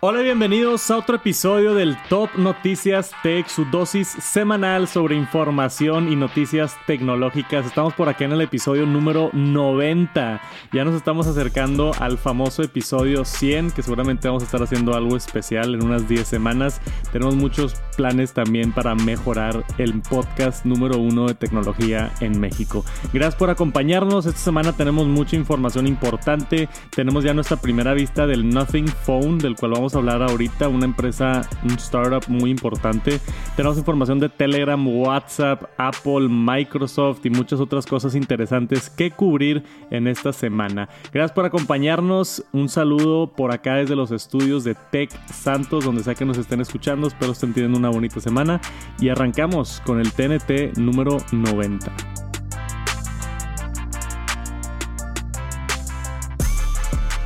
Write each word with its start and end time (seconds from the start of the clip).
Hola 0.00 0.20
y 0.20 0.24
bienvenidos 0.26 0.88
a 0.92 0.98
otro 0.98 1.16
episodio 1.16 1.74
del 1.74 1.96
Top 2.08 2.30
Noticias 2.36 3.10
Tech, 3.24 3.48
su 3.48 3.64
dosis 3.64 4.06
semanal 4.06 4.86
sobre 4.86 5.16
información 5.16 6.12
y 6.12 6.14
noticias 6.14 6.76
tecnológicas. 6.86 7.66
Estamos 7.66 7.94
por 7.94 8.08
acá 8.08 8.24
en 8.24 8.30
el 8.30 8.40
episodio 8.40 8.86
número 8.86 9.30
90. 9.32 10.40
Ya 10.72 10.84
nos 10.84 10.94
estamos 10.94 11.26
acercando 11.26 11.90
al 11.98 12.16
famoso 12.16 12.62
episodio 12.62 13.24
100, 13.24 13.72
que 13.72 13.82
seguramente 13.82 14.28
vamos 14.28 14.44
a 14.44 14.46
estar 14.46 14.62
haciendo 14.62 14.94
algo 14.94 15.16
especial 15.16 15.74
en 15.74 15.82
unas 15.82 16.08
10 16.08 16.28
semanas. 16.28 16.80
Tenemos 17.10 17.34
muchos 17.34 17.74
planes 17.96 18.32
también 18.32 18.70
para 18.70 18.94
mejorar 18.94 19.64
el 19.78 20.00
podcast 20.02 20.64
número 20.64 20.98
uno 20.98 21.26
de 21.26 21.34
tecnología 21.34 22.12
en 22.20 22.38
México. 22.38 22.84
Gracias 23.12 23.34
por 23.34 23.50
acompañarnos. 23.50 24.26
Esta 24.26 24.38
semana 24.38 24.76
tenemos 24.76 25.08
mucha 25.08 25.34
información 25.34 25.88
importante. 25.88 26.68
Tenemos 26.94 27.24
ya 27.24 27.34
nuestra 27.34 27.56
primera 27.56 27.94
vista 27.94 28.28
del 28.28 28.48
Nothing 28.48 28.86
Phone, 28.86 29.38
del 29.38 29.56
cual 29.56 29.72
vamos 29.72 29.87
a 29.94 29.98
hablar 29.98 30.22
ahorita, 30.22 30.68
una 30.68 30.84
empresa, 30.84 31.48
un 31.64 31.72
startup 31.72 32.24
muy 32.28 32.50
importante. 32.50 33.20
Tenemos 33.56 33.78
información 33.78 34.18
de 34.18 34.28
Telegram, 34.28 34.86
WhatsApp, 34.86 35.64
Apple, 35.76 36.28
Microsoft 36.28 37.24
y 37.24 37.30
muchas 37.30 37.60
otras 37.60 37.86
cosas 37.86 38.14
interesantes 38.14 38.90
que 38.90 39.10
cubrir 39.10 39.62
en 39.90 40.06
esta 40.06 40.32
semana. 40.32 40.88
Gracias 41.12 41.32
por 41.32 41.44
acompañarnos. 41.44 42.44
Un 42.52 42.68
saludo 42.68 43.32
por 43.32 43.52
acá 43.52 43.76
desde 43.76 43.96
los 43.96 44.10
estudios 44.10 44.64
de 44.64 44.74
Tech 44.74 45.10
Santos, 45.32 45.84
donde 45.84 46.02
sea 46.02 46.14
que 46.14 46.24
nos 46.24 46.38
estén 46.38 46.60
escuchando. 46.60 47.08
Espero 47.08 47.32
estén 47.32 47.52
teniendo 47.52 47.78
una 47.78 47.90
bonita 47.90 48.20
semana. 48.20 48.60
Y 49.00 49.08
arrancamos 49.08 49.82
con 49.84 50.00
el 50.00 50.12
TNT 50.12 50.78
número 50.78 51.18
90. 51.32 52.27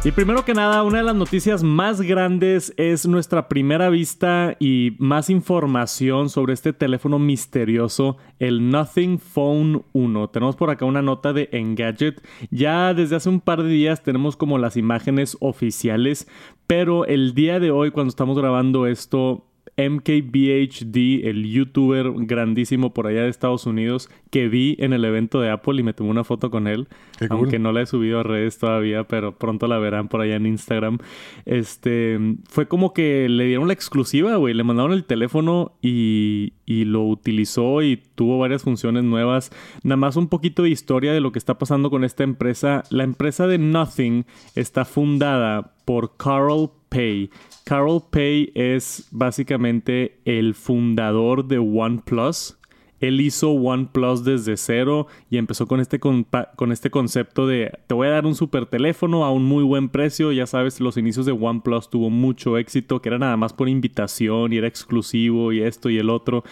Y 0.05 0.11
primero 0.11 0.45
que 0.45 0.53
nada, 0.53 0.83
una 0.83 0.99
de 0.99 1.05
las 1.05 1.15
noticias 1.15 1.63
más 1.63 2.01
grandes 2.01 2.75
es 2.77 3.07
nuestra 3.07 3.49
primera 3.49 3.89
vista 3.89 4.57
y 4.59 4.97
más 4.99 5.31
información 5.31 6.29
sobre 6.29 6.55
este 6.55 6.73
teléfono 6.73 7.21
misterioso, 7.21 8.17
el 8.41 8.69
Nothing 8.69 9.21
Phone 9.21 9.85
1. 9.93 10.31
Tenemos 10.31 10.57
por 10.57 10.71
acá 10.71 10.87
una 10.87 11.03
nota 11.03 11.33
de 11.33 11.49
Engadget. 11.53 12.21
Ya 12.51 12.95
desde 12.95 13.15
hace 13.15 13.29
un 13.29 13.41
par 13.41 13.63
de 13.63 13.69
días 13.69 14.03
tenemos 14.03 14.37
como 14.37 14.59
las 14.59 14.77
imágenes 14.77 15.37
oficiales, 15.39 16.27
pero 16.67 17.07
el 17.07 17.33
día 17.35 17.61
de 17.61 17.71
hoy 17.71 17.93
cuando 17.93 18.09
estamos 18.09 18.37
grabando 18.37 18.89
esto 18.89 19.52
MKBHD, 19.77 21.27
el 21.27 21.51
youtuber 21.51 22.13
grandísimo 22.15 22.93
por 22.93 23.07
allá 23.07 23.23
de 23.23 23.31
Estados 23.31 23.65
Unidos, 23.65 24.11
que 24.31 24.49
vi 24.49 24.77
en 24.79 24.93
el 24.93 25.05
evento 25.05 25.41
de 25.41 25.51
Apple 25.51 25.81
y 25.81 25.83
me 25.83 25.95
tomé 25.95 26.11
una 26.11 26.25
foto 26.25 26.51
con 26.51 26.67
él. 26.67 26.89
Aunque 27.31 27.59
no 27.59 27.73
la 27.73 27.83
he 27.83 27.87
subido 27.87 28.21
a 28.21 28.23
redes 28.23 28.59
todavía, 28.59 29.05
pero 29.05 29.39
pronto 29.39 29.67
la 29.69 29.79
verán 29.79 30.09
por 30.09 30.21
allá 30.21 30.37
en 30.37 30.47
Instagram. 30.47 30.99
Este 31.47 32.19
fue 32.49 32.67
como 32.69 32.93
que 32.93 33.29
le 33.29 33.47
dieron 33.47 33.69
la 33.69 33.73
exclusiva, 33.73 34.37
güey. 34.37 34.55
Le 34.55 34.65
mandaron 34.65 34.93
el 34.93 35.05
teléfono 35.05 35.73
y, 35.81 36.55
y 36.67 36.85
lo 36.85 37.05
utilizó 37.05 37.83
y 37.83 38.03
tuvo 38.15 38.39
varias 38.39 38.63
funciones 38.63 39.05
nuevas. 39.05 39.51
Nada 39.85 39.97
más 39.97 40.17
un 40.17 40.29
poquito 40.29 40.65
de 40.65 40.71
historia 40.71 41.13
de 41.13 41.21
lo 41.21 41.33
que 41.33 41.39
está 41.39 41.59
pasando 41.59 41.91
con 41.91 42.05
esta 42.05 42.25
empresa. 42.25 42.83
La 42.91 43.05
empresa 43.05 43.47
de 43.47 43.59
Nothing 43.59 44.27
está 44.55 44.85
fundada 44.85 45.75
por 45.85 46.17
Carl 46.17 46.71
Pay. 46.89 47.31
Carol 47.65 48.03
Pay 48.11 48.53
es 48.55 49.09
básicamente 49.11 50.19
el 50.25 50.55
fundador 50.55 51.47
de 51.47 51.59
OnePlus. 51.59 52.59
Él 53.01 53.21
hizo 53.21 53.51
OnePlus 53.51 54.23
desde 54.23 54.57
cero 54.57 55.09
y 55.29 55.37
empezó 55.37 55.67
con 55.67 55.81
este, 55.81 55.99
con, 55.99 56.27
este 56.71 56.91
concepto 56.91 57.49
de 57.49 57.73
te 57.89 57.95
voy 57.95 58.07
a 58.07 58.11
dar 58.11 58.27
un 58.27 58.37
super 58.37 58.67
teléfono 58.67 59.25
a 59.25 59.33
un 59.33 59.45
muy 59.45 59.65
buen 59.65 59.89
precio. 59.89 60.31
Ya 60.31 60.47
sabes, 60.47 60.81
los 60.81 60.97
inicios 60.97 61.27
de 61.27 61.33
OnePlus 61.33 61.91
tuvo 61.91 62.11
mucho 62.11 62.59
éxito, 62.59 63.03
que 63.03 63.09
era 63.09 63.19
nada 63.19 63.37
más 63.37 63.53
por 63.53 63.69
invitación 63.69 64.53
y 64.53 64.59
era 64.59 64.69
exclusivo 64.69 65.53
y 65.53 65.63
esto 65.63 65.91
y 65.91 65.99
el 65.99 66.11
otro. 66.11 66.45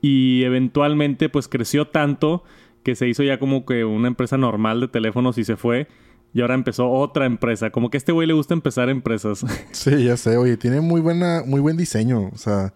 Y 0.00 0.42
eventualmente 0.42 1.28
pues 1.28 1.46
creció 1.46 1.86
tanto 1.86 2.42
que 2.82 2.96
se 2.96 3.08
hizo 3.08 3.22
ya 3.22 3.38
como 3.38 3.64
que 3.64 3.84
una 3.84 4.08
empresa 4.08 4.36
normal 4.36 4.80
de 4.80 4.88
teléfonos 4.88 5.38
y 5.38 5.44
se 5.44 5.56
fue. 5.56 5.86
Y 6.34 6.40
ahora 6.40 6.54
empezó 6.54 6.90
otra 6.90 7.26
empresa. 7.26 7.70
Como 7.70 7.90
que 7.90 7.96
a 7.96 7.98
este 7.98 8.12
güey 8.12 8.26
le 8.26 8.34
gusta 8.34 8.54
empezar 8.54 8.88
empresas. 8.88 9.44
Sí, 9.72 10.04
ya 10.04 10.16
sé. 10.16 10.36
Oye, 10.36 10.56
tiene 10.56 10.80
muy 10.80 11.00
buena, 11.00 11.42
muy 11.46 11.60
buen 11.60 11.76
diseño. 11.76 12.30
O 12.32 12.38
sea. 12.38 12.72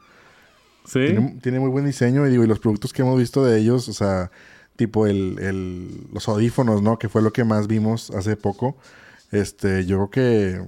Sí. 0.85 1.07
Tiene, 1.43 1.59
muy 1.59 1.71
buen 1.71 1.87
diseño. 1.87 2.27
Y 2.27 2.31
digo, 2.31 2.45
y 2.45 2.47
los 2.47 2.61
productos 2.61 2.93
que 2.93 3.03
hemos 3.03 3.19
visto 3.19 3.45
de 3.45 3.59
ellos, 3.59 3.89
o 3.89 3.93
sea, 3.93 4.31
tipo 4.77 5.07
el, 5.07 5.39
el, 5.41 6.07
los 6.13 6.29
audífonos, 6.29 6.83
¿no? 6.83 6.99
Que 6.99 7.09
fue 7.09 7.23
lo 7.23 7.33
que 7.33 7.45
más 7.45 7.67
vimos 7.67 8.11
hace 8.11 8.37
poco. 8.37 8.77
Este, 9.33 9.85
yo 9.87 9.97
creo 9.97 10.11
que 10.11 10.67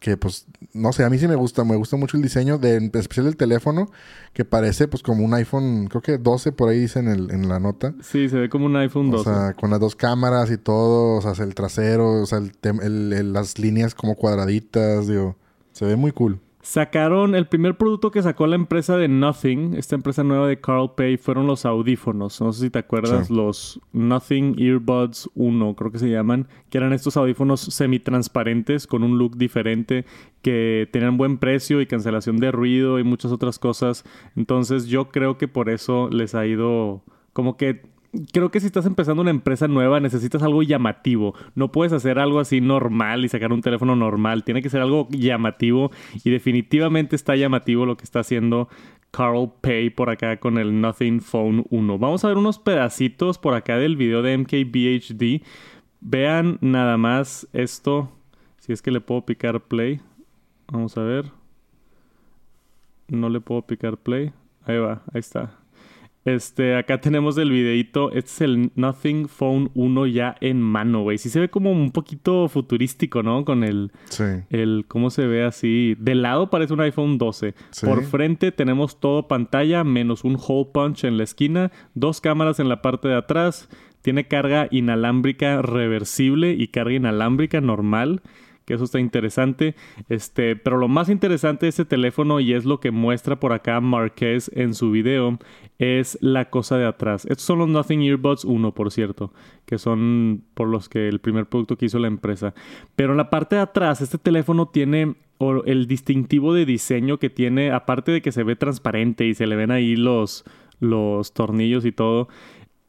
que 0.00 0.16
pues, 0.16 0.46
no 0.72 0.92
sé, 0.92 1.04
a 1.04 1.10
mí 1.10 1.18
sí 1.18 1.28
me 1.28 1.36
gusta, 1.36 1.62
me 1.62 1.76
gusta 1.76 1.96
mucho 1.96 2.16
el 2.16 2.22
diseño, 2.22 2.56
de, 2.58 2.76
en 2.76 2.90
especial 2.94 3.26
el 3.26 3.36
teléfono, 3.36 3.90
que 4.32 4.46
parece 4.46 4.88
pues 4.88 5.02
como 5.02 5.24
un 5.24 5.34
iPhone, 5.34 5.88
creo 5.88 6.00
que 6.00 6.16
12 6.18 6.52
por 6.52 6.70
ahí 6.70 6.80
dice 6.80 7.00
en, 7.00 7.08
el, 7.08 7.30
en 7.30 7.48
la 7.48 7.60
nota. 7.60 7.94
Sí, 8.00 8.28
se 8.30 8.38
ve 8.38 8.48
como 8.48 8.64
un 8.64 8.76
iPhone 8.76 9.10
12. 9.10 9.28
O 9.28 9.32
sea, 9.32 9.52
con 9.52 9.70
las 9.70 9.78
dos 9.78 9.94
cámaras 9.94 10.50
y 10.50 10.56
todo, 10.56 11.18
o 11.18 11.34
sea, 11.34 11.44
el 11.44 11.54
trasero, 11.54 12.22
o 12.22 12.26
sea, 12.26 12.38
el, 12.38 13.32
las 13.32 13.58
líneas 13.58 13.94
como 13.94 14.16
cuadraditas, 14.16 15.06
digo, 15.06 15.36
se 15.72 15.84
ve 15.84 15.96
muy 15.96 16.12
cool. 16.12 16.40
Sacaron 16.70 17.34
el 17.34 17.48
primer 17.48 17.76
producto 17.76 18.12
que 18.12 18.22
sacó 18.22 18.46
la 18.46 18.54
empresa 18.54 18.96
de 18.96 19.08
Nothing, 19.08 19.74
esta 19.74 19.96
empresa 19.96 20.22
nueva 20.22 20.46
de 20.46 20.60
Carl 20.60 20.92
Pay, 20.94 21.16
fueron 21.16 21.48
los 21.48 21.64
audífonos. 21.66 22.40
No 22.40 22.52
sé 22.52 22.66
si 22.66 22.70
te 22.70 22.78
acuerdas, 22.78 23.28
los 23.28 23.80
Nothing 23.92 24.54
Earbuds 24.56 25.28
1, 25.34 25.74
creo 25.74 25.90
que 25.90 25.98
se 25.98 26.08
llaman, 26.08 26.46
que 26.68 26.78
eran 26.78 26.92
estos 26.92 27.16
audífonos 27.16 27.60
semi-transparentes 27.60 28.86
con 28.86 29.02
un 29.02 29.18
look 29.18 29.36
diferente, 29.36 30.04
que 30.42 30.88
tenían 30.92 31.16
buen 31.16 31.38
precio 31.38 31.80
y 31.80 31.86
cancelación 31.86 32.36
de 32.36 32.52
ruido 32.52 33.00
y 33.00 33.02
muchas 33.02 33.32
otras 33.32 33.58
cosas. 33.58 34.04
Entonces 34.36 34.86
yo 34.86 35.08
creo 35.08 35.38
que 35.38 35.48
por 35.48 35.70
eso 35.70 36.08
les 36.08 36.36
ha 36.36 36.46
ido 36.46 37.02
como 37.32 37.56
que 37.56 37.82
creo 38.32 38.50
que 38.50 38.60
si 38.60 38.66
estás 38.66 38.86
empezando 38.86 39.22
una 39.22 39.30
empresa 39.30 39.68
nueva 39.68 40.00
necesitas 40.00 40.42
algo 40.42 40.62
llamativo. 40.62 41.34
No 41.54 41.72
puedes 41.72 41.92
hacer 41.92 42.18
algo 42.18 42.40
así 42.40 42.60
normal 42.60 43.24
y 43.24 43.28
sacar 43.28 43.52
un 43.52 43.62
teléfono 43.62 43.96
normal. 43.96 44.44
Tiene 44.44 44.62
que 44.62 44.70
ser 44.70 44.80
algo 44.80 45.08
llamativo 45.10 45.90
y 46.24 46.30
definitivamente 46.30 47.16
está 47.16 47.36
llamativo 47.36 47.86
lo 47.86 47.96
que 47.96 48.04
está 48.04 48.20
haciendo 48.20 48.68
Carl 49.10 49.52
Pay 49.60 49.90
por 49.90 50.10
acá 50.10 50.38
con 50.38 50.58
el 50.58 50.80
Nothing 50.80 51.20
Phone 51.20 51.64
1. 51.70 51.98
Vamos 51.98 52.24
a 52.24 52.28
ver 52.28 52.36
unos 52.36 52.58
pedacitos 52.58 53.38
por 53.38 53.54
acá 53.54 53.76
del 53.76 53.96
video 53.96 54.22
de 54.22 54.36
MKBHD. 54.38 55.44
Vean 56.00 56.58
nada 56.60 56.96
más 56.96 57.48
esto. 57.52 58.12
Si 58.58 58.72
es 58.72 58.82
que 58.82 58.90
le 58.90 59.00
puedo 59.00 59.24
picar 59.24 59.60
play. 59.62 60.00
Vamos 60.68 60.96
a 60.96 61.02
ver. 61.02 61.32
No 63.08 63.28
le 63.28 63.40
puedo 63.40 63.62
picar 63.62 63.96
play. 63.98 64.32
Ahí 64.64 64.78
va, 64.78 65.02
ahí 65.12 65.20
está. 65.20 65.59
Este, 66.24 66.76
acá 66.76 67.00
tenemos 67.00 67.38
el 67.38 67.50
videito. 67.50 68.10
Este 68.12 68.30
es 68.30 68.40
el 68.42 68.72
Nothing 68.74 69.28
Phone 69.28 69.70
1 69.74 70.06
ya 70.06 70.36
en 70.40 70.60
mano, 70.60 71.02
güey. 71.02 71.18
Sí 71.18 71.30
se 71.30 71.40
ve 71.40 71.48
como 71.48 71.72
un 71.72 71.92
poquito 71.92 72.48
futurístico, 72.48 73.22
¿no? 73.22 73.44
Con 73.44 73.64
el... 73.64 73.92
Sí. 74.10 74.24
El... 74.50 74.84
¿Cómo 74.86 75.10
se 75.10 75.26
ve 75.26 75.44
así? 75.44 75.96
De 75.98 76.14
lado 76.14 76.50
parece 76.50 76.74
un 76.74 76.80
iPhone 76.80 77.18
12. 77.18 77.54
Por 77.82 78.04
frente 78.04 78.52
tenemos 78.52 79.00
todo 79.00 79.28
pantalla 79.28 79.82
menos 79.84 80.24
un 80.24 80.36
hole 80.36 80.68
punch 80.72 81.04
en 81.04 81.16
la 81.16 81.24
esquina. 81.24 81.72
Dos 81.94 82.20
cámaras 82.20 82.60
en 82.60 82.68
la 82.68 82.82
parte 82.82 83.08
de 83.08 83.16
atrás. 83.16 83.68
Tiene 84.02 84.28
carga 84.28 84.68
inalámbrica 84.70 85.62
reversible 85.62 86.52
y 86.52 86.68
carga 86.68 86.94
inalámbrica 86.94 87.60
normal 87.60 88.22
que 88.70 88.74
eso 88.74 88.84
está 88.84 89.00
interesante. 89.00 89.74
Este, 90.08 90.54
pero 90.54 90.78
lo 90.78 90.86
más 90.86 91.08
interesante 91.08 91.66
de 91.66 91.70
este 91.70 91.84
teléfono, 91.84 92.38
y 92.38 92.52
es 92.52 92.64
lo 92.64 92.78
que 92.78 92.92
muestra 92.92 93.40
por 93.40 93.52
acá 93.52 93.80
Marquez 93.80 94.48
en 94.54 94.74
su 94.74 94.92
video, 94.92 95.40
es 95.80 96.16
la 96.20 96.50
cosa 96.50 96.78
de 96.78 96.86
atrás. 96.86 97.24
Estos 97.24 97.42
son 97.42 97.58
los 97.58 97.68
Nothing 97.68 98.02
Earbuds 98.02 98.44
1, 98.44 98.72
por 98.72 98.92
cierto, 98.92 99.32
que 99.66 99.76
son 99.76 100.44
por 100.54 100.68
los 100.68 100.88
que 100.88 101.08
el 101.08 101.18
primer 101.18 101.46
producto 101.46 101.76
que 101.76 101.86
hizo 101.86 101.98
la 101.98 102.06
empresa. 102.06 102.54
Pero 102.94 103.10
en 103.10 103.16
la 103.16 103.28
parte 103.28 103.56
de 103.56 103.62
atrás, 103.62 104.02
este 104.02 104.18
teléfono 104.18 104.68
tiene 104.68 105.16
el 105.66 105.88
distintivo 105.88 106.54
de 106.54 106.64
diseño 106.64 107.18
que 107.18 107.28
tiene, 107.28 107.72
aparte 107.72 108.12
de 108.12 108.22
que 108.22 108.30
se 108.30 108.44
ve 108.44 108.54
transparente 108.54 109.26
y 109.26 109.34
se 109.34 109.48
le 109.48 109.56
ven 109.56 109.72
ahí 109.72 109.96
los, 109.96 110.44
los 110.78 111.34
tornillos 111.34 111.84
y 111.84 111.90
todo, 111.90 112.28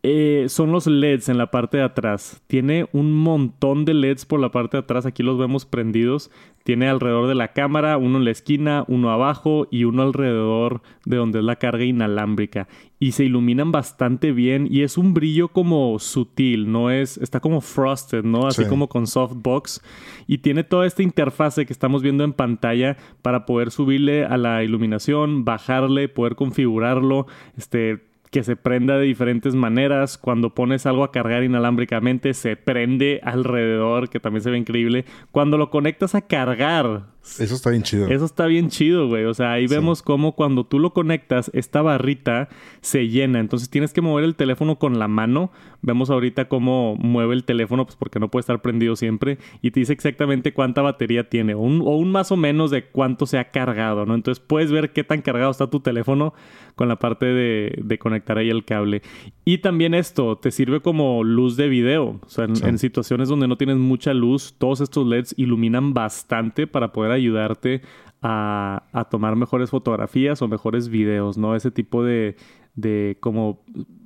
eh, 0.03 0.45
son 0.49 0.71
los 0.71 0.87
LEDs 0.87 1.29
en 1.29 1.37
la 1.37 1.51
parte 1.51 1.77
de 1.77 1.83
atrás. 1.83 2.41
Tiene 2.47 2.87
un 2.91 3.13
montón 3.13 3.85
de 3.85 3.93
LEDs 3.93 4.25
por 4.25 4.39
la 4.39 4.51
parte 4.51 4.77
de 4.77 4.81
atrás. 4.81 5.05
Aquí 5.05 5.21
los 5.21 5.37
vemos 5.37 5.65
prendidos. 5.65 6.31
Tiene 6.63 6.89
alrededor 6.89 7.27
de 7.27 7.35
la 7.35 7.53
cámara, 7.53 7.97
uno 7.97 8.17
en 8.17 8.25
la 8.25 8.31
esquina, 8.31 8.83
uno 8.87 9.11
abajo 9.11 9.67
y 9.69 9.83
uno 9.83 10.01
alrededor 10.01 10.81
de 11.05 11.17
donde 11.17 11.39
es 11.39 11.45
la 11.45 11.57
carga 11.57 11.83
inalámbrica. 11.83 12.67
Y 12.99 13.11
se 13.11 13.25
iluminan 13.25 13.71
bastante 13.71 14.31
bien 14.31 14.67
y 14.69 14.81
es 14.81 14.97
un 14.97 15.13
brillo 15.13 15.49
como 15.49 15.97
sutil, 15.99 16.71
no 16.71 16.91
es, 16.91 17.17
está 17.17 17.39
como 17.39 17.61
frosted, 17.61 18.23
¿no? 18.23 18.47
Así 18.47 18.65
como 18.65 18.89
con 18.89 19.05
softbox. 19.07 19.81
Y 20.27 20.39
tiene 20.39 20.63
toda 20.63 20.85
esta 20.85 21.03
interfase 21.03 21.65
que 21.65 21.73
estamos 21.73 22.01
viendo 22.01 22.23
en 22.23 22.33
pantalla 22.33 22.97
para 23.21 23.45
poder 23.45 23.71
subirle 23.71 24.25
a 24.25 24.37
la 24.37 24.63
iluminación, 24.63 25.45
bajarle, 25.45 26.09
poder 26.09 26.35
configurarlo, 26.35 27.25
este 27.57 28.10
que 28.31 28.43
se 28.43 28.55
prenda 28.55 28.97
de 28.97 29.05
diferentes 29.05 29.53
maneras. 29.53 30.17
Cuando 30.17 30.55
pones 30.55 30.85
algo 30.85 31.03
a 31.03 31.11
cargar 31.11 31.43
inalámbricamente, 31.43 32.33
se 32.33 32.55
prende 32.55 33.19
alrededor, 33.23 34.09
que 34.09 34.19
también 34.19 34.41
se 34.41 34.49
ve 34.49 34.57
increíble. 34.57 35.05
Cuando 35.31 35.57
lo 35.57 35.69
conectas 35.69 36.15
a 36.15 36.21
cargar 36.21 37.07
Eso 37.23 37.53
está 37.53 37.69
bien 37.69 37.83
chido. 37.83 38.07
Eso 38.07 38.25
está 38.25 38.47
bien 38.47 38.69
chido, 38.69 39.07
güey. 39.07 39.25
O 39.25 39.33
sea, 39.33 39.53
ahí 39.53 39.67
vemos 39.67 40.01
cómo 40.01 40.35
cuando 40.35 40.65
tú 40.65 40.79
lo 40.79 40.91
conectas, 40.91 41.51
esta 41.53 41.81
barrita 41.81 42.49
se 42.81 43.09
llena. 43.09 43.39
Entonces 43.39 43.69
tienes 43.69 43.93
que 43.93 44.01
mover 44.01 44.25
el 44.25 44.35
teléfono 44.35 44.79
con 44.79 44.97
la 44.97 45.07
mano. 45.07 45.51
Vemos 45.83 46.09
ahorita 46.09 46.47
cómo 46.47 46.95
mueve 46.95 47.35
el 47.35 47.43
teléfono, 47.43 47.85
pues 47.85 47.95
porque 47.95 48.19
no 48.19 48.29
puede 48.29 48.41
estar 48.41 48.61
prendido 48.61 48.95
siempre. 48.95 49.37
Y 49.61 49.69
te 49.71 49.79
dice 49.79 49.93
exactamente 49.93 50.53
cuánta 50.53 50.81
batería 50.81 51.29
tiene. 51.29 51.53
O 51.53 51.59
un, 51.59 51.81
o 51.81 51.95
un 51.95 52.11
más 52.11 52.31
o 52.31 52.37
menos 52.37 52.71
de 52.71 52.85
cuánto 52.85 53.27
se 53.27 53.37
ha 53.37 53.51
cargado, 53.51 54.05
¿no? 54.05 54.15
Entonces 54.15 54.43
puedes 54.43 54.71
ver 54.71 54.91
qué 54.91 55.03
tan 55.03 55.21
cargado 55.21 55.51
está 55.51 55.69
tu 55.69 55.79
teléfono 55.79 56.33
con 56.75 56.87
la 56.87 56.97
parte 56.97 57.27
de, 57.27 57.97
conectar 57.99 58.39
ahí 58.39 58.49
el 58.49 58.65
cable. 58.65 59.03
Y 59.45 59.59
también 59.59 59.93
esto 59.93 60.37
te 60.37 60.49
sirve 60.49 60.81
como 60.81 61.23
luz 61.23 61.55
de 61.55 61.67
video. 61.67 62.19
O 62.25 62.29
sea, 62.29 62.45
en, 62.45 62.79
situaciones 62.79 63.29
donde 63.29 63.47
no 63.47 63.57
tienes 63.57 63.77
mucha 63.77 64.13
luz, 64.13 64.55
todos 64.57 64.81
estos 64.81 65.05
LEDs 65.05 65.35
iluminan 65.37 65.93
bastante 65.93 66.65
para 66.65 66.91
poder 66.91 67.10
ayudarte 67.15 67.81
a, 68.21 68.83
a 68.91 69.05
tomar 69.05 69.35
mejores 69.35 69.69
fotografías 69.69 70.41
o 70.41 70.47
mejores 70.47 70.89
videos, 70.89 71.37
¿no? 71.37 71.55
Ese 71.55 71.71
tipo 71.71 72.03
de, 72.03 72.35
de 72.75 73.17
como 73.19 73.63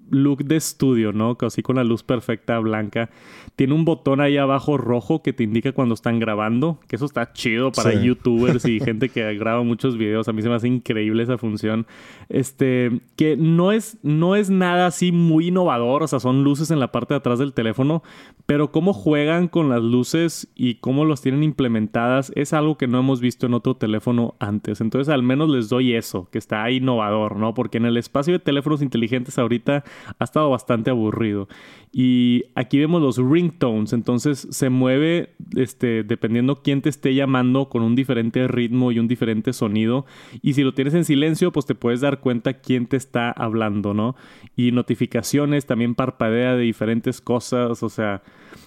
look 0.10 0.46
de 0.46 0.56
estudio, 0.56 1.14
¿no? 1.14 1.38
Así 1.42 1.62
con 1.62 1.76
la 1.78 1.84
luz 1.84 2.04
perfecta 2.04 2.60
blanca. 2.60 3.10
Tiene 3.56 3.74
un 3.74 3.86
botón 3.86 4.22
ahí 4.22 4.38
abajo 4.38 4.78
rojo 4.78 5.22
que 5.22 5.34
te 5.34 5.44
indica 5.44 5.72
cuando 5.72 5.94
están 5.94 6.20
grabando, 6.20 6.80
que 6.88 6.96
eso 6.96 7.06
está 7.06 7.34
chido 7.34 7.72
para 7.72 7.94
youtubers 7.94 8.66
y 8.66 8.80
gente 8.84 9.10
que 9.10 9.34
graba 9.36 9.64
muchos 9.64 9.98
videos. 9.98 10.28
A 10.28 10.34
mí 10.34 10.42
se 10.42 10.50
me 10.50 10.56
hace 10.56 10.68
increíble 10.68 11.24
esa 11.24 11.38
función. 11.38 11.86
Este, 12.30 13.02
que 13.16 13.38
no 13.38 13.72
es, 13.72 13.98
no 14.04 14.36
es 14.36 14.50
nada 14.50 14.88
así 14.88 15.12
muy 15.12 15.48
innovador, 15.48 16.04
o 16.04 16.08
sea, 16.08 16.20
son 16.20 16.44
luces 16.44 16.72
en 16.72 16.80
la 16.80 16.92
parte 16.92 17.14
de 17.14 17.20
atrás 17.20 17.40
del 17.40 17.54
teléfono, 17.54 18.04
pero 18.46 18.72
cómo 18.72 18.94
juegan 18.94 19.48
con 19.48 19.70
las 19.70 19.82
luces 19.82 20.48
y 20.56 20.76
cómo 20.76 21.06
los 21.06 21.22
tienen 21.22 21.44
implementadas 21.44 22.32
es 22.36 22.54
algo 22.54 22.78
que 22.78 22.88
no 22.88 23.00
hemos 23.00 23.22
visto 23.22 23.46
en 23.46 23.54
otro 23.54 23.76
teléfono 23.76 24.36
antes. 24.40 24.82
Entonces, 24.82 25.14
al 25.14 25.24
menos 25.24 25.50
les 25.50 25.70
doy 25.70 25.94
eso, 25.94 26.28
que 26.32 26.38
está 26.38 26.70
innovador, 26.70 27.36
¿no? 27.38 27.54
Porque 27.54 27.78
en 27.78 27.86
el 27.86 27.98
espacio 27.98 28.34
de 28.34 28.40
teléfonos 28.40 28.82
inteligentes 28.82 29.38
ahorita 29.38 29.84
ha 30.20 30.24
estado 30.24 30.50
bastante 30.50 30.90
aburrido. 30.90 31.48
Y 31.92 32.44
aquí 32.56 32.78
vemos 32.78 33.02
los 33.02 33.18
ringtones, 33.18 33.94
entonces 33.94 34.48
se 34.52 34.70
mueve 34.70 35.36
este, 35.56 36.04
dependiendo 36.04 36.62
quién 36.62 36.82
te 36.82 36.90
esté 36.90 37.16
llamando 37.16 37.70
con 37.70 37.84
un 37.84 37.96
diferente 37.96 38.48
ritmo 38.48 38.92
y 38.92 39.00
un 39.00 39.08
diferente 39.08 39.54
sonido. 39.54 40.06
Y 40.42 40.56
si 40.56 40.64
lo 40.64 40.74
tienes 40.74 40.94
en 40.94 41.06
silencio, 41.06 41.54
pues 41.54 41.66
te 41.66 41.74
puedes 41.74 42.02
dar 42.02 42.20
cuenta 42.20 42.56
quién 42.56 42.88
te 42.88 42.98
está 42.98 43.32
hablando, 43.32 43.94
¿no? 43.94 44.16
Y 44.58 44.72
notificaciones, 44.72 45.66
también 45.66 45.96
parpadea 45.96 46.56
de 46.56 46.64
diferentes 46.64 47.22
cosas, 47.22 47.82
o 47.82 47.90
sea, 47.90 48.22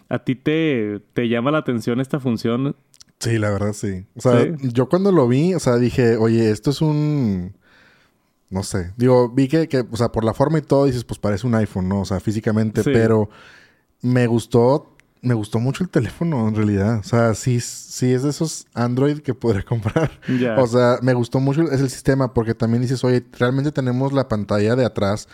¿a 0.09 0.21
ti 0.21 0.35
te, 0.35 1.01
te 1.13 1.29
llama 1.29 1.51
la 1.51 1.59
atención 1.59 2.01
esta 2.01 2.21
función? 2.21 2.77
Sí, 3.19 3.39
la 3.39 3.51
verdad 3.51 3.73
sí. 3.73 4.05
O 4.17 4.21
sea, 4.21 4.57
yo 4.63 4.89
cuando 4.89 5.13
lo 5.13 5.27
vi, 5.29 5.55
o 5.55 5.59
sea, 5.59 5.77
dije, 5.77 6.17
oye, 6.17 6.51
esto 6.51 6.71
es 6.71 6.81
un 6.81 7.57
no 8.51 8.63
sé. 8.63 8.93
Digo, 8.97 9.29
vi 9.29 9.49
que, 9.49 9.69
que, 9.69 9.85
o 9.91 9.97
sea, 9.97 10.11
por 10.11 10.25
la 10.25 10.35
forma 10.35 10.59
y 10.59 10.63
todo 10.63 10.87
dices, 10.87 11.05
pues 11.05 11.19
parece 11.19 11.47
un 11.47 11.55
iPhone, 11.55 11.89
¿no? 11.89 12.01
O 12.01 12.05
sea, 12.05 12.21
físicamente, 12.21 12.83
pero 12.83 13.29
me 14.01 14.27
gustó, 14.27 14.95
me 15.21 15.35
gustó 15.35 15.59
mucho 15.59 15.85
el 15.85 15.91
teléfono 15.91 16.49
en 16.49 16.55
realidad. 16.55 16.99
O 16.99 17.03
sea, 17.03 17.35
sí, 17.35 17.61
sí 17.61 18.13
es 18.13 18.23
de 18.23 18.31
esos 18.31 18.67
Android 18.75 19.21
que 19.21 19.35
podré 19.35 19.65
comprar. 19.65 20.11
O 20.59 20.67
sea, 20.67 20.99
me 21.03 21.15
gustó 21.15 21.41
mucho 21.41 21.63
es 21.71 21.81
el 21.81 21.91
sistema 21.91 22.33
porque 22.33 22.55
también 22.55 22.83
dices, 22.83 23.05
oye, 23.05 23.25
realmente 23.39 23.73
tenemos 23.73 24.13
la 24.13 24.29
pantalla 24.29 24.77
de 24.77 24.85
atrás 24.85 25.29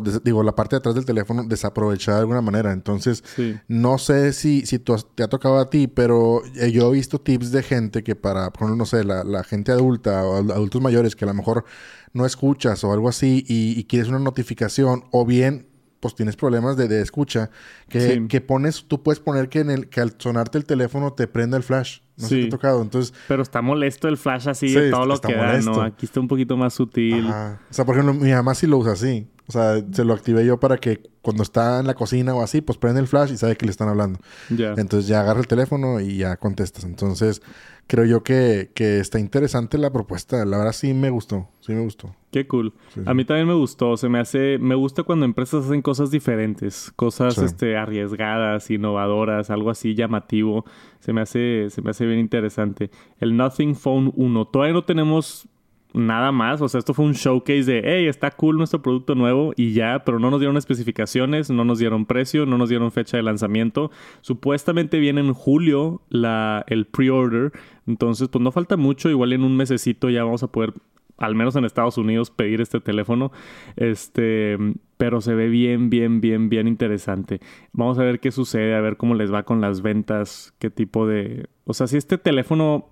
pues, 0.00 0.22
digo, 0.24 0.42
la 0.42 0.54
parte 0.54 0.76
de 0.76 0.78
atrás 0.78 0.94
del 0.94 1.04
teléfono 1.04 1.44
desaprovechada 1.44 2.18
de 2.18 2.22
alguna 2.22 2.40
manera. 2.40 2.72
Entonces, 2.72 3.22
no 3.68 3.98
sé 3.98 4.32
si, 4.32 4.64
si 4.66 4.78
te 4.78 5.22
ha 5.22 5.28
tocado 5.28 5.58
a 5.58 5.68
ti, 5.68 5.86
pero 5.88 6.42
eh, 6.56 6.70
yo 6.70 6.88
he 6.88 6.92
visto 6.92 7.20
tips 7.20 7.52
de 7.52 7.62
gente 7.62 8.02
que 8.02 8.16
para, 8.16 8.50
por 8.50 8.62
ejemplo, 8.62 8.76
no 8.76 8.86
sé, 8.86 9.04
la, 9.04 9.24
la 9.24 9.44
gente 9.44 9.72
adulta 9.72 10.24
o 10.24 10.36
adultos 10.36 10.80
mayores 10.80 11.16
que 11.16 11.24
a 11.24 11.28
lo 11.28 11.34
mejor 11.34 11.64
no 12.12 12.26
escuchas 12.26 12.84
o 12.84 12.92
algo 12.92 13.08
así 13.08 13.44
y, 13.48 13.82
quieres 13.84 14.08
una 14.08 14.18
notificación 14.18 15.04
o 15.10 15.24
bien 15.24 15.66
pues 16.02 16.16
tienes 16.16 16.34
problemas 16.34 16.76
de, 16.76 17.00
escucha, 17.00 17.48
que, 17.88 18.26
que, 18.28 18.40
pones, 18.40 18.86
tú 18.88 19.04
puedes 19.04 19.20
poner 19.20 19.48
que 19.48 19.60
en 19.60 19.70
el, 19.70 19.88
que 19.88 20.00
al 20.00 20.16
sonarte 20.18 20.58
el 20.58 20.64
teléfono 20.64 21.12
te 21.12 21.28
prenda 21.28 21.56
el 21.56 21.62
flash. 21.62 22.00
No 22.16 22.26
sí. 22.26 22.40
te 22.40 22.46
ha 22.48 22.50
tocado. 22.50 22.82
Entonces. 22.82 23.14
Pero 23.28 23.40
está 23.40 23.62
molesto 23.62 24.08
el 24.08 24.16
flash 24.16 24.48
así 24.48 24.74
de 24.74 24.90
todo 24.90 25.06
lo 25.06 25.20
que 25.20 25.32
da, 25.32 25.60
¿no? 25.60 25.80
Aquí 25.80 26.04
está 26.06 26.18
un 26.18 26.26
poquito 26.26 26.56
más 26.56 26.74
sutil. 26.74 27.28
O 27.28 27.56
sea, 27.70 27.84
por 27.84 27.94
ejemplo, 27.94 28.14
mi 28.14 28.32
mamá 28.32 28.52
sí 28.56 28.66
lo 28.66 28.78
usa 28.78 28.94
así. 28.94 29.28
O 29.46 29.52
sea, 29.52 29.80
se 29.92 30.04
lo 30.04 30.12
activé 30.12 30.44
yo 30.44 30.58
para 30.58 30.78
que 30.78 31.08
cuando 31.20 31.44
está 31.44 31.78
en 31.78 31.86
la 31.86 31.94
cocina 31.94 32.34
o 32.34 32.42
así, 32.42 32.62
pues 32.62 32.78
prende 32.78 33.00
el 33.00 33.06
flash 33.06 33.30
y 33.30 33.36
sabe 33.36 33.56
que 33.56 33.64
le 33.64 33.70
están 33.70 33.88
hablando. 33.88 34.18
Ya. 34.50 34.74
Entonces 34.76 35.06
ya 35.06 35.20
agarra 35.20 35.38
el 35.38 35.46
teléfono 35.46 36.00
y 36.00 36.16
ya 36.16 36.36
contestas. 36.36 36.82
Entonces, 36.82 37.42
creo 37.86 38.04
yo 38.04 38.22
que, 38.22 38.70
que, 38.74 39.00
está 39.00 39.18
interesante 39.18 39.78
la 39.78 39.92
propuesta. 39.92 40.44
La 40.44 40.58
verdad 40.58 40.72
sí 40.72 40.94
me 40.94 41.10
gustó. 41.10 41.48
Sí 41.60 41.72
me 41.72 41.80
gustó. 41.80 42.14
Qué 42.30 42.46
cool. 42.46 42.72
A 43.04 43.12
mí 43.12 43.24
también 43.24 43.46
me 43.46 43.54
gustó. 43.54 43.96
Se 43.96 44.08
me 44.08 44.18
hace... 44.18 44.58
Me 44.58 44.74
gusta 44.74 45.02
cuando 45.02 45.26
empresas 45.26 45.66
hacen 45.66 45.82
cosas 45.82 46.10
diferentes. 46.10 46.90
Cosas 46.96 47.36
este, 47.38 47.76
arriesgadas, 47.76 48.70
innovadoras, 48.70 49.50
algo 49.50 49.70
así 49.70 49.94
llamativo. 49.94 50.64
Se 51.00 51.12
me 51.12 51.20
hace... 51.20 51.68
Se 51.68 51.82
me 51.82 51.90
hace 51.90 52.06
bien 52.06 52.18
interesante. 52.18 52.90
El 53.18 53.36
Nothing 53.36 53.74
Phone 53.74 54.12
1. 54.16 54.46
Todavía 54.46 54.72
no 54.72 54.84
tenemos 54.84 55.46
nada 55.94 56.32
más. 56.32 56.60
O 56.60 56.68
sea, 56.68 56.78
esto 56.78 56.94
fue 56.94 57.04
un 57.04 57.12
showcase 57.12 57.64
de, 57.64 57.82
hey, 57.84 58.06
está 58.06 58.30
cool 58.30 58.56
nuestro 58.56 58.82
producto 58.82 59.14
nuevo 59.14 59.52
y 59.56 59.72
ya, 59.72 60.02
pero 60.04 60.18
no 60.18 60.30
nos 60.30 60.40
dieron 60.40 60.56
especificaciones, 60.56 61.50
no 61.50 61.64
nos 61.64 61.78
dieron 61.78 62.06
precio, 62.06 62.46
no 62.46 62.58
nos 62.58 62.68
dieron 62.68 62.92
fecha 62.92 63.16
de 63.16 63.22
lanzamiento. 63.22 63.90
Supuestamente 64.20 64.98
viene 64.98 65.20
en 65.20 65.32
julio 65.32 66.02
la, 66.08 66.64
el 66.68 66.86
pre-order. 66.86 67.52
Entonces, 67.86 68.28
pues 68.28 68.42
no 68.42 68.52
falta 68.52 68.76
mucho. 68.76 69.10
Igual 69.10 69.32
en 69.32 69.44
un 69.44 69.56
mesecito 69.56 70.10
ya 70.10 70.24
vamos 70.24 70.42
a 70.42 70.52
poder, 70.52 70.72
al 71.18 71.34
menos 71.34 71.56
en 71.56 71.64
Estados 71.64 71.98
Unidos, 71.98 72.30
pedir 72.30 72.60
este 72.60 72.80
teléfono. 72.80 73.32
Este, 73.76 74.58
pero 74.96 75.20
se 75.20 75.34
ve 75.34 75.48
bien, 75.48 75.90
bien, 75.90 76.20
bien, 76.20 76.48
bien 76.48 76.68
interesante. 76.68 77.40
Vamos 77.72 77.98
a 77.98 78.04
ver 78.04 78.20
qué 78.20 78.30
sucede, 78.30 78.74
a 78.74 78.80
ver 78.80 78.96
cómo 78.96 79.14
les 79.14 79.32
va 79.32 79.42
con 79.42 79.60
las 79.60 79.82
ventas, 79.82 80.54
qué 80.58 80.70
tipo 80.70 81.06
de... 81.06 81.48
O 81.64 81.74
sea, 81.74 81.86
si 81.86 81.96
este 81.96 82.18
teléfono 82.18 82.88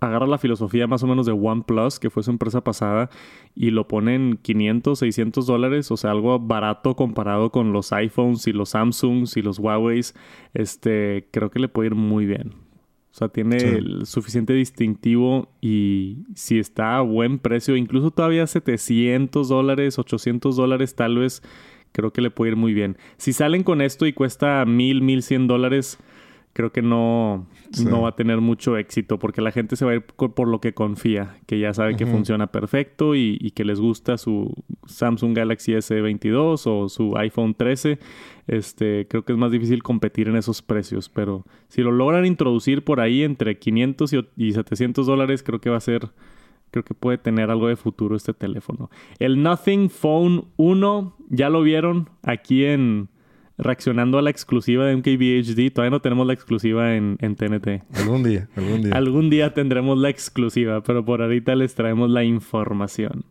agarra 0.00 0.26
la 0.26 0.38
filosofía 0.38 0.86
más 0.86 1.02
o 1.02 1.06
menos 1.06 1.26
de 1.26 1.32
OnePlus, 1.32 1.98
que 1.98 2.10
fue 2.10 2.22
su 2.22 2.30
empresa 2.30 2.62
pasada, 2.62 3.10
y 3.54 3.70
lo 3.70 3.86
pone 3.88 4.14
en 4.14 4.36
500, 4.36 4.98
600 4.98 5.46
dólares, 5.46 5.90
o 5.90 5.96
sea, 5.96 6.10
algo 6.10 6.38
barato 6.38 6.96
comparado 6.96 7.50
con 7.50 7.72
los 7.72 7.92
iPhones 7.92 8.46
y 8.46 8.52
los 8.52 8.70
Samsungs 8.70 9.36
y 9.36 9.42
los 9.42 9.58
Huawei, 9.58 10.00
este, 10.54 11.28
creo 11.30 11.50
que 11.50 11.60
le 11.60 11.68
puede 11.68 11.88
ir 11.88 11.94
muy 11.94 12.26
bien. 12.26 12.64
O 13.14 13.16
sea, 13.16 13.28
tiene 13.28 13.58
el 13.58 14.06
suficiente 14.06 14.54
distintivo 14.54 15.48
y 15.60 16.24
si 16.34 16.58
está 16.58 16.96
a 16.96 17.00
buen 17.00 17.38
precio, 17.38 17.76
incluso 17.76 18.10
todavía 18.10 18.44
700 18.44 19.48
dólares, 19.48 20.00
800 20.00 20.56
dólares 20.56 20.96
tal 20.96 21.18
vez, 21.18 21.40
creo 21.92 22.12
que 22.12 22.20
le 22.20 22.32
puede 22.32 22.50
ir 22.50 22.56
muy 22.56 22.74
bien. 22.74 22.98
Si 23.16 23.32
salen 23.32 23.62
con 23.62 23.80
esto 23.82 24.06
y 24.06 24.12
cuesta 24.12 24.64
1000, 24.64 25.00
1100 25.02 25.46
dólares, 25.46 26.00
creo 26.54 26.72
que 26.72 26.82
no, 26.82 27.46
no 27.84 28.02
va 28.02 28.10
a 28.10 28.16
tener 28.16 28.40
mucho 28.40 28.78
éxito 28.78 29.18
porque 29.18 29.42
la 29.42 29.50
gente 29.50 29.74
se 29.74 29.84
va 29.84 29.90
a 29.90 29.94
ir 29.96 30.02
por 30.02 30.48
lo 30.48 30.60
que 30.60 30.72
confía, 30.72 31.36
que 31.46 31.58
ya 31.58 31.74
sabe 31.74 31.96
que 31.96 32.06
funciona 32.06 32.46
perfecto 32.46 33.16
y, 33.16 33.50
que 33.54 33.64
les 33.64 33.80
gusta 33.80 34.16
su 34.16 34.54
Samsung 34.86 35.36
Galaxy 35.36 35.72
S22 35.72 36.62
o 36.66 36.88
su 36.88 37.16
iPhone 37.18 37.54
13. 37.54 37.98
Este, 38.46 39.06
creo 39.08 39.24
que 39.24 39.32
es 39.32 39.38
más 39.38 39.50
difícil 39.50 39.82
competir 39.82 40.28
en 40.28 40.36
esos 40.36 40.62
precios, 40.62 41.08
pero 41.08 41.44
si 41.68 41.82
lo 41.82 41.90
logran 41.90 42.24
introducir 42.24 42.84
por 42.84 43.00
ahí 43.00 43.24
entre 43.24 43.58
500 43.58 44.12
y 44.36 44.52
700 44.52 45.06
dólares, 45.06 45.42
creo 45.42 45.60
que 45.60 45.70
va 45.70 45.78
a 45.78 45.80
ser, 45.80 46.10
creo 46.70 46.84
que 46.84 46.94
puede 46.94 47.18
tener 47.18 47.50
algo 47.50 47.66
de 47.66 47.74
futuro 47.74 48.14
este 48.14 48.32
teléfono. 48.32 48.90
El 49.18 49.42
Nothing 49.42 49.90
Phone 49.90 50.44
1, 50.56 51.16
ya 51.30 51.48
lo 51.48 51.62
vieron 51.62 52.10
aquí 52.22 52.64
en 52.64 53.08
reaccionando 53.58 54.18
a 54.18 54.22
la 54.22 54.30
exclusiva 54.30 54.86
de 54.86 54.96
MKBHD. 54.96 55.72
Todavía 55.72 55.90
no 55.90 56.00
tenemos 56.00 56.26
la 56.26 56.32
exclusiva 56.32 56.94
en, 56.94 57.16
en 57.20 57.36
TNT. 57.36 57.84
Algún 57.94 58.22
día, 58.22 58.48
algún 58.56 58.82
día. 58.82 58.94
algún 58.94 59.30
día 59.30 59.54
tendremos 59.54 59.98
la 59.98 60.08
exclusiva, 60.10 60.82
pero 60.82 61.04
por 61.04 61.22
ahorita 61.22 61.54
les 61.54 61.74
traemos 61.74 62.10
la 62.10 62.24
información. 62.24 63.24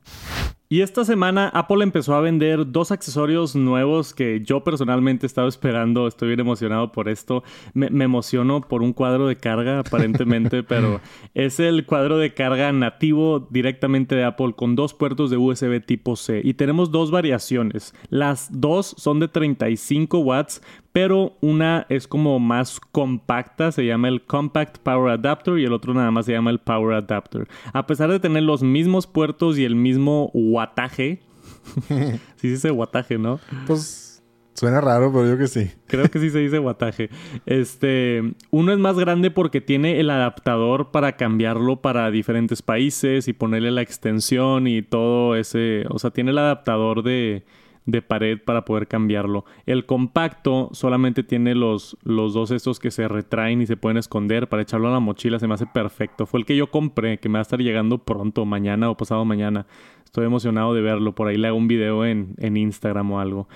Y 0.73 0.81
esta 0.81 1.05
semana 1.05 1.49
Apple 1.49 1.83
empezó 1.83 2.15
a 2.15 2.21
vender 2.21 2.71
dos 2.71 2.91
accesorios 2.91 3.55
nuevos 3.55 4.15
que 4.15 4.41
yo 4.43 4.63
personalmente 4.63 5.27
estaba 5.27 5.47
esperando. 5.47 6.07
Estoy 6.07 6.29
bien 6.29 6.39
emocionado 6.39 6.91
por 6.91 7.09
esto. 7.09 7.43
Me, 7.75 7.85
emociono 8.03 8.61
por 8.61 8.81
un 8.81 8.91
cuadro 8.91 9.27
de 9.27 9.35
carga 9.35 9.81
aparentemente, 9.81 10.63
pero 10.67 10.99
es 11.35 11.59
el 11.59 11.85
cuadro 11.85 12.17
de 12.17 12.33
carga 12.33 12.71
nativo 12.71 13.47
directamente 13.51 14.15
de 14.15 14.23
Apple 14.23 14.53
con 14.55 14.75
dos 14.75 14.95
puertos 14.95 15.29
de 15.29 15.37
USB 15.37 15.79
tipo 15.85 16.15
C. 16.15 16.41
Y 16.43 16.55
tenemos 16.55 16.89
dos 16.89 17.11
variaciones. 17.11 17.93
Las 18.09 18.49
dos 18.51 18.95
son 18.97 19.19
de 19.19 19.27
35 19.27 20.17
watts, 20.17 20.63
pero 20.93 21.35
una 21.41 21.85
es 21.89 22.07
como 22.07 22.39
más 22.39 22.79
compacta, 22.79 23.71
se 23.71 23.85
llama 23.85 24.07
el 24.07 24.23
Compact 24.23 24.77
Power 24.77 25.11
Adapter 25.11 25.57
y 25.57 25.65
el 25.65 25.73
otro 25.73 25.93
nada 25.93 26.11
más 26.11 26.27
se 26.27 26.31
llama 26.31 26.51
el 26.51 26.59
Power 26.59 26.95
Adapter. 26.95 27.47
A 27.73 27.85
pesar 27.87 28.11
de 28.11 28.19
tener 28.19 28.43
los 28.43 28.63
mismos 28.63 29.07
puertos 29.07 29.57
y 29.57 29.65
el 29.65 29.75
mismo 29.75 30.29
wattaje, 30.33 31.21
sí 31.87 32.19
se 32.37 32.47
dice 32.47 32.71
wattaje, 32.71 33.17
¿no? 33.17 33.39
Pues 33.67 34.13
Suena 34.53 34.81
raro, 34.81 35.11
pero 35.11 35.27
yo 35.27 35.37
que 35.37 35.47
sí. 35.47 35.71
Creo 35.87 36.09
que 36.09 36.19
sí 36.19 36.29
se 36.29 36.37
dice 36.37 36.59
guataje. 36.59 37.09
Este, 37.47 38.21
uno 38.51 38.71
es 38.71 38.77
más 38.77 38.97
grande 38.99 39.31
porque 39.31 39.61
tiene 39.61 39.99
el 39.99 40.11
adaptador 40.11 40.91
para 40.91 41.17
cambiarlo 41.17 41.81
para 41.81 42.11
diferentes 42.11 42.61
países 42.61 43.27
y 43.27 43.33
ponerle 43.33 43.71
la 43.71 43.81
extensión 43.81 44.67
y 44.67 44.83
todo 44.83 45.35
ese, 45.35 45.85
o 45.89 45.97
sea, 45.97 46.11
tiene 46.11 46.31
el 46.31 46.37
adaptador 46.37 47.01
de, 47.01 47.43
de 47.85 48.01
pared 48.01 48.39
para 48.43 48.65
poder 48.65 48.87
cambiarlo. 48.87 49.45
El 49.65 49.85
compacto 49.85 50.69
solamente 50.71 51.23
tiene 51.23 51.55
los, 51.55 51.97
los 52.03 52.33
dos 52.33 52.51
estos 52.51 52.79
que 52.79 52.91
se 52.91 53.07
retraen 53.07 53.61
y 53.61 53.65
se 53.65 53.77
pueden 53.77 53.97
esconder 53.97 54.47
para 54.47 54.61
echarlo 54.61 54.87
a 54.87 54.91
la 54.91 54.99
mochila. 54.99 55.39
Se 55.39 55.47
me 55.47 55.53
hace 55.53 55.65
perfecto. 55.65 56.25
Fue 56.25 56.39
el 56.39 56.45
que 56.45 56.55
yo 56.55 56.71
compré, 56.71 57.17
que 57.19 57.29
me 57.29 57.33
va 57.33 57.39
a 57.39 57.43
estar 57.43 57.59
llegando 57.59 57.99
pronto, 57.99 58.45
mañana 58.45 58.89
o 58.89 58.97
pasado 58.97 59.25
mañana. 59.25 59.65
Estoy 60.05 60.25
emocionado 60.25 60.73
de 60.73 60.81
verlo. 60.81 61.13
Por 61.15 61.27
ahí 61.27 61.37
le 61.37 61.47
hago 61.47 61.57
un 61.57 61.67
video 61.67 62.05
en, 62.05 62.35
en 62.37 62.57
Instagram 62.57 63.11
o 63.11 63.19
algo. 63.19 63.47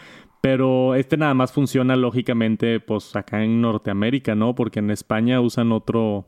Pero 0.42 0.96
este 0.96 1.18
nada 1.18 1.34
más 1.34 1.52
funciona 1.52 1.96
lógicamente 1.96 2.80
pues 2.80 3.16
acá 3.16 3.44
en 3.44 3.62
Norteamérica, 3.62 4.36
¿no? 4.36 4.56
Porque 4.56 4.80
en 4.80 4.92
España 4.92 5.42
usan 5.42 5.72
otro... 5.72 6.28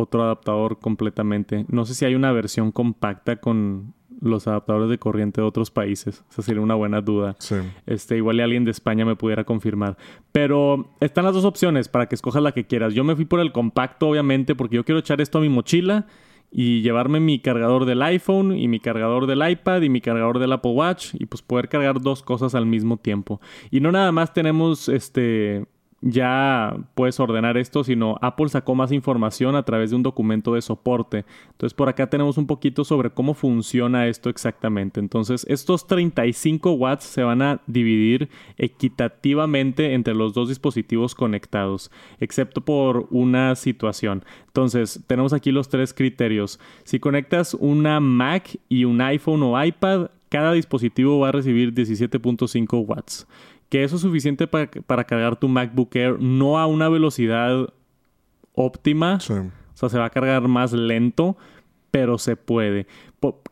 Otro 0.00 0.22
adaptador 0.22 0.78
completamente. 0.78 1.66
No 1.68 1.84
sé 1.84 1.92
si 1.94 2.04
hay 2.04 2.14
una 2.14 2.30
versión 2.30 2.70
compacta 2.70 3.40
con 3.40 3.94
los 4.20 4.46
adaptadores 4.46 4.88
de 4.88 4.98
corriente 4.98 5.40
de 5.40 5.46
otros 5.46 5.70
países. 5.70 6.24
Esa 6.30 6.42
sería 6.42 6.60
una 6.60 6.74
buena 6.74 7.00
duda. 7.00 7.36
Sí. 7.38 7.56
Este, 7.86 8.16
igual 8.16 8.40
alguien 8.40 8.64
de 8.64 8.70
España 8.70 9.04
me 9.04 9.16
pudiera 9.16 9.44
confirmar. 9.44 9.96
Pero 10.32 10.90
están 11.00 11.24
las 11.24 11.34
dos 11.34 11.44
opciones 11.44 11.88
para 11.88 12.06
que 12.06 12.14
escojas 12.14 12.42
la 12.42 12.52
que 12.52 12.66
quieras. 12.66 12.94
Yo 12.94 13.04
me 13.04 13.16
fui 13.16 13.24
por 13.24 13.40
el 13.40 13.52
compacto, 13.52 14.08
obviamente, 14.08 14.54
porque 14.54 14.76
yo 14.76 14.84
quiero 14.84 15.00
echar 15.00 15.20
esto 15.20 15.38
a 15.38 15.40
mi 15.40 15.48
mochila 15.48 16.06
y 16.50 16.80
llevarme 16.80 17.20
mi 17.20 17.40
cargador 17.40 17.84
del 17.84 18.02
iPhone 18.02 18.56
y 18.56 18.68
mi 18.68 18.80
cargador 18.80 19.26
del 19.26 19.48
iPad 19.48 19.82
y 19.82 19.88
mi 19.88 20.00
cargador 20.00 20.38
del 20.38 20.52
Apple 20.52 20.72
Watch 20.72 21.14
y 21.14 21.26
pues 21.26 21.42
poder 21.42 21.68
cargar 21.68 22.00
dos 22.00 22.22
cosas 22.22 22.54
al 22.54 22.66
mismo 22.66 22.96
tiempo. 22.96 23.40
Y 23.70 23.80
no 23.80 23.92
nada 23.92 24.12
más 24.12 24.32
tenemos 24.32 24.88
este 24.88 25.66
ya 26.00 26.76
puedes 26.94 27.18
ordenar 27.18 27.56
esto, 27.56 27.82
sino 27.82 28.18
Apple 28.22 28.48
sacó 28.48 28.74
más 28.74 28.92
información 28.92 29.56
a 29.56 29.64
través 29.64 29.90
de 29.90 29.96
un 29.96 30.02
documento 30.02 30.54
de 30.54 30.62
soporte. 30.62 31.24
Entonces 31.50 31.74
por 31.74 31.88
acá 31.88 32.08
tenemos 32.08 32.38
un 32.38 32.46
poquito 32.46 32.84
sobre 32.84 33.10
cómo 33.10 33.34
funciona 33.34 34.06
esto 34.06 34.30
exactamente. 34.30 35.00
Entonces 35.00 35.44
estos 35.48 35.86
35 35.86 36.72
watts 36.72 37.04
se 37.04 37.22
van 37.22 37.42
a 37.42 37.60
dividir 37.66 38.28
equitativamente 38.58 39.94
entre 39.94 40.14
los 40.14 40.34
dos 40.34 40.48
dispositivos 40.48 41.14
conectados, 41.14 41.90
excepto 42.20 42.60
por 42.60 43.08
una 43.10 43.56
situación. 43.56 44.24
Entonces 44.46 45.02
tenemos 45.06 45.32
aquí 45.32 45.50
los 45.50 45.68
tres 45.68 45.92
criterios. 45.94 46.60
Si 46.84 47.00
conectas 47.00 47.54
una 47.54 47.98
Mac 47.98 48.56
y 48.68 48.84
un 48.84 49.00
iPhone 49.00 49.42
o 49.42 49.62
iPad, 49.62 50.10
cada 50.28 50.52
dispositivo 50.52 51.18
va 51.18 51.30
a 51.30 51.32
recibir 51.32 51.72
17.5 51.72 52.86
watts 52.86 53.26
que 53.68 53.84
eso 53.84 53.96
es 53.96 54.02
suficiente 54.02 54.46
para, 54.46 55.04
cargar 55.04 55.36
tu 55.36 55.48
MacBook 55.48 55.94
Air 55.94 56.20
no 56.20 56.58
a 56.58 56.66
una 56.66 56.88
velocidad 56.88 57.72
óptima. 58.54 59.16
O 59.16 59.50
sea, 59.74 59.88
se 59.88 59.98
va 59.98 60.06
a 60.06 60.10
cargar 60.10 60.48
más 60.48 60.72
lento, 60.72 61.36
pero 61.90 62.18
se 62.18 62.36
puede. 62.36 62.86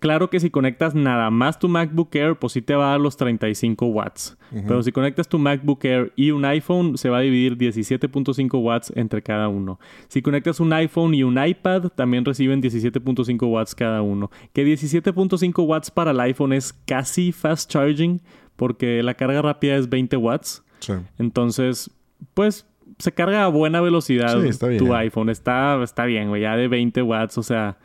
claro 0.00 0.28
que 0.30 0.40
si 0.40 0.50
conectas 0.50 0.94
nada 0.94 1.30
más 1.30 1.58
tu 1.58 1.68
MacBook 1.68 2.14
Air, 2.14 2.36
pues 2.36 2.54
sí 2.54 2.62
te 2.62 2.74
va 2.74 2.88
a 2.88 2.90
dar 2.92 3.00
los 3.00 3.16
35 3.16 3.86
watts. 3.86 4.36
Pero 4.50 4.82
si 4.82 4.92
conectas 4.92 5.28
tu 5.28 5.38
MacBook 5.38 5.84
Air 5.84 6.12
y 6.16 6.30
un 6.30 6.44
iPhone, 6.44 6.96
se 6.96 7.10
va 7.10 7.18
a 7.18 7.20
dividir 7.20 7.58
17.5 7.58 8.62
watts 8.62 8.92
entre 8.96 9.22
cada 9.22 9.48
uno. 9.48 9.78
Si 10.08 10.22
conectas 10.22 10.60
un 10.60 10.72
iPhone 10.72 11.14
y 11.14 11.22
un 11.22 11.42
iPad, 11.44 11.88
también 11.90 12.24
reciben 12.24 12.62
17.5 12.62 13.46
watts 13.46 13.74
cada 13.74 14.02
uno. 14.02 14.30
Que 14.52 14.64
17.5 14.64 15.66
watts 15.66 15.90
para 15.90 16.12
el 16.12 16.20
iPhone 16.20 16.52
es 16.52 16.72
casi 16.72 17.32
fast 17.32 17.70
charging 17.70 18.20
porque 18.56 19.02
la 19.02 19.14
carga 19.14 19.42
rápida 19.42 19.76
es 19.76 19.88
20 19.88 20.16
watts. 20.16 20.64
Sí. 20.80 20.94
Entonces, 21.18 21.90
pues 22.34 22.66
se 22.98 23.12
carga 23.12 23.44
a 23.44 23.48
buena 23.48 23.80
velocidad 23.80 24.38
tu 24.78 24.94
iPhone. 24.94 25.28
Está, 25.28 25.82
está 25.82 26.04
bien, 26.04 26.28
güey. 26.28 26.42
Ya 26.42 26.56
de 26.56 26.68
20 26.68 27.02
watts, 27.02 27.38
o 27.38 27.42
sea, 27.42 27.78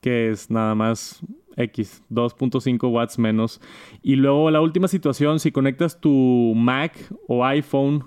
que 0.00 0.30
es 0.30 0.50
nada 0.50 0.74
más 0.74 1.22
X, 1.56 2.02
2.5 2.10 2.90
watts 2.90 3.18
menos. 3.18 3.60
Y 4.02 4.16
luego 4.16 4.50
la 4.50 4.60
última 4.60 4.88
situación, 4.88 5.40
si 5.40 5.52
conectas 5.52 6.00
tu 6.00 6.52
Mac 6.56 6.92
o 7.26 7.44
iPhone 7.44 8.04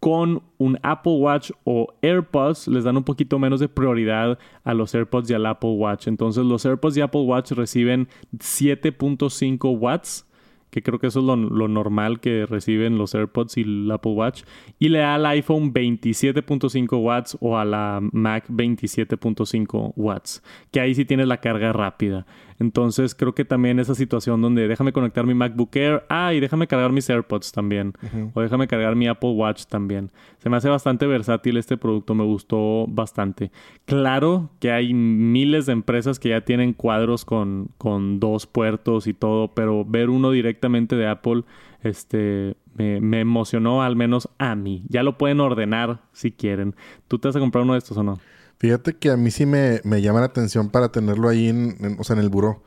con 0.00 0.42
un 0.58 0.80
Apple 0.82 1.12
Watch 1.12 1.52
o 1.62 1.94
AirPods, 2.02 2.66
les 2.66 2.82
dan 2.82 2.96
un 2.96 3.04
poquito 3.04 3.38
menos 3.38 3.60
de 3.60 3.68
prioridad 3.68 4.36
a 4.64 4.74
los 4.74 4.92
AirPods 4.92 5.30
y 5.30 5.34
al 5.34 5.46
Apple 5.46 5.70
Watch. 5.70 6.08
Entonces 6.08 6.44
los 6.44 6.66
AirPods 6.66 6.96
y 6.96 7.02
Apple 7.02 7.20
Watch 7.20 7.52
reciben 7.52 8.08
7.5 8.36 9.78
watts 9.78 10.26
que 10.72 10.82
creo 10.82 10.98
que 10.98 11.08
eso 11.08 11.20
es 11.20 11.26
lo, 11.26 11.36
normal 11.36 12.18
que 12.18 12.46
reciben 12.46 12.96
los 12.96 13.14
AirPods 13.14 13.58
y 13.58 13.60
el 13.60 13.90
Apple 13.90 14.12
Watch, 14.12 14.42
y 14.78 14.88
le 14.88 15.00
da 15.00 15.16
al 15.16 15.26
iPhone 15.26 15.74
27.5 15.74 16.96
watts 16.96 17.36
o 17.40 17.58
a 17.58 17.66
la 17.66 18.00
Mac 18.10 18.48
27.5 18.48 19.92
watts, 19.96 20.42
que 20.70 20.80
ahí 20.80 20.94
sí 20.94 21.04
tienes 21.04 21.26
la 21.28 21.36
carga 21.36 21.74
rápida. 21.74 22.26
Entonces 22.58 23.14
creo 23.14 23.34
que 23.34 23.44
también 23.44 23.78
esa 23.78 23.94
situación 23.94 24.40
donde 24.40 24.68
déjame 24.68 24.92
conectar 24.92 25.26
mi 25.26 25.34
MacBook 25.34 25.74
Air, 25.76 26.04
ah, 26.08 26.32
y 26.34 26.40
déjame 26.40 26.66
cargar 26.66 26.92
mis 26.92 27.08
AirPods 27.08 27.52
también, 27.52 27.92
o 28.34 28.40
déjame 28.40 28.68
cargar 28.68 28.96
mi 28.96 29.08
Apple 29.08 29.30
Watch 29.30 29.64
también. 29.66 30.10
Se 30.38 30.48
me 30.50 30.56
hace 30.56 30.68
bastante 30.68 31.06
versátil 31.06 31.56
este 31.56 31.76
producto, 31.76 32.14
me 32.14 32.24
gustó 32.24 32.86
bastante. 32.88 33.50
Claro 33.84 34.50
que 34.60 34.70
hay 34.70 34.94
miles 34.94 35.66
de 35.66 35.72
empresas 35.72 36.18
que 36.18 36.30
ya 36.30 36.42
tienen 36.42 36.72
cuadros 36.72 37.24
con, 37.24 37.70
con 37.78 38.20
dos 38.20 38.46
puertos 38.46 39.06
y 39.06 39.14
todo, 39.14 39.48
pero 39.54 39.84
ver 39.84 40.10
uno 40.10 40.30
directamente 40.30 40.96
de 40.96 41.06
Apple, 41.06 41.44
este, 41.82 42.56
me, 42.74 43.00
me, 43.00 43.20
emocionó 43.20 43.82
al 43.82 43.96
menos 43.96 44.28
a 44.38 44.54
mí. 44.54 44.84
Ya 44.88 45.02
lo 45.02 45.18
pueden 45.18 45.40
ordenar 45.40 46.00
si 46.12 46.30
quieren. 46.30 46.74
¿Tú 47.08 47.18
te 47.18 47.28
vas 47.28 47.36
a 47.36 47.40
comprar 47.40 47.64
uno 47.64 47.72
de 47.72 47.80
estos 47.80 47.96
o 47.96 48.02
no? 48.02 48.20
Fíjate 48.62 48.94
que 48.94 49.10
a 49.10 49.16
mí 49.16 49.32
sí 49.32 49.44
me, 49.44 49.80
llama 49.82 50.20
la 50.20 50.26
atención 50.26 50.70
para 50.70 50.92
tenerlo 50.92 51.28
ahí 51.28 51.48
en, 51.48 51.96
o 51.98 52.04
sea, 52.04 52.14
en 52.14 52.22
el 52.22 52.28
buró. 52.28 52.62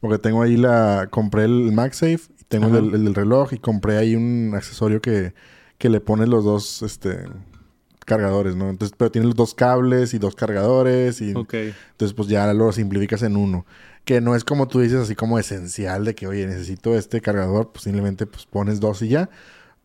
Porque 0.00 0.18
tengo 0.18 0.42
ahí 0.42 0.56
la... 0.56 1.06
Compré 1.08 1.44
el 1.44 1.70
MagSafe, 1.70 2.22
y 2.40 2.44
tengo 2.48 2.76
el, 2.76 2.92
el, 2.92 3.14
reloj 3.14 3.52
y 3.52 3.58
compré 3.58 3.96
ahí 3.96 4.16
un 4.16 4.54
accesorio 4.56 5.00
que, 5.00 5.34
que 5.78 5.88
le 5.88 6.00
pone 6.00 6.26
los 6.26 6.44
dos, 6.44 6.82
este... 6.82 7.26
Cargadores, 8.04 8.56
¿no? 8.56 8.70
Entonces, 8.70 8.96
pero 8.98 9.12
tiene 9.12 9.28
los 9.28 9.36
dos 9.36 9.54
cables 9.54 10.14
y 10.14 10.18
dos 10.18 10.34
cargadores 10.34 11.20
y... 11.20 11.30
Entonces, 11.30 12.12
pues 12.16 12.26
ya 12.26 12.52
lo 12.52 12.72
simplificas 12.72 13.22
en 13.22 13.36
uno. 13.36 13.66
Que 14.04 14.20
no 14.20 14.34
es 14.34 14.42
como 14.42 14.66
tú 14.66 14.80
dices, 14.80 14.98
así 14.98 15.14
como 15.14 15.38
esencial 15.38 16.04
de 16.04 16.16
que, 16.16 16.26
oye, 16.26 16.44
necesito 16.48 16.96
este 16.96 17.20
cargador. 17.20 17.70
Pues 17.70 17.84
simplemente 17.84 18.26
pues 18.26 18.46
pones 18.46 18.80
dos 18.80 19.00
y 19.02 19.10
ya. 19.10 19.30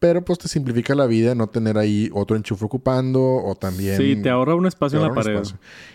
Pero 0.01 0.25
pues 0.25 0.39
te 0.39 0.47
simplifica 0.47 0.95
la 0.95 1.05
vida 1.05 1.35
no 1.35 1.45
tener 1.45 1.77
ahí 1.77 2.09
otro 2.11 2.35
enchufe 2.35 2.65
ocupando 2.65 3.21
o 3.21 3.53
también... 3.53 3.97
Sí, 3.97 4.15
te 4.15 4.31
ahorra 4.31 4.55
un 4.55 4.65
espacio 4.65 4.99
en 4.99 5.07
la 5.07 5.13
pared. 5.13 5.43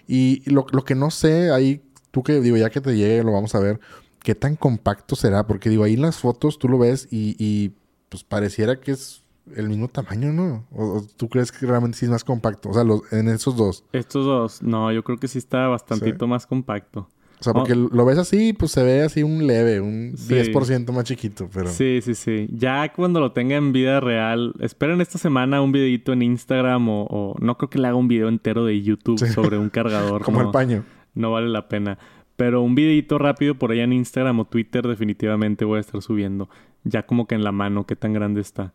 Y 0.07 0.49
lo, 0.49 0.65
que 0.65 0.95
no 0.95 1.11
sé, 1.11 1.51
ahí 1.51 1.83
tú 2.13 2.23
que 2.23 2.41
digo, 2.41 2.57
ya 2.57 2.71
que 2.71 2.81
te 2.81 2.97
llegue, 2.97 3.25
lo 3.25 3.33
vamos 3.33 3.57
a 3.57 3.59
ver, 3.59 3.81
qué 4.23 4.37
tan 4.37 4.55
compacto 4.55 5.17
será. 5.17 5.49
Porque 5.49 5.71
digo, 5.71 5.83
ahí 5.83 5.95
en 5.95 6.03
las 6.03 6.19
fotos 6.19 6.61
tú 6.61 6.69
lo 6.69 6.79
ves 6.79 7.09
y, 7.11 7.73
pues 8.09 8.23
pareciera 8.23 8.79
que 8.79 8.93
es 8.93 9.25
el 9.57 9.69
mismo 9.69 9.89
tamaño, 9.89 10.33
¿no? 10.33 10.65
¿O, 10.71 11.05
tú 11.17 11.29
crees 11.29 11.51
que 11.51 11.67
realmente 11.67 11.99
sí 11.99 12.05
es 12.05 12.13
más 12.13 12.23
compacto? 12.23 12.69
O 12.69 12.75
sea, 12.75 12.85
en 13.11 13.27
esos 13.27 13.57
dos. 13.57 13.83
Estos 13.91 14.25
dos, 14.25 14.63
no, 14.63 14.93
yo 14.93 15.03
creo 15.03 15.19
que 15.19 15.27
sí 15.27 15.39
está 15.39 15.67
bastantito 15.67 16.29
más 16.29 16.47
compacto. 16.47 17.09
O 17.39 17.45
sea, 17.45 17.53
porque 17.53 17.75
lo 17.75 18.05
ves 18.07 18.17
así, 18.17 18.55
pues 18.55 18.73
se 18.73 18.83
ve 18.83 19.03
así 19.03 19.23
un 19.23 19.47
leve, 19.47 19.81
un 19.81 20.15
10% 20.15 20.91
más 20.93 21.05
chiquito, 21.05 21.51
pero... 21.53 21.69
Sí, 21.69 22.01
sí, 22.03 22.15
sí. 22.15 22.49
Ya 22.51 22.93
cuando 22.95 23.21
lo 23.21 23.33
tenga 23.33 23.57
en 23.57 23.73
vida 23.73 24.01
real, 24.01 24.55
esperen 24.61 25.03
esta 25.03 25.19
semana 25.19 25.61
un 25.61 25.71
videito 25.71 26.15
en 26.15 26.23
Instagram 26.23 26.89
o, 26.89 27.37
No 27.39 27.59
creo 27.59 27.69
que 27.69 27.79
le 27.79 27.89
haga 27.89 27.97
un 27.97 28.09
video 28.09 28.29
entero 28.29 28.65
de 28.65 28.81
YouTube 28.81 29.19
sobre 29.19 29.59
un 29.59 29.69
cargador. 29.71 30.23
Como 30.23 30.41
el 30.41 30.51
paño. 30.51 30.85
No 31.15 31.33
vale 31.33 31.49
la 31.49 31.69
pena. 31.69 31.99
Pero 32.37 32.63
un 32.63 32.75
videito 32.75 33.19
rápido 33.19 33.55
por 33.55 33.71
allá 33.71 33.85
en 33.85 33.93
Instagram 33.93 34.41
o 34.41 34.45
Twitter 34.47 34.87
definitivamente 34.87 35.65
voy 35.67 35.79
a 35.79 35.81
estar 35.81 36.01
subiendo. 36.01 36.49
Ya 36.85 37.05
como 37.05 37.27
que 37.27 37.35
en 37.35 37.45
la 37.45 37.53
mano, 37.53 37.87
qué 37.87 37.97
tan 37.97 38.13
grande 38.13 38.41
está. 38.41 38.73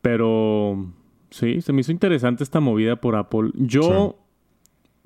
Pero... 0.00 0.92
Sí, 1.30 1.62
se 1.62 1.72
me 1.72 1.80
hizo 1.80 1.92
interesante 1.92 2.42
esta 2.42 2.60
movida 2.60 2.96
por 2.96 3.14
Apple. 3.14 3.52
Yo... 3.54 4.18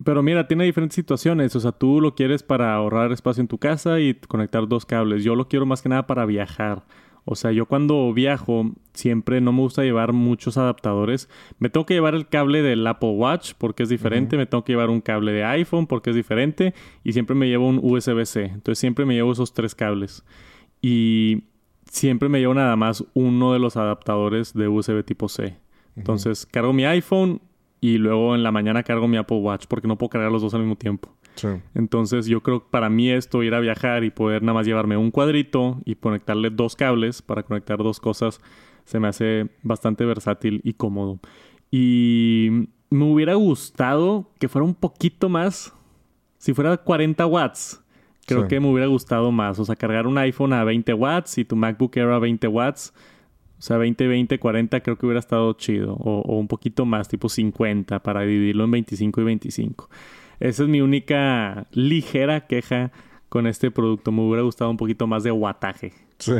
Pero 0.04 0.22
mira, 0.22 0.46
tiene 0.46 0.64
diferentes 0.64 0.94
situaciones. 0.94 1.56
O 1.56 1.60
sea, 1.60 1.72
tú 1.72 2.00
lo 2.00 2.14
quieres 2.14 2.42
para 2.42 2.74
ahorrar 2.74 3.12
espacio 3.12 3.40
en 3.40 3.48
tu 3.48 3.58
casa 3.58 3.98
y 4.00 4.14
conectar 4.14 4.68
dos 4.68 4.84
cables. 4.84 5.24
Yo 5.24 5.34
lo 5.34 5.48
quiero 5.48 5.66
más 5.66 5.82
que 5.82 5.88
nada 5.88 6.06
para 6.06 6.26
viajar. 6.26 6.84
O 7.24 7.34
sea, 7.34 7.50
yo 7.50 7.66
cuando 7.66 8.12
viajo 8.12 8.72
siempre 8.92 9.40
no 9.40 9.52
me 9.52 9.60
gusta 9.60 9.82
llevar 9.82 10.12
muchos 10.12 10.58
adaptadores. 10.58 11.28
Me 11.58 11.70
tengo 11.70 11.84
que 11.84 11.94
llevar 11.94 12.14
el 12.14 12.28
cable 12.28 12.62
del 12.62 12.86
Apple 12.86 13.10
Watch 13.10 13.54
porque 13.58 13.82
es 13.82 13.88
diferente. 13.88 14.36
Me 14.36 14.46
tengo 14.46 14.64
que 14.64 14.72
llevar 14.72 14.90
un 14.90 15.00
cable 15.00 15.32
de 15.32 15.44
iPhone 15.44 15.86
porque 15.88 16.10
es 16.10 16.16
diferente. 16.16 16.72
Y 17.02 17.12
siempre 17.14 17.34
me 17.34 17.48
llevo 17.48 17.66
un 17.66 17.80
USB-C. 17.82 18.44
Entonces 18.44 18.78
siempre 18.78 19.06
me 19.06 19.14
llevo 19.14 19.32
esos 19.32 19.54
tres 19.54 19.74
cables. 19.74 20.24
Y 20.80 21.44
siempre 21.90 22.28
me 22.28 22.38
llevo 22.38 22.54
nada 22.54 22.76
más 22.76 23.04
uno 23.14 23.52
de 23.52 23.58
los 23.58 23.76
adaptadores 23.76 24.54
de 24.54 24.68
USB 24.68 25.02
tipo 25.04 25.28
C. 25.28 25.56
Entonces 25.96 26.46
cargo 26.46 26.72
mi 26.72 26.84
iPhone 26.84 27.40
y 27.88 27.98
luego 27.98 28.34
en 28.34 28.42
la 28.42 28.50
mañana 28.50 28.82
cargo 28.82 29.06
mi 29.06 29.16
Apple 29.16 29.36
Watch 29.38 29.66
porque 29.68 29.86
no 29.86 29.96
puedo 29.96 30.10
cargar 30.10 30.32
los 30.32 30.42
dos 30.42 30.54
al 30.54 30.60
mismo 30.60 30.76
tiempo. 30.76 31.14
Entonces 31.74 32.26
yo 32.26 32.42
creo 32.42 32.60
que 32.60 32.66
para 32.70 32.88
mí 32.88 33.10
esto, 33.10 33.42
ir 33.42 33.54
a 33.54 33.60
viajar 33.60 34.02
y 34.04 34.10
poder 34.10 34.42
nada 34.42 34.54
más 34.54 34.66
llevarme 34.66 34.96
un 34.96 35.10
cuadrito 35.10 35.80
y 35.84 35.94
conectarle 35.94 36.48
dos 36.50 36.74
cables 36.76 37.20
para 37.22 37.42
conectar 37.42 37.78
dos 37.78 38.00
cosas, 38.00 38.40
Se 38.84 38.98
me 39.00 39.08
hace 39.08 39.48
bastante 39.62 40.04
versátil 40.04 40.60
y 40.64 40.72
cómodo. 40.74 41.18
Y 41.70 42.68
me 42.88 43.04
hubiera 43.04 43.34
gustado 43.34 44.30
que 44.38 44.48
fuera 44.48 44.64
un 44.64 44.74
poquito 44.74 45.28
más. 45.28 45.72
Si 46.38 46.54
fuera 46.54 46.76
40 46.76 47.26
watts, 47.26 47.82
creo 48.26 48.42
Sí. 48.42 48.48
que 48.48 48.60
me 48.60 48.68
hubiera 48.70 48.86
gustado 48.86 49.32
más. 49.32 49.58
O 49.58 49.64
sea, 49.64 49.74
cargar 49.76 50.06
un 50.06 50.18
iPhone 50.18 50.52
a 50.52 50.62
20 50.64 50.94
watts 50.94 51.36
y 51.38 51.44
tu 51.44 51.56
MacBook 51.56 51.96
Air 51.96 52.10
a 52.10 52.18
20 52.18 52.46
watts. 52.48 52.94
O 53.58 53.62
sea, 53.62 53.78
20, 53.78 54.06
20, 54.06 54.38
40 54.38 54.80
creo 54.80 54.96
que 54.96 55.06
hubiera 55.06 55.20
estado 55.20 55.52
chido. 55.54 55.94
O, 55.94 56.36
un 56.38 56.48
poquito 56.48 56.84
más, 56.84 57.08
tipo 57.08 57.28
50, 57.28 58.02
para 58.02 58.22
dividirlo 58.22 58.64
en 58.64 58.70
25 58.72 59.20
y 59.20 59.24
25. 59.24 59.88
Esa 60.40 60.62
es 60.64 60.68
mi 60.68 60.80
única 60.80 61.66
ligera 61.72 62.46
queja 62.46 62.92
con 63.28 63.46
este 63.46 63.70
producto. 63.70 64.12
Me 64.12 64.22
hubiera 64.22 64.42
gustado 64.42 64.70
un 64.70 64.76
poquito 64.76 65.06
más 65.06 65.22
de 65.22 65.32
wattaje. 65.32 65.92
Sí. 66.18 66.32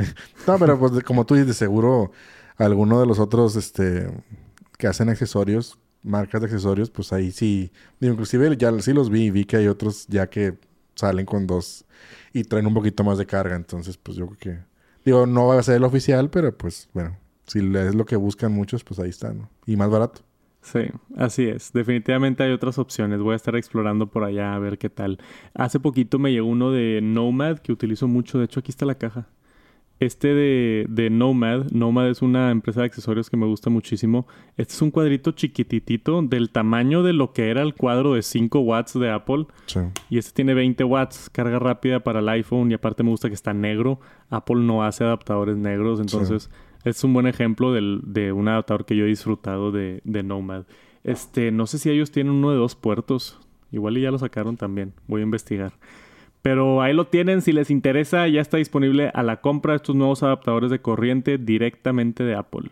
No, 0.47 0.59
pero 0.59 0.79
pues 0.79 1.03
como 1.05 1.25
tú 1.25 1.35
dices, 1.35 1.57
seguro 1.57 2.13
alguno 2.57 3.01
de 3.01 3.07
los 3.07 3.19
otros 3.19 3.57
este 3.57 4.11
que 4.79 4.87
hacen 4.87 5.09
accesorios, 5.09 5.79
marcas 6.03 6.41
de 6.41 6.47
accesorios, 6.47 6.91
pues 6.91 7.13
ahí 7.13 7.31
sí. 7.31 7.73
Inclusive 8.01 8.57
ya 8.57 8.79
sí 8.81 8.93
los 8.93 9.11
vi, 9.11 9.31
vi 9.31 9.45
que 9.45 9.57
hay 9.57 9.67
otros 9.69 10.07
ya 10.09 10.29
que 10.29 10.55
salen 10.95 11.27
con 11.27 11.47
dos 11.47 11.85
y 12.33 12.45
traen 12.45 12.67
un 12.67 12.75
poquito 12.75 13.05
más 13.05 13.19
de 13.19 13.27
carga. 13.27 13.57
Entonces, 13.57 13.97
pues 13.97 14.17
yo 14.17 14.27
creo 14.27 14.39
que. 14.39 14.76
Digo, 15.07 15.25
no 15.25 15.47
va 15.47 15.59
a 15.59 15.63
ser 15.63 15.77
el 15.77 15.85
oficial, 15.85 16.31
pero 16.31 16.59
pues 16.59 16.89
bueno, 16.93 17.17
si 17.47 17.61
es 17.61 17.95
lo 17.95 18.05
que 18.05 18.17
buscan 18.17 18.53
muchos, 18.53 18.83
pues 18.83 18.99
ahí 18.99 19.09
está, 19.09 19.33
¿no? 19.33 19.49
Y 19.65 19.77
más 19.77 19.89
barato. 19.89 20.23
Sí, 20.63 20.81
así 21.17 21.45
es. 21.45 21.73
Definitivamente 21.73 22.43
hay 22.43 22.51
otras 22.51 22.77
opciones. 22.77 23.21
Voy 23.21 23.35
a 23.35 23.37
estar 23.37 23.55
explorando 23.55 24.09
por 24.09 24.25
allá 24.25 24.53
a 24.53 24.59
ver 24.59 24.79
qué 24.79 24.91
tal. 24.91 25.19
Hace 25.55 25.79
poquito 25.79 26.19
me 26.19 26.33
llegó 26.33 26.49
uno 26.49 26.73
de 26.73 26.99
Nomad 27.05 27.59
que 27.59 27.71
utilizo 27.71 28.09
mucho. 28.09 28.39
De 28.39 28.47
hecho, 28.47 28.59
aquí 28.59 28.73
está 28.73 28.85
la 28.85 28.97
caja. 28.97 29.29
Este 29.99 30.29
de, 30.35 30.87
de 30.91 31.09
Nomad. 31.09 31.71
Nomad 31.71 32.09
es 32.11 32.21
una 32.21 32.51
empresa 32.51 32.81
de 32.81 32.87
accesorios 32.87 33.31
que 33.31 33.37
me 33.39 33.47
gusta 33.47 33.71
muchísimo. 33.71 34.27
Este 34.59 34.75
es 34.75 34.83
un 34.83 34.91
cuadrito 34.91 35.33
chiquititito 35.33 36.21
del 36.23 36.51
tamaño 36.51 37.03
de 37.03 37.15
lo 37.15 37.33
que 37.33 37.49
era 37.49 37.63
el 37.63 37.73
cuadro 37.75 38.13
de 38.13 38.21
5 38.23 38.61
watts 38.61 38.99
de 38.99 39.11
Apple. 39.11 39.47
Sí. 39.67 39.81
Y 40.11 40.19
este 40.19 40.33
tiene 40.33 40.53
20 40.53 40.85
watts, 40.85 41.31
carga 41.31 41.59
rápida 41.59 42.01
para 42.01 42.19
el 42.21 42.29
iPhone 42.29 42.71
y 42.71 42.75
aparte 42.75 43.03
me 43.05 43.11
gusta 43.11 43.29
que 43.29 43.35
está 43.35 43.55
negro. 43.55 43.99
Apple 44.29 44.57
no 44.57 44.85
hace 44.85 45.03
adaptadores 45.05 45.57
negros, 45.57 45.99
entonces 46.01 46.51
es 46.85 47.03
un 47.03 47.15
buen 47.15 47.27
ejemplo 47.27 47.73
del- 47.73 48.01
de 48.05 48.33
un 48.33 48.49
adaptador 48.49 48.85
que 48.85 48.97
yo 48.97 49.05
he 49.05 49.09
disfrutado 49.09 49.73
de, 49.73 50.03
de 50.05 50.23
Nomad. 50.23 50.65
Este, 51.05 51.51
no 51.53 51.67
sé 51.67 51.79
si 51.79 51.89
ellos 51.89 52.11
tienen 52.11 52.35
uno 52.35 52.51
de 52.51 52.57
dos 52.59 52.75
puertos. 52.77 53.41
Igual 53.73 53.97
y 53.99 54.03
ya 54.03 54.11
lo 54.11 54.19
sacaron 54.19 54.57
también. 54.57 54.93
Voy 55.09 55.23
a 55.23 55.25
investigar. 55.25 55.73
Pero 56.47 56.81
ahí 56.81 56.95
lo 56.95 57.09
tienen, 57.09 57.43
si 57.43 57.51
les 57.51 57.73
interesa, 57.73 58.29
ya 58.29 58.41
está 58.41 58.57
disponible 58.57 59.11
a 59.15 59.25
la 59.25 59.41
compra 59.41 59.75
estos 59.75 59.97
nuevos 59.97 60.23
adaptadores 60.23 60.71
de 60.71 60.79
corriente 60.79 61.39
directamente 61.39 62.23
de 62.23 62.37
Apple. 62.37 62.71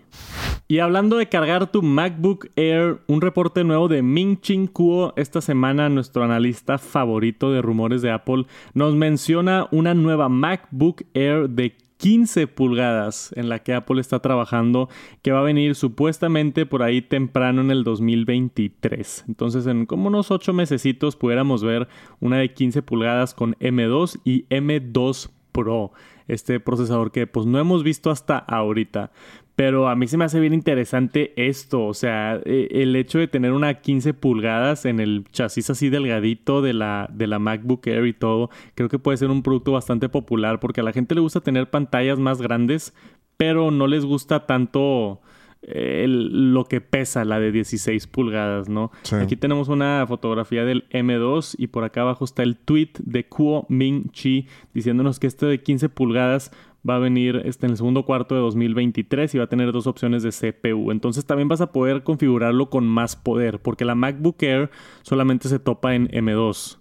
Y 0.69 0.79
hablando 0.79 1.17
de 1.17 1.29
cargar 1.29 1.73
tu 1.73 1.83
MacBook 1.83 2.51
Air, 2.55 3.01
un 3.09 3.21
reporte 3.21 3.65
nuevo 3.65 3.89
de 3.89 4.01
Ming 4.01 4.41
Chin 4.41 4.69
Kuo 4.69 5.13
esta 5.17 5.41
semana, 5.41 5.89
nuestro 5.89 6.23
analista 6.23 6.79
favorito 6.79 7.51
de 7.51 7.63
rumores 7.63 8.01
de 8.01 8.13
Apple, 8.13 8.47
nos 8.75 8.95
menciona 8.95 9.67
una 9.73 9.93
nueva 9.93 10.29
MacBook 10.29 11.03
Air 11.13 11.51
de 11.51 11.77
15 12.05 12.49
pulgadas 12.49 13.33
en 13.35 13.49
la 13.49 13.61
que 13.61 13.73
Apple 13.73 13.99
está 13.99 14.21
trabajando, 14.21 14.91
que 15.23 15.33
va 15.33 15.41
a 15.41 15.43
venir 15.43 15.75
supuestamente 15.75 16.67
por 16.67 16.83
ahí 16.83 17.01
temprano 17.01 17.63
en 17.63 17.71
el 17.71 17.83
2023. 17.83 19.25
Entonces, 19.27 19.67
en 19.67 19.87
como 19.87 20.09
unos 20.09 20.31
8 20.31 20.53
mesecitos 20.53 21.17
pudiéramos 21.17 21.65
ver 21.65 21.89
una 22.21 22.37
de 22.37 22.53
15 22.53 22.83
pulgadas 22.83 23.33
con 23.33 23.55
M2 23.55 24.21
y 24.23 24.45
M2 24.51 25.31
Pro, 25.53 25.93
este 26.29 26.61
procesador 26.61 27.11
que 27.11 27.27
pues 27.27 27.47
no 27.47 27.59
hemos 27.59 27.83
visto 27.83 28.11
hasta 28.11 28.37
ahorita. 28.37 29.11
Pero 29.57 29.89
a 29.89 29.95
mí 29.95 30.09
se 30.09 30.17
me 30.17 30.25
hace 30.25 30.41
bien 30.41 30.53
interesante 30.53 31.33
esto, 31.37 31.87
o 31.87 31.95
sea, 31.95 32.41
eh, 32.45 32.67
el 32.73 32.97
hecho 32.97 33.21
de 33.21 33.29
tener 33.29 33.53
una 33.53 33.75
15 33.75 34.13
pulgadas 34.13 34.85
en 34.85 34.99
el 34.99 35.27
chasis 35.31 35.71
así 35.71 35.91
delgadito 35.91 36.61
de 36.61 36.73
la, 36.73 37.09
de 37.13 37.29
la 37.29 37.39
MacBook 37.39 37.87
Air 37.87 38.05
y 38.07 38.13
todo, 38.15 38.51
creo 38.75 38.89
que 38.89 38.99
puede 38.99 39.17
ser 39.17 39.31
un 39.31 39.45
producto 39.45 39.71
bastante 39.71 40.09
popular 40.09 40.59
porque 40.59 40.81
a 40.81 40.85
la 40.85 40.93
gente 40.93 41.15
le 41.15 41.21
gusta 41.21 41.41
tener 41.41 41.71
pantallas 41.71 42.19
más 42.19 42.43
grandes, 42.43 42.95
pero 43.37 43.71
no 43.71 43.87
les 43.87 44.05
gusta 44.05 44.45
tanto 44.47 45.21
eh, 45.63 46.03
el- 46.05 46.53
lo 46.53 46.65
que 46.65 46.81
pesa 46.81 47.25
la 47.25 47.39
de 47.41 47.51
16 47.53 48.07
pulgadas, 48.09 48.69
¿no? 48.69 48.91
Sí. 49.03 49.15
Aquí 49.15 49.37
tenemos 49.37 49.69
una 49.69 50.05
fotografía 50.09 50.65
del 50.65 50.85
M2 50.91 51.55
y 51.57 51.69
por 51.69 51.85
acá 51.85 52.01
abajo 52.03 52.25
está 52.25 52.43
el 52.43 52.57
tweet 52.57 52.91
de 52.99 53.25
Kuo 53.29 53.67
Ming 53.69 54.11
Chi 54.11 54.47
diciéndonos 54.75 55.19
que 55.21 55.27
este 55.29 55.47
de 55.47 55.63
15 55.63 55.89
pulgadas 55.89 56.51
va 56.89 56.97
a 56.97 56.99
venir 56.99 57.43
este, 57.45 57.67
en 57.67 57.73
el 57.73 57.77
segundo 57.77 58.05
cuarto 58.05 58.35
de 58.35 58.41
2023 58.43 59.35
y 59.35 59.39
va 59.39 59.45
a 59.45 59.49
tener 59.49 59.73
dos 59.73 59.87
opciones 59.87 60.23
de 60.23 60.31
CPU. 60.31 60.91
Entonces 60.91 61.25
también 61.25 61.49
vas 61.49 61.61
a 61.61 61.73
poder 61.73 62.03
configurarlo 62.03 62.71
con 62.71 62.87
más 62.87 63.17
poder 63.17 63.61
porque 63.61 63.85
la 63.85 63.95
MacBook 63.95 64.43
Air 64.43 64.71
solamente 65.03 65.49
se 65.49 65.59
topa 65.59 65.95
en 65.95 66.09
M2. 66.09 66.79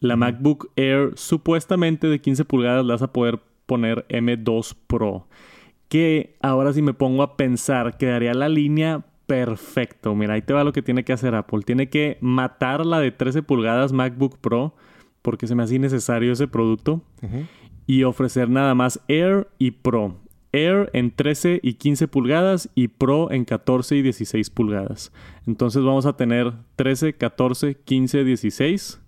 La 0.00 0.14
MacBook 0.16 0.70
Air 0.76 1.12
supuestamente 1.16 2.06
de 2.06 2.20
15 2.20 2.44
pulgadas 2.44 2.86
la 2.86 2.94
vas 2.94 3.02
a 3.02 3.12
poder 3.12 3.40
poner 3.66 4.06
M2 4.08 4.76
Pro. 4.86 5.26
Que 5.88 6.36
ahora 6.40 6.72
si 6.72 6.82
me 6.82 6.94
pongo 6.94 7.22
a 7.22 7.36
pensar, 7.36 7.96
quedaría 7.96 8.34
la 8.34 8.48
línea 8.48 9.04
perfecto. 9.26 10.14
Mira, 10.14 10.34
ahí 10.34 10.42
te 10.42 10.52
va 10.52 10.64
lo 10.64 10.72
que 10.72 10.82
tiene 10.82 11.04
que 11.04 11.12
hacer 11.12 11.34
Apple. 11.34 11.62
Tiene 11.62 11.88
que 11.88 12.18
matar 12.20 12.86
la 12.86 13.00
de 13.00 13.10
13 13.10 13.42
pulgadas 13.42 13.92
MacBook 13.92 14.38
Pro 14.38 14.74
porque 15.22 15.46
se 15.46 15.54
me 15.54 15.64
hace 15.64 15.74
innecesario 15.74 16.32
ese 16.32 16.46
producto 16.48 17.02
Ujú. 17.22 17.44
Y 17.88 18.04
ofrecer 18.04 18.50
nada 18.50 18.74
más 18.74 19.00
Air 19.08 19.48
y 19.58 19.70
Pro. 19.70 20.14
Air 20.52 20.90
en 20.92 21.10
13 21.10 21.58
y 21.62 21.74
15 21.74 22.06
pulgadas 22.06 22.68
y 22.74 22.88
Pro 22.88 23.32
en 23.32 23.46
14 23.46 23.96
y 23.96 24.02
16 24.02 24.50
pulgadas. 24.50 25.10
Entonces 25.46 25.82
vamos 25.82 26.04
a 26.04 26.14
tener 26.14 26.52
13, 26.76 27.14
14, 27.14 27.76
15, 27.76 28.24
16 28.24 29.00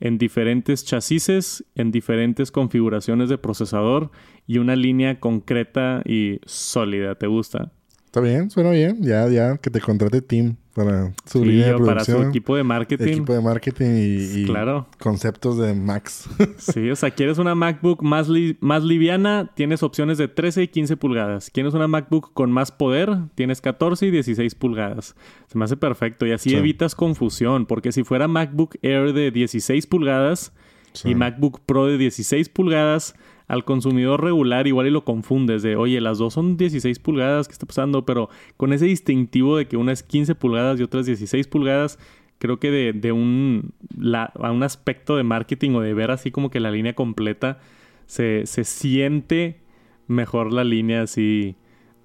en 0.00 0.18
diferentes 0.18 0.84
chasis, 0.84 1.64
en 1.76 1.92
diferentes 1.92 2.50
configuraciones 2.50 3.28
de 3.28 3.38
procesador 3.38 4.10
y 4.44 4.58
una 4.58 4.74
línea 4.74 5.20
concreta 5.20 6.02
y 6.04 6.40
sólida. 6.46 7.14
¿Te 7.14 7.28
gusta? 7.28 7.72
Está 8.10 8.20
bien, 8.20 8.50
suena 8.50 8.70
bien. 8.70 9.00
Ya, 9.02 9.28
ya, 9.28 9.56
que 9.58 9.70
te 9.70 9.80
contrate 9.80 10.20
Team 10.20 10.56
para 10.74 11.12
su 11.26 11.38
Sí, 11.40 11.44
línea 11.44 11.66
de 11.68 11.74
o 11.74 11.84
para 11.86 12.00
su 12.04 12.06
producción. 12.10 12.28
equipo 12.30 12.56
de 12.56 12.64
marketing. 12.64 13.06
equipo 13.06 13.32
de 13.34 13.40
marketing 13.40 13.90
y, 13.94 14.40
y 14.40 14.46
Claro. 14.46 14.88
conceptos 14.98 15.58
de 15.58 15.74
Max. 15.74 16.28
Sí, 16.58 16.90
o 16.90 16.96
sea, 16.96 17.12
quieres 17.12 17.38
una 17.38 17.54
MacBook 17.54 18.02
más, 18.02 18.28
li- 18.28 18.56
más 18.60 18.82
liviana, 18.82 19.52
tienes 19.54 19.84
opciones 19.84 20.18
de 20.18 20.26
13 20.26 20.64
y 20.64 20.68
15 20.68 20.96
pulgadas. 20.96 21.50
Quieres 21.50 21.72
una 21.72 21.86
MacBook 21.86 22.32
con 22.34 22.50
más 22.50 22.72
poder, 22.72 23.16
tienes 23.36 23.60
14 23.60 24.06
y 24.06 24.10
16 24.10 24.56
pulgadas. 24.56 25.14
Se 25.46 25.56
me 25.56 25.64
hace 25.64 25.76
perfecto 25.76 26.26
y 26.26 26.32
así 26.32 26.50
Sí. 26.50 26.56
evitas 26.56 26.96
confusión, 26.96 27.64
porque 27.66 27.92
si 27.92 28.02
fuera 28.02 28.26
MacBook 28.26 28.74
Air 28.82 29.12
de 29.12 29.30
16 29.30 29.86
pulgadas 29.86 30.52
Sí. 30.94 31.10
y 31.10 31.14
MacBook 31.14 31.60
Pro 31.64 31.86
de 31.86 31.96
16 31.96 32.48
pulgadas, 32.48 33.14
al 33.50 33.64
consumidor 33.64 34.22
regular 34.22 34.68
igual 34.68 34.86
y 34.86 34.90
lo 34.90 35.04
confundes 35.04 35.62
de, 35.62 35.74
oye, 35.74 36.00
las 36.00 36.18
dos 36.18 36.34
son 36.34 36.56
16 36.56 37.00
pulgadas, 37.00 37.48
¿qué 37.48 37.52
está 37.52 37.66
pasando? 37.66 38.06
Pero 38.06 38.28
con 38.56 38.72
ese 38.72 38.84
distintivo 38.86 39.56
de 39.56 39.66
que 39.66 39.76
una 39.76 39.90
es 39.90 40.04
15 40.04 40.36
pulgadas 40.36 40.78
y 40.78 40.84
otra 40.84 41.00
es 41.00 41.06
16 41.06 41.48
pulgadas, 41.48 41.98
creo 42.38 42.60
que 42.60 42.70
de, 42.92 43.10
un, 43.12 43.72
la- 43.98 44.32
a 44.40 44.52
un 44.52 44.62
aspecto 44.62 45.16
de 45.16 45.24
marketing 45.24 45.72
o 45.72 45.80
de 45.80 45.94
ver 45.94 46.12
así 46.12 46.30
como 46.30 46.48
que 46.50 46.60
la 46.60 46.70
línea 46.70 46.94
completa, 46.94 47.58
se, 48.06 48.46
se 48.46 48.62
siente 48.62 49.60
mejor 50.06 50.52
la 50.52 50.62
línea 50.62 51.02
así 51.02 51.56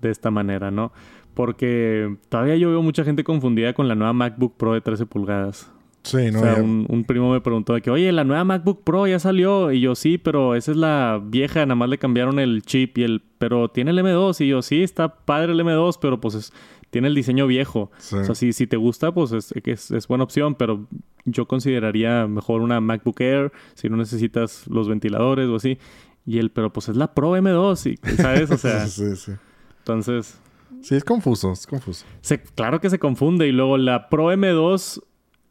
de 0.01 0.09
esta 0.09 0.31
manera, 0.31 0.71
¿no? 0.71 0.93
Porque 1.35 2.15
todavía 2.29 2.55
yo 2.55 2.69
veo 2.71 2.81
mucha 2.81 3.03
gente 3.03 3.23
confundida 3.23 3.73
con 3.73 3.87
la 3.87 3.93
nueva 3.93 4.13
MacBook 4.13 4.55
Pro 4.57 4.73
de 4.73 4.81
13 4.81 5.05
pulgadas. 5.05 5.71
Sí, 6.05 6.31
no, 6.31 6.39
o 6.39 6.41
sea, 6.43 6.55
ya- 6.55 6.61
un, 6.61 6.85
un 6.87 7.03
primo 7.03 7.31
me 7.33 7.41
preguntó 7.41 7.73
de 7.73 7.81
que, 7.81 7.89
oye, 7.91 8.11
la 8.11 8.23
nueva 8.23 8.43
MacBook 8.43 8.83
Pro 8.83 9.07
ya 9.07 9.19
salió. 9.19 9.71
Y 9.71 9.81
yo, 9.81 9.95
sí, 9.95 10.17
pero 10.17 10.55
esa 10.55 10.71
es 10.71 10.77
la 10.77 11.19
vieja, 11.23 11.61
nada 11.65 11.75
más 11.75 11.89
le 11.89 11.97
cambiaron 11.97 12.39
el 12.39 12.61
chip 12.61 12.97
y 12.97 13.03
el... 13.03 13.21
Pero 13.37 13.69
tiene 13.69 13.91
el 13.91 13.97
M2. 13.99 14.39
Y 14.45 14.47
yo, 14.49 14.61
sí, 14.61 14.81
está 14.83 15.09
padre 15.25 15.51
el 15.53 15.59
M2, 15.59 15.97
pero 16.01 16.21
pues 16.21 16.35
es- 16.35 16.53
tiene 16.91 17.07
el 17.09 17.15
diseño 17.15 17.47
viejo. 17.47 17.91
Sí. 17.97 18.15
O 18.15 18.23
sea, 18.23 18.35
si, 18.35 18.53
si 18.53 18.67
te 18.67 18.77
gusta, 18.77 19.13
pues 19.13 19.31
es, 19.33 19.51
es, 19.65 19.91
es 19.91 20.07
buena 20.07 20.23
opción, 20.23 20.55
pero 20.55 20.87
yo 21.25 21.47
consideraría 21.47 22.27
mejor 22.27 22.61
una 22.61 22.79
MacBook 22.79 23.19
Air 23.19 23.51
si 23.73 23.89
no 23.89 23.97
necesitas 23.97 24.65
los 24.67 24.87
ventiladores 24.87 25.47
o 25.49 25.55
así. 25.55 25.77
Y 26.25 26.37
él, 26.39 26.51
pero 26.51 26.71
pues 26.71 26.87
es 26.89 26.95
la 26.95 27.13
Pro 27.13 27.35
M2, 27.35 27.91
y, 27.93 28.15
¿sabes? 28.15 28.49
O 28.51 28.57
sea, 28.57 28.85
sí, 28.87 29.15
sí. 29.15 29.31
entonces... 29.79 30.39
Sí, 30.81 30.93
es 30.95 31.03
confuso, 31.03 31.51
es 31.51 31.65
confuso. 31.65 32.05
Se- 32.21 32.41
claro 32.43 32.79
que 32.79 32.89
se 32.91 32.99
confunde. 32.99 33.47
Y 33.47 33.51
luego 33.51 33.77
la 33.77 34.07
Pro 34.09 34.31
M2 34.31 35.01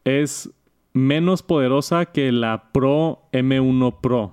es 0.05 0.51
menos 0.93 1.43
poderosa 1.43 2.07
que 2.07 2.31
la 2.33 2.71
Pro 2.73 3.23
M1 3.33 4.01
Pro. 4.01 4.33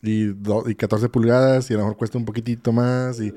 Y, 0.00 0.26
do- 0.26 0.64
y 0.68 0.74
14 0.74 1.08
pulgadas 1.08 1.70
y 1.70 1.74
a 1.74 1.78
lo 1.78 1.82
mejor 1.84 1.96
cuesta 1.96 2.18
un 2.18 2.24
poquitito 2.24 2.72
más 2.72 3.20
y 3.20 3.32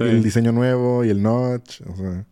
el 0.00 0.22
diseño 0.22 0.50
nuevo 0.52 1.04
y 1.04 1.10
el 1.10 1.22
notch. 1.22 1.82
O 1.82 1.94
sea, 1.96 2.24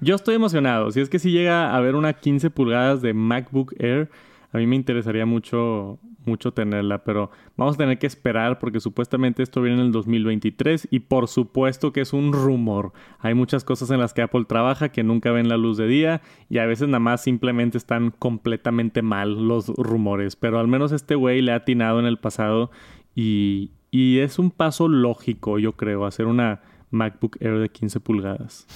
Yo 0.00 0.16
estoy 0.16 0.34
emocionado. 0.34 0.90
Si 0.90 1.00
es 1.00 1.08
que 1.08 1.18
si 1.18 1.30
llega 1.30 1.70
a 1.70 1.76
haber 1.76 1.94
una 1.94 2.12
15 2.14 2.50
pulgadas 2.50 3.00
de 3.00 3.14
MacBook 3.14 3.74
Air, 3.78 4.10
A 4.52 4.58
mí 4.58 4.66
me 4.66 4.76
interesaría 4.76 5.26
mucho, 5.26 5.98
mucho 6.24 6.52
tenerla, 6.52 7.04
pero 7.04 7.30
vamos 7.56 7.74
a 7.74 7.78
tener 7.78 7.98
que 7.98 8.06
esperar 8.06 8.58
porque 8.58 8.80
supuestamente 8.80 9.42
esto 9.42 9.60
viene 9.60 9.80
en 9.80 9.86
el 9.86 9.92
2023 9.92 10.88
y 10.90 11.00
por 11.00 11.28
supuesto 11.28 11.92
que 11.92 12.00
es 12.00 12.12
un 12.12 12.32
rumor. 12.32 12.92
Hay 13.18 13.34
muchas 13.34 13.64
cosas 13.64 13.90
en 13.90 14.00
las 14.00 14.14
que 14.14 14.22
Apple 14.22 14.46
trabaja 14.46 14.90
que 14.90 15.02
nunca 15.02 15.32
ven 15.32 15.48
la 15.48 15.56
luz 15.56 15.76
de 15.76 15.86
día 15.86 16.22
y 16.48 16.58
a 16.58 16.66
veces 16.66 16.88
nada 16.88 17.00
más 17.00 17.22
simplemente 17.22 17.76
están 17.76 18.10
completamente 18.10 19.02
mal 19.02 19.46
los 19.46 19.68
rumores, 19.68 20.36
pero 20.36 20.58
al 20.58 20.68
menos 20.68 20.92
este 20.92 21.14
güey 21.14 21.42
le 21.42 21.52
ha 21.52 21.56
atinado 21.56 22.00
en 22.00 22.06
el 22.06 22.18
pasado 22.18 22.70
y, 23.14 23.72
y 23.90 24.20
es 24.20 24.38
un 24.38 24.50
paso 24.50 24.88
lógico, 24.88 25.58
yo 25.58 25.72
creo, 25.72 26.06
hacer 26.06 26.26
una 26.26 26.60
MacBook 26.90 27.36
Air 27.40 27.58
de 27.58 27.68
15 27.68 28.00
pulgadas. 28.00 28.66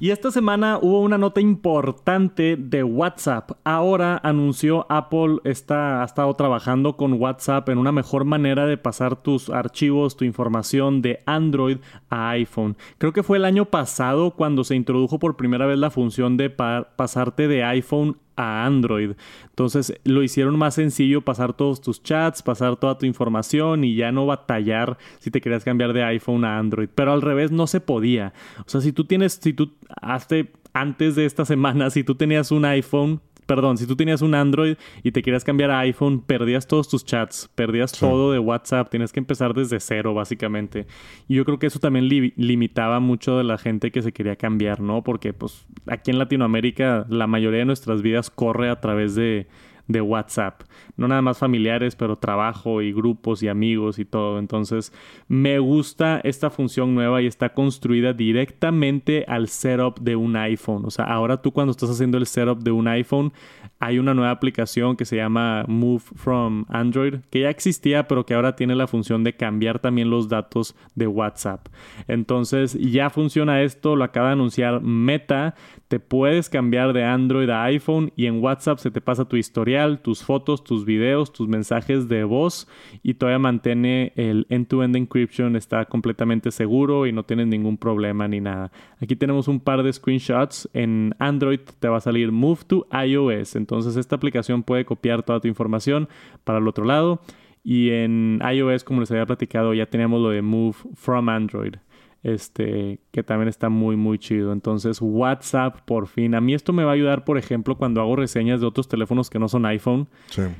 Y 0.00 0.10
esta 0.10 0.30
semana 0.30 0.78
hubo 0.80 1.00
una 1.00 1.18
nota 1.18 1.40
importante 1.40 2.56
de 2.56 2.82
WhatsApp. 2.82 3.52
Ahora 3.64 4.20
anunció 4.22 4.86
Apple 4.88 5.38
está, 5.44 6.02
ha 6.02 6.04
estado 6.04 6.34
trabajando 6.34 6.96
con 6.96 7.14
WhatsApp 7.14 7.68
en 7.68 7.78
una 7.78 7.92
mejor 7.92 8.24
manera 8.24 8.66
de 8.66 8.76
pasar 8.76 9.16
tus 9.16 9.50
archivos, 9.50 10.16
tu 10.16 10.24
información 10.24 11.02
de 11.02 11.20
Android 11.26 11.78
a 12.10 12.30
iPhone. 12.30 12.76
Creo 12.98 13.12
que 13.12 13.22
fue 13.22 13.38
el 13.38 13.44
año 13.44 13.66
pasado 13.66 14.32
cuando 14.32 14.64
se 14.64 14.74
introdujo 14.74 15.18
por 15.18 15.36
primera 15.36 15.66
vez 15.66 15.78
la 15.78 15.90
función 15.90 16.36
de 16.36 16.50
pasarte 16.50 17.48
de 17.48 17.64
iPhone 17.64 18.18
a 18.36 18.64
Android. 18.64 19.12
Entonces 19.48 19.94
lo 20.04 20.22
hicieron 20.22 20.58
más 20.58 20.74
sencillo 20.74 21.22
pasar 21.22 21.52
todos 21.52 21.80
tus 21.80 22.02
chats, 22.02 22.42
pasar 22.42 22.76
toda 22.76 22.98
tu 22.98 23.06
información 23.06 23.84
y 23.84 23.94
ya 23.94 24.12
no 24.12 24.26
batallar 24.26 24.98
si 25.18 25.30
te 25.30 25.40
querías 25.40 25.64
cambiar 25.64 25.92
de 25.92 26.04
iPhone 26.04 26.44
a 26.44 26.58
Android. 26.58 26.88
Pero 26.94 27.12
al 27.12 27.22
revés 27.22 27.50
no 27.50 27.66
se 27.66 27.80
podía. 27.80 28.32
O 28.66 28.68
sea, 28.68 28.80
si 28.80 28.92
tú 28.92 29.04
tienes, 29.04 29.38
si 29.42 29.52
tú 29.52 29.72
hace 30.00 30.52
antes 30.72 31.14
de 31.14 31.26
esta 31.26 31.44
semana, 31.46 31.90
si 31.90 32.04
tú 32.04 32.14
tenías 32.14 32.50
un 32.50 32.64
iPhone, 32.64 33.20
perdón, 33.46 33.76
si 33.76 33.86
tú 33.86 33.96
tenías 33.96 34.22
un 34.22 34.34
Android 34.34 34.76
y 35.02 35.12
te 35.12 35.22
querías 35.22 35.44
cambiar 35.44 35.70
a 35.70 35.80
iPhone, 35.80 36.20
perdías 36.20 36.66
todos 36.66 36.88
tus 36.88 37.04
chats, 37.04 37.50
perdías 37.54 37.92
todo 37.92 38.32
de 38.32 38.38
WhatsApp, 38.38 38.90
tienes 38.90 39.12
que 39.12 39.20
empezar 39.20 39.54
desde 39.54 39.80
cero, 39.80 40.14
básicamente. 40.14 40.86
Y 41.28 41.34
yo 41.34 41.44
creo 41.44 41.58
que 41.58 41.66
eso 41.66 41.78
también 41.78 42.08
limitaba 42.08 43.00
mucho 43.00 43.38
de 43.38 43.44
la 43.44 43.58
gente 43.58 43.90
que 43.90 44.02
se 44.02 44.12
quería 44.12 44.36
cambiar, 44.36 44.80
¿no? 44.80 45.02
Porque, 45.02 45.32
pues, 45.32 45.66
aquí 45.86 46.10
en 46.10 46.18
Latinoamérica, 46.18 47.06
la 47.08 47.26
mayoría 47.26 47.60
de 47.60 47.66
nuestras 47.66 48.02
vidas 48.02 48.30
corre 48.30 48.70
a 48.70 48.80
través 48.80 49.14
de 49.14 49.46
de 49.92 50.00
WhatsApp. 50.00 50.62
No 50.96 51.08
nada 51.08 51.22
más 51.22 51.38
familiares, 51.38 51.96
pero 51.96 52.16
trabajo 52.16 52.82
y 52.82 52.92
grupos 52.92 53.42
y 53.42 53.48
amigos 53.48 53.98
y 53.98 54.04
todo. 54.04 54.38
Entonces, 54.38 54.92
me 55.28 55.58
gusta 55.58 56.20
esta 56.24 56.50
función 56.50 56.94
nueva 56.94 57.22
y 57.22 57.26
está 57.26 57.54
construida 57.54 58.12
directamente 58.12 59.24
al 59.28 59.48
setup 59.48 60.00
de 60.00 60.16
un 60.16 60.36
iPhone. 60.36 60.84
O 60.84 60.90
sea, 60.90 61.04
ahora 61.06 61.40
tú 61.40 61.52
cuando 61.52 61.70
estás 61.70 61.90
haciendo 61.90 62.18
el 62.18 62.26
setup 62.26 62.62
de 62.62 62.70
un 62.70 62.88
iPhone, 62.88 63.32
hay 63.78 63.98
una 63.98 64.14
nueva 64.14 64.30
aplicación 64.30 64.96
que 64.96 65.04
se 65.04 65.16
llama 65.16 65.64
Move 65.66 66.02
from 66.14 66.64
Android, 66.68 67.16
que 67.30 67.40
ya 67.40 67.50
existía, 67.50 68.06
pero 68.06 68.24
que 68.24 68.34
ahora 68.34 68.54
tiene 68.54 68.74
la 68.76 68.86
función 68.86 69.24
de 69.24 69.34
cambiar 69.34 69.80
también 69.80 70.08
los 70.08 70.28
datos 70.28 70.76
de 70.94 71.06
WhatsApp. 71.08 71.66
Entonces, 72.06 72.74
ya 72.74 73.10
funciona 73.10 73.62
esto, 73.62 73.96
lo 73.96 74.04
acaba 74.04 74.28
de 74.28 74.34
anunciar 74.34 74.80
Meta. 74.82 75.54
Te 75.88 75.98
puedes 75.98 76.48
cambiar 76.48 76.92
de 76.92 77.04
Android 77.04 77.50
a 77.50 77.64
iPhone 77.64 78.12
y 78.16 78.26
en 78.26 78.42
WhatsApp 78.42 78.78
se 78.78 78.90
te 78.90 79.00
pasa 79.00 79.24
tu 79.24 79.36
historial, 79.36 79.81
tus 80.02 80.22
fotos, 80.22 80.64
tus 80.64 80.84
videos, 80.84 81.32
tus 81.32 81.48
mensajes 81.48 82.08
de 82.08 82.24
voz 82.24 82.68
y 83.02 83.14
todavía 83.14 83.38
mantiene 83.38 84.12
el 84.16 84.46
end-to-end 84.48 84.96
encryption, 84.96 85.56
está 85.56 85.84
completamente 85.84 86.50
seguro 86.50 87.06
y 87.06 87.12
no 87.12 87.24
tienes 87.24 87.46
ningún 87.46 87.76
problema 87.76 88.28
ni 88.28 88.40
nada. 88.40 88.72
Aquí 89.00 89.16
tenemos 89.16 89.48
un 89.48 89.60
par 89.60 89.82
de 89.82 89.92
screenshots. 89.92 90.68
En 90.72 91.14
Android 91.18 91.60
te 91.80 91.88
va 91.88 91.98
a 91.98 92.00
salir 92.00 92.32
Move 92.32 92.60
to 92.66 92.86
iOS. 92.92 93.56
Entonces 93.56 93.96
esta 93.96 94.16
aplicación 94.16 94.62
puede 94.62 94.84
copiar 94.84 95.22
toda 95.22 95.40
tu 95.40 95.48
información 95.48 96.08
para 96.44 96.58
el 96.58 96.68
otro 96.68 96.84
lado. 96.84 97.20
Y 97.64 97.90
en 97.90 98.40
iOS, 98.42 98.84
como 98.84 99.00
les 99.00 99.10
había 99.10 99.26
platicado, 99.26 99.72
ya 99.74 99.86
teníamos 99.86 100.20
lo 100.20 100.30
de 100.30 100.42
Move 100.42 100.76
from 100.94 101.28
Android. 101.28 101.74
Este, 102.22 103.00
que 103.10 103.24
también 103.24 103.48
está 103.48 103.68
muy, 103.68 103.96
muy 103.96 104.18
chido. 104.18 104.52
Entonces, 104.52 104.98
WhatsApp, 105.00 105.80
por 105.84 106.06
fin. 106.06 106.34
A 106.34 106.40
mí 106.40 106.54
esto 106.54 106.72
me 106.72 106.84
va 106.84 106.92
a 106.92 106.94
ayudar, 106.94 107.24
por 107.24 107.36
ejemplo, 107.36 107.76
cuando 107.76 108.00
hago 108.00 108.14
reseñas 108.14 108.60
de 108.60 108.66
otros 108.66 108.86
teléfonos 108.88 109.28
que 109.28 109.40
no 109.40 109.48
son 109.48 109.66
iPhone. 109.66 110.08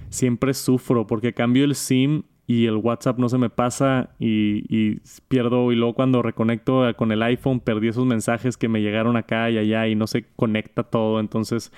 Siempre 0.09 0.55
sufro 0.55 1.07
porque 1.07 1.33
cambio 1.33 1.64
el 1.64 1.77
SIM 1.77 2.25
y 2.48 2.66
el 2.66 2.77
WhatsApp 2.77 3.18
no 3.18 3.29
se 3.29 3.38
me 3.38 3.48
pasa 3.48 4.11
y, 4.18 4.64
y, 4.68 5.01
pierdo. 5.29 5.70
Y 5.70 5.77
luego 5.77 5.94
cuando 5.94 6.20
reconecto 6.20 6.83
con 6.96 7.12
el 7.12 7.22
iPhone, 7.22 7.61
perdí 7.61 7.88
esos 7.88 8.07
mensajes 8.07 8.57
que 8.57 8.68
me 8.68 8.83
llegaron 8.83 9.16
acá 9.16 9.48
y 9.48 9.59
allá 9.59 9.87
y 9.87 9.94
no 9.94 10.09
se 10.09 10.25
conecta 10.35 10.83
todo. 10.83 11.20
Entonces, 11.20 11.72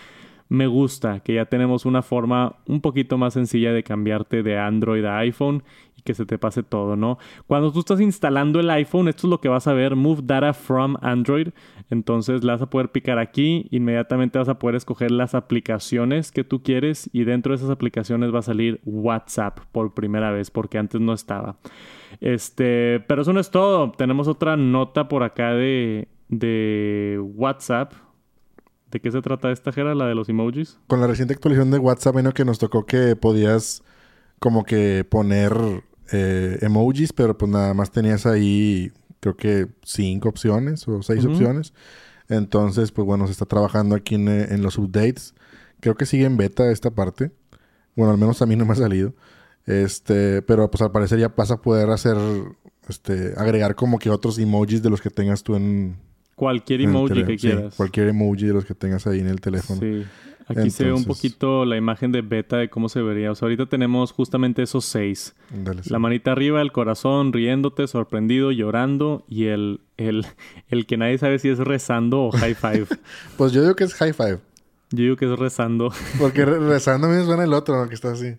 me 0.49 0.67
gusta 0.67 1.21
que 1.21 1.35
ya 1.35 1.47
tenemos 1.47 1.87
una 1.87 2.03
forma 2.03 2.57
un 2.67 2.81
poquito 2.81 3.19
más 3.19 3.35
sencilla 3.35 3.73
de 3.73 3.83
cambiarte 3.83 4.43
de 4.43 4.59
Android 4.59 5.05
a 5.05 5.19
iPhone 5.19 5.63
y 5.97 6.03
que 6.03 6.15
se 6.15 6.27
te 6.27 6.39
pase 6.39 6.63
todo, 6.63 6.97
¿no? 6.97 7.19
Cuando 7.47 7.73
tú 7.73 7.81
estás 7.81 8.01
instalando 8.01 8.61
el 8.61 8.69
iPhone, 8.71 9.09
esto 9.09 9.27
es 9.27 9.31
lo 9.31 9.41
que 9.41 9.49
vas 9.49 9.67
a 9.67 9.73
ver, 9.73 9.97
Move 9.97 10.21
Data 10.23 10.53
from 10.53 10.97
Android. 11.01 11.49
Entonces 11.91 12.45
le 12.45 12.53
vas 12.53 12.63
a 12.63 12.71
poder 12.71 12.91
picar 12.91 13.19
aquí, 13.19 13.67
inmediatamente 13.71 14.39
vas 14.39 14.49
a 14.49 14.59
poder 14.59 14.77
escoger 14.77 15.11
las 15.11 15.35
aplicaciones 15.35 16.31
que 16.31 16.45
tú 16.45 16.63
quieres 16.63 17.09
y 17.13 17.25
dentro 17.25 17.53
de 17.53 17.57
esas 17.57 17.71
aplicaciones 17.71 18.35
va 18.35 18.41
a 18.41 18.43
salir 18.43 18.81
WhatsApp 18.85 19.61
por 19.73 19.95
primera 19.95 20.31
vez 20.31 20.51
porque 20.51 20.79
antes 20.79 21.01
no 21.01 21.13
estaba. 21.13 21.57
Este, 22.21 23.01
pero 23.07 23.23
eso 23.23 23.33
no 23.33 23.41
es 23.41 23.51
todo. 23.51 23.93
Tenemos 23.93 24.29
otra 24.29 24.57
nota 24.57 25.09
por 25.09 25.23
acá 25.23 25.53
de, 25.53 26.09
de 26.29 27.19
WhatsApp 27.35 27.93
¿De 28.95 29.01
qué 29.01 29.11
se 29.11 29.23
trata 29.23 29.51
esta, 29.51 29.73
Jera, 29.73 29.93
la 29.97 30.07
de 30.07 30.15
los 30.15 30.29
emojis? 30.29 30.79
Con 30.87 31.01
la 31.01 31.09
reciente 31.09 31.35
actualización 31.35 31.73
de 31.73 31.79
WhatsApp, 31.79 32.13
bueno, 32.13 32.31
que 32.31 32.45
nos 32.45 32.61
tocó 32.61 32.87
que 32.87 33.17
podías 33.17 33.83
como 34.39 34.63
que 34.63 35.03
poner 35.03 35.53
eh, 36.13 36.59
emojis, 36.61 37.13
pero 37.13 37.37
pues 37.37 37.51
nada 37.51 37.75
más 37.75 37.91
tenías 37.91 38.25
ahí, 38.25 38.93
creo 39.19 39.37
que 39.37 39.67
cinco 39.83 40.29
opciones 40.29 40.87
o 40.87 41.03
seis 41.03 41.25
opciones. 41.25 41.75
Entonces, 42.29 42.93
pues 42.93 43.05
bueno, 43.05 43.27
se 43.27 43.33
está 43.33 43.47
trabajando 43.47 43.97
aquí 43.97 44.15
en, 44.15 44.63
los 44.63 44.79
updates. 44.79 45.35
Creo 45.81 45.97
que 45.97 46.07
sigue 46.07 46.27
en 46.27 46.37
beta 46.37 46.71
esta 46.71 46.93
parte. 46.93 47.33
Bueno, 47.97 48.13
al 48.13 48.19
menos 48.19 48.43
a 48.43 48.47
mí 48.47 48.55
no 48.55 48.65
me 48.65 48.75
ha 48.75 48.77
salido. 48.77 49.13
Este, 49.67 50.41
pero 50.43 50.71
pues 50.71 50.83
al 50.83 50.93
parecer 50.93 51.19
ya 51.19 51.35
vas 51.37 51.51
a 51.51 51.61
poder 51.61 51.91
hacer, 51.91 52.17
este, 52.89 53.35
agregar 53.39 53.75
como 53.75 53.99
que 53.99 54.11
otros 54.11 54.39
emojis 54.39 54.85
de 54.85 54.91
los 54.91 55.01
que 55.01 55.11
tengas 55.11 55.43
tú 55.43 55.57
en, 55.57 55.97
Cualquier 56.35 56.83
emoji 56.83 57.25
que 57.25 57.37
quieras. 57.37 57.75
cualquier 57.77 58.09
emoji 58.09 58.47
de 58.47 58.53
los 58.53 58.65
que 58.65 58.75
tengas 58.75 59.07
ahí 59.07 59.21
en 59.21 59.29
el 59.29 59.41
teléfono. 59.41 59.81
Sí. 59.81 60.05
Aquí 60.47 60.71
se 60.71 60.85
ve 60.85 60.93
un 60.93 61.05
poquito 61.05 61.65
la 61.65 61.77
imagen 61.77 62.13
de 62.13 62.21
beta 62.21 62.59
de 62.59 62.69
cómo 62.69 62.89
se 62.89 63.01
vería. 63.01 63.31
O 63.31 63.35
sea, 63.35 63.47
ahorita 63.47 63.67
tenemos 63.67 64.13
justamente 64.13 64.63
esos 64.63 64.85
seis. 64.85 65.35
la 65.89 65.99
manita 65.99 66.33
arriba, 66.33 66.61
el 66.61 66.73
corazón, 66.73 67.33
riéndote, 67.33 67.87
sorprendido, 67.87 68.53
llorando 68.53 69.25
y 69.29 69.47
el, 69.47 69.81
el, 69.97 70.27
el 70.69 70.87
que 70.87 70.97
nadie 70.97 71.17
sabe 71.19 71.39
si 71.39 71.49
es 71.49 71.59
rezando 71.59 72.25
o 72.25 72.31
high 72.33 72.55
five. 72.55 72.87
pues 73.39 73.53
yo 73.53 73.63
digo 73.63 73.75
que 73.75 73.85
es 73.85 73.95
high 73.95 74.13
five. 74.13 74.39
Yo 74.91 75.03
digo 75.03 75.17
que 75.17 75.25
es 75.25 75.39
rezando. 75.39 75.93
Porque 76.19 76.45
rezando 76.45 77.07
a 77.07 77.11
mí 77.11 77.17
me 77.17 77.25
suena 77.25 77.45
el 77.45 77.55
otro, 77.55 77.81
¿no? 77.81 77.89
Que 77.89 77.95
está 77.95 78.13
así. 78.13 78.37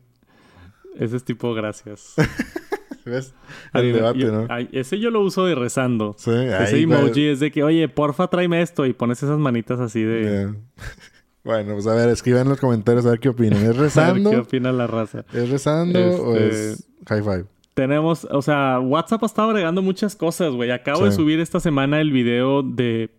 Ese 0.97 1.17
es 1.17 1.23
tipo 1.23 1.53
gracias. 1.53 2.13
¿Ves? 3.05 3.33
El 3.73 3.93
debate, 3.93 4.25
¿no? 4.25 4.47
ese 4.71 4.99
yo 4.99 5.11
lo 5.11 5.21
uso 5.21 5.45
de 5.45 5.53
rezando. 5.53 6.15
Sí, 6.17 6.31
ese 6.31 6.81
emoji 6.81 7.27
es 7.27 7.39
de 7.39 7.51
que, 7.51 7.63
oye, 7.63 7.87
porfa, 7.87 8.27
tráeme 8.27 8.61
esto 8.61 8.85
y 8.85 8.93
pones 8.93 9.21
esas 9.21 9.37
manitas 9.37 9.79
así 9.79 10.01
de. 10.03 10.53
Bueno, 11.43 11.73
pues 11.73 11.85
a 11.85 11.93
ver, 11.93 12.09
escriban 12.09 12.41
en 12.41 12.49
los 12.49 12.59
comentarios 12.59 13.05
a 13.05 13.11
ver 13.11 13.19
qué 13.19 13.29
opinan. 13.29 13.63
¿Es 13.63 13.77
rezando? 13.77 14.31
¿Qué 14.31 14.37
opina 14.37 14.71
la 14.71 14.87
raza? 14.87 15.25
¿Es 15.31 15.47
rezando 15.47 15.99
o 15.99 16.35
este, 16.35 16.71
es 16.71 16.87
high 17.07 17.21
five? 17.21 17.45
Tenemos, 17.75 18.25
o 18.31 18.41
sea, 18.41 18.79
WhatsApp 18.79 19.21
ha 19.21 19.25
estado 19.27 19.49
agregando 19.51 19.83
muchas 19.83 20.15
cosas, 20.15 20.53
güey. 20.53 20.71
Acabo 20.71 21.05
de 21.05 21.11
subir 21.11 21.39
esta 21.39 21.59
semana 21.59 22.01
el 22.01 22.11
video 22.11 22.63
de 22.63 23.11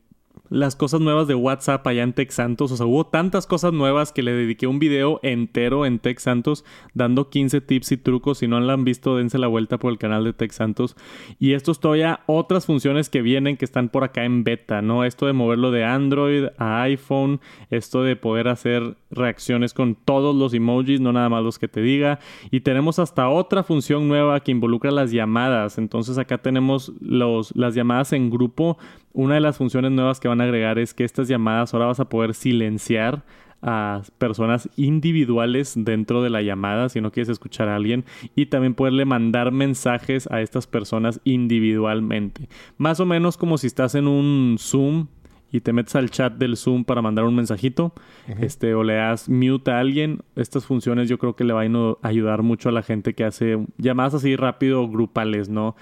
las 0.51 0.77
cosas 0.77 1.01
nuevas 1.01 1.27
de 1.27 1.35
WhatsApp 1.35 1.87
allá 1.87 2.03
en 2.03 2.13
Tech 2.13 2.31
Santos. 2.31 2.73
O 2.73 2.77
sea, 2.77 2.87
hubo 2.87 3.07
tantas 3.07 3.47
cosas 3.47 3.73
nuevas 3.73 4.13
que 4.13 4.23
le 4.23 4.33
dediqué 4.33 4.67
un 4.67 4.79
video 4.79 5.21
entero 5.23 5.87
en 5.87 5.99
Tech 5.99 6.19
Santos 6.19 6.65
dando 6.95 7.31
15 7.31 7.61
tips 7.61 7.93
y 7.93 7.97
trucos. 7.97 8.39
Si 8.39 8.49
no 8.49 8.61
la 8.61 8.73
han 8.73 8.85
visto, 8.85 9.17
dense 9.17 9.39
la 9.39 9.47
vuelta 9.47 9.79
por 9.79 9.93
el 9.93 9.99
canal 9.99 10.25
de 10.25 10.33
Tech 10.33 10.53
Santos. 10.53 10.97
Y 11.39 11.53
esto 11.53 11.73
es 11.73 11.81
todavía 11.81 12.21
otras 12.27 12.67
funciones 12.67 13.09
que 13.09 13.23
vienen 13.23 13.57
que 13.57 13.65
están 13.65 13.89
por 13.89 14.05
acá 14.05 14.25
en 14.25 14.45
beta, 14.45 14.83
¿no? 14.83 15.05
Esto 15.05 15.27
de 15.27 15.33
moverlo 15.33 15.71
de 15.71 15.85
Android 15.85 16.47
a 16.59 16.83
iPhone, 16.83 17.41
esto 17.71 18.03
de 18.03 18.17
poder 18.17 18.49
hacer 18.49 18.97
reacciones 19.11 19.75
con 19.75 19.95
todos 19.95 20.35
los 20.35 20.55
emojis, 20.55 21.01
no 21.01 21.13
nada 21.13 21.29
más 21.29 21.43
los 21.43 21.59
que 21.59 21.69
te 21.69 21.81
diga. 21.81 22.19
Y 22.51 22.61
tenemos 22.61 22.99
hasta 22.99 23.29
otra 23.29 23.63
función 23.63 24.09
nueva 24.09 24.41
que 24.41 24.53
involucra 24.53 24.91
las 24.91 25.11
llamadas. 25.11 25.79
Entonces 25.79 26.19
acá 26.19 26.39
tenemos 26.39 26.93
los, 27.01 27.55
las 27.57 27.75
llamadas 27.75 28.13
en 28.13 28.31
grupo 28.31 28.79
una 29.17 29.35
de 29.35 29.41
las 29.41 29.57
funciones 29.57 29.93
nuevas 29.93 30.21
que 30.21 30.29
van 30.29 30.43
a 30.43 30.45
agregar 30.45 30.79
es 30.79 30.93
que 30.93 31.03
estas 31.03 31.27
llamadas 31.27 31.73
ahora 31.73 31.87
vas 31.87 32.01
a 32.01 32.09
poder 32.09 32.35
silenciar 32.35 33.25
a 33.63 34.03
personas 34.19 34.69
individuales 34.77 35.73
dentro 35.75 36.23
de 36.23 36.29
la 36.29 36.43
llamada 36.43 36.91
si 36.91 37.01
no 37.01 37.11
quieres 37.11 37.31
escuchar 37.31 37.69
a 37.69 37.77
alguien 37.77 38.05
y 38.35 38.47
también 38.47 38.75
poderle 38.75 39.07
mandar 39.07 39.53
mensajes 39.53 40.31
a 40.31 40.43
estas 40.43 40.67
personas 40.67 41.21
individualmente. 41.25 42.51
Más 42.77 43.01
o 43.01 43.07
menos 43.07 43.39
como 43.39 43.57
si 43.57 43.67
estás 43.69 43.95
en 43.95 44.07
un 44.07 44.57
Zoom 44.59 45.07
y 45.51 45.61
te 45.61 45.73
metes 45.73 45.97
al 45.97 46.11
chat 46.11 46.35
del 46.35 46.59
Zoom 46.59 46.85
para 46.85 47.01
mandar 47.01 47.25
un 47.25 47.37
mensajito, 47.37 47.95
este, 48.41 48.75
o 48.75 48.83
le 48.83 48.95
das 48.95 49.31
mute 49.31 49.71
a 49.71 49.79
alguien. 49.79 50.21
Estas 50.35 50.67
funciones 50.67 51.09
yo 51.09 51.17
creo 51.17 51.37
que 51.37 51.45
le 51.45 51.55
van 51.55 51.75
a 51.75 51.95
ayudar 52.03 52.43
mucho 52.43 52.69
a 52.69 52.73
la 52.73 52.83
gente 52.83 53.15
que 53.15 53.25
hace 53.25 53.65
llamadas 53.79 54.13
así 54.13 54.37
rápido 54.37 54.87
grupales, 54.89 55.49
¿no? 55.49 55.75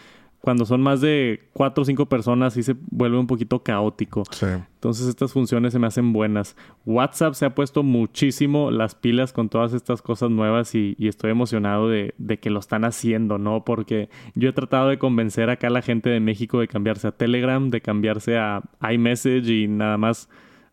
Cuando 0.45 0.67
son 0.67 0.83
más 0.83 1.01
de 1.01 1.49
cuatro 1.55 1.81
o 1.81 1.85
cinco 1.87 2.05
personas 2.05 2.53
sí 2.53 2.63
se 2.63 2.77
vuelve 2.91 3.17
un 3.17 3.27
poquito 3.27 3.63
caótico. 3.63 4.25
Sí. 4.31 4.45
Entonces 4.45 5.07
estas 5.07 5.33
funciones 5.33 5.73
se 5.73 5.79
me 5.79 5.87
hacen 5.87 6.13
buenas. 6.13 6.55
WhatsApp 6.85 7.33
se 7.33 7.47
ha 7.47 7.55
puesto 7.55 7.83
muchísimo 7.83 8.71
las 8.71 8.95
pilas 8.95 9.33
con 9.33 9.49
todas 9.49 9.73
estas 9.73 10.03
cosas 10.03 10.29
nuevas 10.29 10.75
y, 10.75 10.97
estoy 10.99 11.31
emocionado 11.31 11.89
de, 11.89 12.13
de, 12.19 12.41
que 12.41 12.51
lo 12.51 12.61
están 12.61 12.85
haciendo, 12.85 13.39
¿no? 13.39 13.65
Porque 13.65 14.11
yo 14.35 14.51
he 14.51 14.53
tratado 14.53 14.91
de 14.91 14.99
convencer 14.99 15.49
acá 15.49 15.69
a 15.69 15.71
la 15.71 15.81
gente 15.81 16.11
de 16.11 16.21
México 16.21 16.61
de 16.61 16.69
cambiarse 16.69 17.09
a 17.09 17.13
Telegram, 17.13 17.71
de 17.71 17.81
cambiarse 17.81 18.37
a 18.37 18.61
iMessage 18.93 19.49
y 19.49 19.67
nada 19.67 19.97
más 19.97 20.29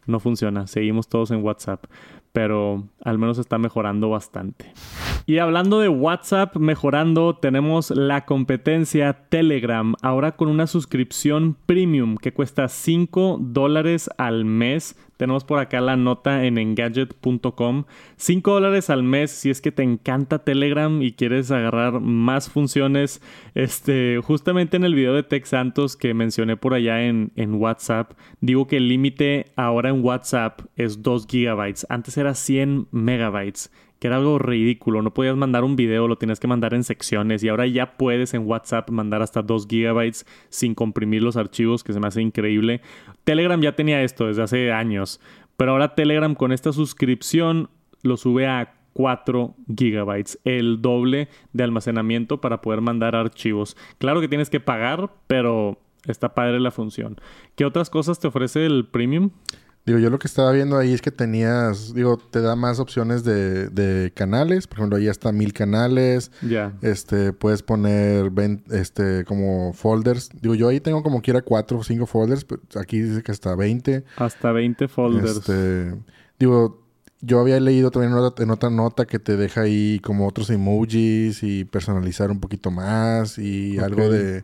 no 0.05 0.19
funciona. 0.19 0.67
Seguimos 0.67 1.07
todos 1.07 1.31
en 1.31 1.45
WhatsApp 1.45 1.85
pero 2.33 2.83
al 3.03 3.17
menos 3.17 3.37
está 3.37 3.57
mejorando 3.57 4.09
bastante. 4.09 4.73
Y 5.25 5.37
hablando 5.37 5.79
de 5.79 5.89
WhatsApp 5.89 6.55
mejorando, 6.57 7.35
tenemos 7.35 7.91
la 7.91 8.25
competencia 8.25 9.27
Telegram, 9.29 9.93
ahora 10.01 10.35
con 10.35 10.47
una 10.47 10.67
suscripción 10.67 11.55
premium 11.65 12.17
que 12.17 12.33
cuesta 12.33 12.67
5 12.67 13.37
dólares 13.39 14.09
al 14.17 14.45
mes 14.45 14.95
tenemos 15.21 15.43
por 15.43 15.59
acá 15.59 15.81
la 15.81 15.97
nota 15.97 16.45
en 16.45 16.57
engadget.com. 16.57 17.83
5 18.15 18.51
dólares 18.51 18.89
al 18.89 19.03
mes 19.03 19.29
si 19.29 19.51
es 19.51 19.61
que 19.61 19.71
te 19.71 19.83
encanta 19.83 20.39
Telegram 20.39 20.99
y 21.03 21.11
quieres 21.11 21.51
agarrar 21.51 21.99
más 21.99 22.49
funciones. 22.49 23.21
Este, 23.53 24.19
justamente 24.23 24.77
en 24.77 24.83
el 24.83 24.95
video 24.95 25.13
de 25.13 25.21
Tech 25.21 25.45
Santos 25.45 25.95
que 25.95 26.15
mencioné 26.15 26.57
por 26.57 26.73
allá 26.73 27.03
en, 27.03 27.33
en 27.35 27.53
WhatsApp, 27.53 28.13
digo 28.39 28.65
que 28.65 28.77
el 28.77 28.89
límite 28.89 29.51
ahora 29.55 29.89
en 29.89 30.03
WhatsApp 30.03 30.61
es 30.75 31.03
2 31.03 31.27
gigabytes. 31.27 31.85
Antes 31.87 32.17
era 32.17 32.33
100 32.33 32.87
megabytes 32.89 33.69
que 34.01 34.07
era 34.07 34.17
algo 34.17 34.39
ridículo. 34.39 35.03
No 35.03 35.13
podías 35.13 35.37
mandar 35.37 35.63
un 35.63 35.75
video, 35.75 36.07
lo 36.07 36.17
tienes 36.17 36.39
que 36.39 36.47
mandar 36.47 36.73
en 36.73 36.83
secciones 36.83 37.43
y 37.43 37.49
ahora 37.49 37.67
ya 37.67 37.97
puedes 37.97 38.33
en 38.33 38.47
WhatsApp 38.47 38.89
mandar 38.89 39.21
hasta 39.21 39.43
2 39.43 39.67
gigabytes 39.67 40.25
sin 40.49 40.73
comprimir 40.73 41.21
los 41.21 41.37
archivos, 41.37 41.83
que 41.83 41.93
se 41.93 41.99
me 41.99 42.07
hace 42.07 42.19
increíble. 42.19 42.81
Telegram 43.25 43.61
ya 43.61 43.75
tenía 43.75 44.01
esto 44.01 44.25
desde 44.25 44.41
hace 44.41 44.71
años, 44.71 45.21
pero 45.55 45.73
ahora 45.73 45.93
Telegram 45.93 46.33
con 46.33 46.51
esta 46.51 46.73
suscripción 46.73 47.69
lo 48.01 48.17
sube 48.17 48.47
a 48.47 48.73
4 48.93 49.53
gigabytes, 49.77 50.39
el 50.45 50.81
doble 50.81 51.29
de 51.53 51.63
almacenamiento 51.63 52.41
para 52.41 52.59
poder 52.59 52.81
mandar 52.81 53.15
archivos. 53.15 53.77
Claro 53.99 54.19
que 54.19 54.27
tienes 54.27 54.49
que 54.49 54.59
pagar, 54.59 55.11
pero 55.27 55.77
está 56.07 56.33
padre 56.33 56.59
la 56.59 56.71
función. 56.71 57.21
¿Qué 57.55 57.65
otras 57.65 57.91
cosas 57.91 58.19
te 58.19 58.27
ofrece 58.27 58.65
el 58.65 58.87
premium? 58.87 59.29
Digo, 59.85 59.97
yo 59.97 60.11
lo 60.11 60.19
que 60.19 60.27
estaba 60.27 60.51
viendo 60.51 60.77
ahí 60.77 60.93
es 60.93 61.01
que 61.01 61.09
tenías, 61.09 61.93
digo, 61.93 62.17
te 62.17 62.39
da 62.39 62.55
más 62.55 62.79
opciones 62.79 63.23
de, 63.23 63.67
de 63.69 64.11
canales. 64.13 64.67
Por 64.67 64.77
ejemplo, 64.77 64.97
ahí 64.97 65.07
hasta 65.07 65.31
mil 65.31 65.53
canales. 65.53 66.31
Ya. 66.41 66.73
Este, 66.81 67.33
puedes 67.33 67.63
poner, 67.63 68.31
este, 68.69 69.25
como 69.25 69.73
folders. 69.73 70.29
Digo, 70.39 70.53
yo 70.53 70.67
ahí 70.67 70.79
tengo 70.79 71.01
como 71.01 71.21
quiera 71.21 71.41
cuatro 71.41 71.79
o 71.79 71.83
cinco 71.83 72.05
folders. 72.05 72.45
aquí 72.79 73.01
dice 73.01 73.23
que 73.23 73.31
hasta 73.31 73.55
20. 73.55 74.03
Hasta 74.17 74.51
20 74.51 74.87
folders. 74.87 75.37
Este, 75.37 75.95
digo, 76.37 76.81
yo 77.21 77.39
había 77.39 77.59
leído 77.59 77.91
también 77.91 78.13
en 78.37 78.49
otra, 78.51 78.69
nota 78.69 79.05
que 79.05 79.19
te 79.19 79.37
deja 79.37 79.61
ahí 79.61 79.99
como 80.03 80.27
otros 80.27 80.49
emojis 80.49 81.43
y 81.43 81.65
personalizar 81.65 82.31
un 82.31 82.39
poquito 82.39 82.71
más 82.71 83.37
y 83.37 83.77
algo 83.77 84.09
de 84.09 84.43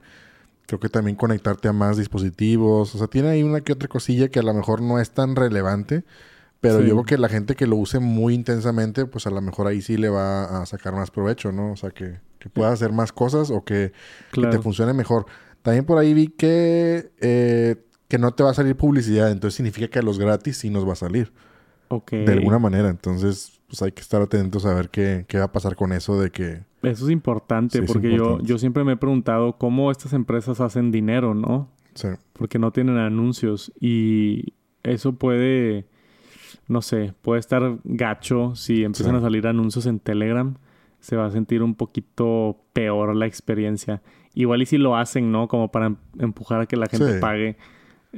Creo 0.68 0.80
que 0.80 0.90
también 0.90 1.16
conectarte 1.16 1.68
a 1.68 1.74
más 1.74 1.98
dispositivos. 1.98 2.94
O 2.94 2.98
sea, 2.98 3.08
tiene 3.08 3.30
ahí 3.30 3.42
una 3.42 3.62
que 3.62 3.74
otra 3.74 3.88
cosilla 3.88 4.28
que 4.28 4.40
a 4.40 4.44
lo 4.44 4.54
mejor 4.54 4.82
no 4.82 5.00
es 5.00 5.12
tan 5.12 5.36
relevante. 5.36 6.04
Pero 6.60 6.82
yo 6.82 6.94
creo 6.94 7.04
que 7.06 7.18
la 7.18 7.30
gente 7.30 7.56
que 7.56 7.68
lo 7.68 7.76
use 7.76 8.00
muy 8.00 8.34
intensamente, 8.34 9.06
pues 9.06 9.28
a 9.28 9.30
lo 9.30 9.42
mejor 9.42 9.68
ahí 9.68 9.82
sí 9.82 9.96
le 9.96 10.10
va 10.10 10.62
a 10.62 10.66
sacar 10.66 10.94
más 10.94 11.12
provecho, 11.12 11.52
¿no? 11.52 11.72
O 11.72 11.76
sea, 11.76 11.92
que, 11.92 12.20
que 12.40 12.50
pueda 12.50 12.72
hacer 12.72 12.92
más 12.92 13.12
cosas 13.12 13.52
o 13.52 13.64
que, 13.64 13.94
te 14.32 14.60
funcione 14.60 14.94
mejor. 14.94 15.26
También 15.62 15.86
por 15.86 15.98
ahí 15.98 16.14
vi 16.14 16.28
que, 16.28 17.12
eh, 17.20 17.76
que 18.08 18.18
no 18.18 18.32
te 18.32 18.44
va 18.44 18.52
a 18.52 18.54
salir 18.54 18.76
publicidad. 18.76 19.32
Entonces 19.32 19.56
significa 19.56 19.88
que 19.88 20.00
a 20.00 20.02
los 20.02 20.20
gratis 20.20 20.58
sí 20.58 20.70
nos 20.70 20.88
va 20.88 20.94
a 20.94 20.98
salir. 20.98 21.32
Ok. 21.90 22.12
De 22.12 22.34
alguna 22.34 22.60
manera. 22.60 22.90
Entonces, 22.90 23.62
pues 23.68 23.82
hay 23.82 23.92
que 23.92 24.02
estar 24.02 24.22
atentos 24.22 24.66
a 24.66 24.74
ver 24.74 24.90
qué, 24.90 25.26
qué 25.28 25.38
va 25.38 25.46
a 25.46 25.52
pasar 25.52 25.76
con 25.76 25.94
eso 25.94 26.20
de 26.20 26.32
que 26.32 26.64
eso 26.84 27.06
es 27.06 27.12
importante 27.12 27.82
porque 27.84 28.16
Yo, 28.16 28.40
yo 28.42 28.58
siempre 28.58 28.84
me 28.84 28.94
he 28.94 28.98
preguntado 28.98 29.58
cómo 29.58 29.92
estas 29.92 30.13
empresas 30.13 30.62
hacen 30.62 30.92
dinero, 30.92 31.34
¿no? 31.34 31.70
Sí. 31.96 32.10
Porque 32.34 32.60
no 32.60 32.72
tienen 32.72 32.98
anuncios 32.98 33.72
y 33.80 34.54
eso 34.84 35.13
puede, 35.13 35.86
no 36.68 36.82
sé, 36.82 37.13
puede 37.22 37.40
estar 37.40 37.80
gacho 37.84 38.56
si 38.56 38.84
empiezan 38.84 39.16
a 39.16 39.22
salir 39.22 39.48
anuncios 39.48 39.86
en 39.88 40.00
Telegram. 40.00 40.56
Se 41.00 41.16
va 41.16 41.26
a 41.26 41.32
sentir 41.32 41.63
un 41.63 41.76
poquito 41.76 42.60
peor 42.74 43.16
la 43.16 43.26
experiencia. 43.26 44.02
Igual 44.34 44.62
y 44.62 44.66
si 44.66 44.78
lo 44.78 44.96
hacen, 44.96 45.32
¿no? 45.32 45.48
Como 45.48 45.72
para 45.72 45.88
em, 45.88 45.96
empujar 46.20 46.62
a 46.62 46.66
que 46.66 46.76
la 46.76 46.88
gente 46.88 47.20
pague 47.20 47.58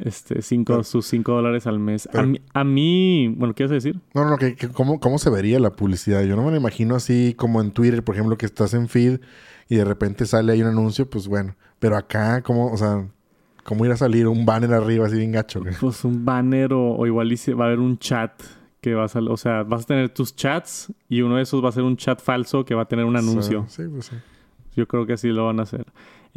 este, 0.04 0.42
cinco, 0.42 0.84
sus 0.84 1.06
5 1.08 1.32
dólares 1.32 1.68
al 1.68 1.80
mes. 1.80 2.10
a, 2.54 2.64
mí, 2.64 3.34
bueno, 3.38 3.54
¿qué 3.54 3.64
vas 3.64 3.72
decir? 3.72 4.00
No, 4.14 4.30
no, 4.30 4.38
que, 4.38 4.56
¿cómo, 4.74 5.00
¿cómo, 5.00 5.18
se 5.20 5.30
vería 5.30 5.60
la 5.60 5.72
publicidad? 5.72 6.24
Yo 6.24 6.36
no 6.36 6.44
me 6.44 6.52
lo 6.52 6.58
imagino 6.58 6.96
así 6.96 7.34
como 7.38 7.62
en 7.62 7.72
Twitter, 7.72 8.04
por 8.04 8.16
ejemplo, 8.16 8.38
que 8.38 8.46
estás 8.46 8.74
en 8.74 8.88
feed 8.88 9.20
y 9.68 9.76
de 9.76 9.86
repente 9.86 10.26
sale 10.26 10.54
ahí 10.54 10.62
un 10.62 10.68
anuncio, 10.68 11.10
pues 11.10 11.28
bueno. 11.28 11.56
Pero 11.80 11.96
acá, 11.96 12.42
¿cómo, 12.42 12.72
o 12.72 12.78
sea, 12.78 13.08
cómo 13.64 13.86
ir 13.86 13.92
a 13.92 13.98
salir 13.98 14.28
un 14.28 14.46
banner 14.46 14.74
arriba 14.74 15.08
así 15.08 15.18
bien 15.18 15.32
gacho? 15.32 15.62
Pues 15.80 16.04
un 16.04 16.26
banner 16.26 16.74
o, 16.74 17.06
igual 17.06 17.32
va 17.32 17.64
a 17.66 17.68
haber 17.68 17.80
un 17.80 17.98
chat 17.98 18.32
que 18.82 18.94
vas 18.94 19.16
a, 19.16 19.20
o 19.20 19.38
sea, 19.38 19.64
vas 19.64 19.84
a 19.84 19.86
tener 19.86 20.10
tus 20.10 20.36
chats 20.36 20.92
y 21.10 21.22
uno 21.22 21.36
de 21.36 21.44
esos 21.44 21.64
va 21.64 21.70
a 21.70 21.72
ser 21.72 21.84
un 21.84 21.98
chat 21.98 22.22
falso 22.22 22.64
que 22.66 22.74
va 22.74 22.84
a 22.84 22.88
tener 22.88 23.06
un 23.06 23.16
anuncio. 23.16 23.66
Sí, 23.68 23.84
pues 23.90 24.06
sí. 24.06 24.16
Yo 24.76 24.88
creo 24.88 25.06
que 25.06 25.14
así 25.14 25.28
lo 25.28 25.46
van 25.46 25.60
a 25.60 25.64
hacer. 25.64 25.86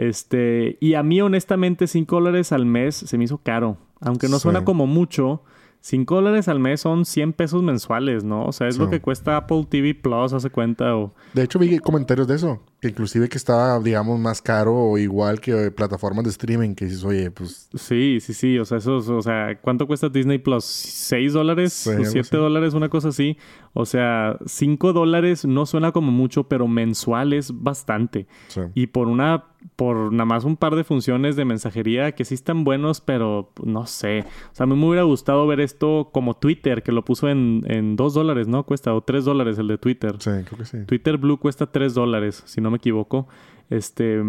Este, 0.08 0.78
y 0.80 0.94
a 0.94 1.02
mí 1.04 1.20
honestamente 1.20 1.86
5 1.86 2.16
dólares 2.16 2.50
al 2.50 2.66
mes 2.66 2.96
se 2.96 3.18
me 3.18 3.24
hizo 3.24 3.38
caro. 3.38 3.76
Aunque 4.00 4.28
no 4.28 4.40
suena 4.40 4.64
como 4.64 4.88
mucho, 4.88 5.42
5 5.80 6.16
dólares 6.16 6.48
al 6.48 6.58
mes 6.58 6.80
son 6.80 7.04
100 7.04 7.32
pesos 7.34 7.62
mensuales, 7.62 8.24
¿no? 8.24 8.44
O 8.44 8.52
sea, 8.52 8.66
es 8.66 8.78
lo 8.78 8.90
que 8.90 9.00
cuesta 9.00 9.36
Apple 9.36 9.64
TV 9.68 9.94
Plus, 9.94 10.32
hace 10.32 10.50
cuenta. 10.50 10.96
O... 10.96 11.14
De 11.34 11.44
hecho, 11.44 11.60
vi 11.60 11.78
comentarios 11.78 12.26
de 12.26 12.34
eso. 12.34 12.60
Que 12.82 12.88
inclusive 12.88 13.28
que 13.28 13.38
estaba, 13.38 13.78
digamos, 13.78 14.18
más 14.18 14.42
caro 14.42 14.74
o 14.74 14.98
igual 14.98 15.40
que 15.40 15.70
plataformas 15.70 16.24
de 16.24 16.30
streaming. 16.30 16.74
Que 16.74 16.86
dices, 16.86 17.04
oye, 17.04 17.30
pues... 17.30 17.70
Sí, 17.74 18.18
sí, 18.20 18.34
sí. 18.34 18.58
O 18.58 18.64
sea, 18.64 18.78
eso, 18.78 18.96
o 18.96 19.22
sea, 19.22 19.56
¿cuánto 19.60 19.86
cuesta 19.86 20.08
Disney 20.08 20.38
Plus? 20.38 20.64
¿6 20.64 21.30
dólares? 21.30 21.86
¿O 21.86 22.04
7 22.04 22.36
dólares? 22.36 22.74
Una 22.74 22.88
cosa 22.88 23.10
así. 23.10 23.38
O 23.72 23.86
sea, 23.86 24.36
5 24.44 24.92
dólares 24.92 25.44
no 25.44 25.64
suena 25.64 25.92
como 25.92 26.10
mucho, 26.10 26.48
pero 26.48 26.66
mensual 26.66 27.34
es 27.34 27.52
bastante. 27.54 28.26
Y 28.74 28.88
por 28.88 29.06
una 29.06 29.44
por 29.76 30.12
nada 30.12 30.24
más 30.24 30.44
un 30.44 30.56
par 30.56 30.74
de 30.74 30.84
funciones 30.84 31.36
de 31.36 31.44
mensajería 31.44 32.12
que 32.12 32.24
sí 32.24 32.34
están 32.34 32.64
buenos, 32.64 33.00
pero 33.00 33.52
no 33.62 33.86
sé. 33.86 34.24
O 34.52 34.54
sea, 34.54 34.64
a 34.64 34.66
mí 34.66 34.74
me 34.74 34.86
hubiera 34.86 35.04
gustado 35.04 35.46
ver 35.46 35.60
esto 35.60 36.10
como 36.12 36.34
Twitter, 36.34 36.82
que 36.82 36.92
lo 36.92 37.04
puso 37.04 37.28
en, 37.28 37.62
en 37.66 37.96
2 37.96 38.14
dólares, 38.14 38.48
¿no? 38.48 38.64
Cuesta, 38.64 38.94
o 38.94 39.02
3 39.02 39.24
dólares 39.24 39.58
el 39.58 39.68
de 39.68 39.78
Twitter. 39.78 40.16
Sí, 40.18 40.30
creo 40.44 40.58
que 40.58 40.64
sí. 40.64 40.78
Twitter 40.86 41.16
Blue 41.16 41.38
cuesta 41.38 41.70
3 41.70 41.94
dólares, 41.94 42.42
si 42.46 42.60
no 42.60 42.70
me 42.72 42.78
equivoco. 42.78 43.28
Este, 43.70 44.22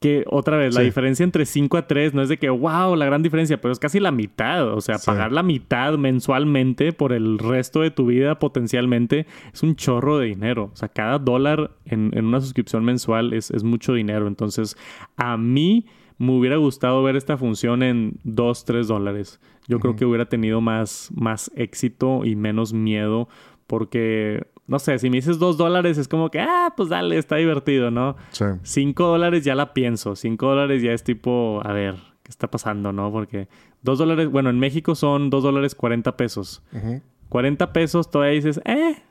que 0.00 0.24
otra 0.28 0.56
vez, 0.56 0.74
la 0.74 0.80
diferencia 0.80 1.24
entre 1.24 1.44
5 1.44 1.76
a 1.76 1.86
3 1.86 2.14
no 2.14 2.22
es 2.22 2.30
de 2.30 2.38
que, 2.38 2.48
wow, 2.48 2.96
la 2.96 3.04
gran 3.04 3.22
diferencia, 3.22 3.60
pero 3.60 3.70
es 3.70 3.78
casi 3.78 4.00
la 4.00 4.10
mitad. 4.10 4.72
O 4.72 4.80
sea, 4.80 4.96
pagar 4.98 5.30
la 5.30 5.42
mitad 5.42 5.98
mensualmente 5.98 6.94
por 6.94 7.12
el 7.12 7.38
resto 7.38 7.82
de 7.82 7.90
tu 7.90 8.06
vida 8.06 8.38
potencialmente 8.38 9.26
es 9.52 9.62
un 9.62 9.76
chorro 9.76 10.16
de 10.18 10.26
dinero. 10.26 10.70
O 10.72 10.76
sea, 10.76 10.88
cada 10.88 11.18
dólar 11.18 11.72
en, 11.84 12.12
una 12.24 12.40
suscripción 12.40 12.82
mensual 12.82 13.34
es, 13.34 13.50
es, 13.50 13.62
mucho 13.62 13.92
dinero. 13.92 14.26
Entonces, 14.26 14.74
a 15.18 15.36
mí 15.36 15.84
me 16.16 16.32
hubiera 16.32 16.56
gustado 16.56 17.02
ver 17.02 17.16
esta 17.16 17.36
función 17.36 17.82
en 17.82 18.20
2, 18.24 18.64
3 18.64 18.88
dólares. 18.88 19.38
Yo 19.68 19.80
creo 19.80 19.96
que 19.96 20.06
hubiera 20.06 20.30
tenido 20.30 20.62
más, 20.62 21.10
más 21.14 21.50
éxito 21.54 22.24
y 22.24 22.36
menos 22.36 22.72
miedo 22.72 23.28
porque 23.66 24.48
no 24.70 24.78
sé, 24.78 25.00
si 25.00 25.10
me 25.10 25.16
dices 25.16 25.40
dos 25.40 25.56
dólares 25.56 25.98
es 25.98 26.06
como 26.06 26.30
que, 26.30 26.38
ah, 26.38 26.72
pues 26.76 26.88
dale, 26.88 27.18
está 27.18 27.34
divertido, 27.34 27.90
¿no? 27.90 28.14
Sí. 28.30 28.44
Cinco 28.62 29.08
dólares 29.08 29.42
ya 29.42 29.56
la 29.56 29.74
pienso. 29.74 30.14
Cinco 30.14 30.46
dólares 30.46 30.80
ya 30.80 30.92
es 30.92 31.02
tipo, 31.02 31.60
a 31.64 31.72
ver, 31.72 31.96
¿qué 32.22 32.30
está 32.30 32.48
pasando, 32.48 32.92
no? 32.92 33.10
Porque 33.10 33.48
dos 33.82 33.98
dólares, 33.98 34.30
bueno, 34.30 34.48
en 34.48 34.60
México 34.60 34.94
son 34.94 35.28
dos 35.28 35.42
dólares 35.42 35.74
cuarenta 35.74 36.16
pesos. 36.16 36.62
Cuarenta 37.28 37.72
pesos 37.72 38.12
todavía 38.12 38.34
dices, 38.34 38.60
eh. 38.64 39.02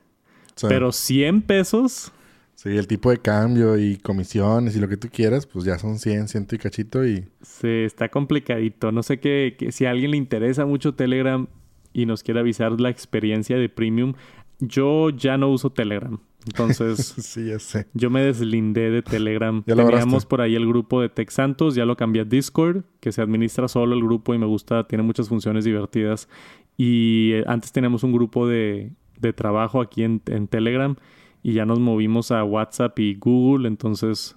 Pero 0.66 0.94
cien 0.94 1.42
pesos. 1.42 2.14
Sí, 2.56 2.70
el 2.70 2.88
tipo 2.88 3.12
de 3.12 3.18
cambio 3.18 3.78
y 3.78 3.98
comisiones 3.98 4.78
y 4.78 4.80
lo 4.80 4.88
que 4.88 4.96
tú 4.96 5.10
quieras, 5.12 5.46
pues 5.46 5.66
ya 5.66 5.78
son 5.78 6.00
100, 6.00 6.30
ciento 6.30 6.56
y 6.56 6.58
cachito 6.58 7.06
y... 7.06 7.26
Sí, 7.42 7.68
está 7.68 8.08
complicadito. 8.08 8.94
No 8.94 9.04
sé 9.04 9.20
qué, 9.20 9.58
si 9.72 9.86
a 9.86 9.92
alguien 9.92 10.12
le 10.12 10.18
interesa 10.18 10.66
mucho 10.66 10.94
Telegram 10.94 11.48
y 11.94 12.06
nos 12.06 12.24
quiere 12.24 12.40
avisar 12.40 12.80
la 12.80 12.90
experiencia 12.90 13.58
de 13.58 13.70
Premium, 13.70 14.14
yo 14.60 15.10
ya 15.10 15.38
no 15.38 15.50
uso 15.50 15.70
Telegram. 15.72 16.18
Entonces, 16.46 16.98
sí, 17.18 17.48
ya 17.48 17.60
sé. 17.60 17.88
yo 17.94 18.10
me 18.10 18.22
deslindé 18.22 18.90
de 18.92 19.02
Telegram. 19.02 19.64
Ya 19.68 19.76
Teníamos 19.76 20.06
borraste. 20.06 20.28
por 20.30 20.42
ahí 20.42 20.56
el 20.56 20.68
grupo 20.68 21.02
de 21.02 21.10
Tech 21.10 21.30
Santos, 21.32 21.76
ya 21.76 21.86
lo 21.86 21.98
cambié 21.98 22.22
a 22.22 22.26
Discord, 22.26 22.84
que 23.02 23.12
se 23.12 23.22
administra 23.22 23.68
solo 23.68 23.96
el 23.96 24.02
grupo 24.04 24.34
y 24.34 24.38
me 24.38 24.46
gusta, 24.46 24.88
tiene 24.88 25.04
muchas 25.04 25.28
funciones 25.30 25.66
divertidas. 25.66 26.30
Y 26.78 27.32
eh, 27.34 27.44
antes 27.48 27.72
teníamos 27.74 28.04
un 28.04 28.14
grupo 28.14 28.48
de, 28.48 28.94
de 29.20 29.34
trabajo 29.34 29.82
aquí 29.82 30.04
en, 30.04 30.22
en 30.28 30.48
Telegram 30.48 30.96
y 31.44 31.54
ya 31.54 31.66
nos 31.66 31.80
movimos 31.80 32.32
a 32.32 32.44
WhatsApp 32.44 32.98
y 33.00 33.16
Google, 33.16 33.68
entonces 33.68 34.36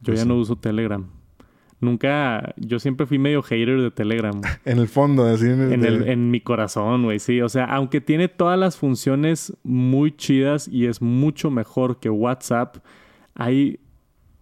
yo 0.00 0.06
Pues 0.06 0.18
ya 0.18 0.22
sí. 0.24 0.28
no 0.28 0.36
uso 0.36 0.56
Telegram. 0.56 1.08
Nunca, 1.82 2.54
yo 2.56 2.78
siempre 2.78 3.06
fui 3.06 3.18
medio 3.18 3.42
hater 3.42 3.80
de 3.80 3.90
Telegram. 3.90 4.40
En 4.64 4.78
el 4.78 4.86
fondo, 4.88 5.24
así 5.26 5.46
en 5.46 5.60
el... 5.60 5.72
En, 5.72 5.84
el- 5.84 6.04
de- 6.04 6.12
en 6.12 6.30
mi 6.30 6.40
corazón, 6.40 7.02
güey, 7.02 7.18
sí. 7.18 7.40
O 7.42 7.48
sea, 7.48 7.64
aunque 7.66 8.00
tiene 8.00 8.28
todas 8.28 8.58
las 8.58 8.76
funciones 8.78 9.52
muy 9.64 10.12
chidas 10.16 10.68
y 10.68 10.86
es 10.86 11.02
mucho 11.02 11.50
mejor 11.50 11.98
que 11.98 12.08
WhatsApp, 12.08 12.76
hay 13.34 13.80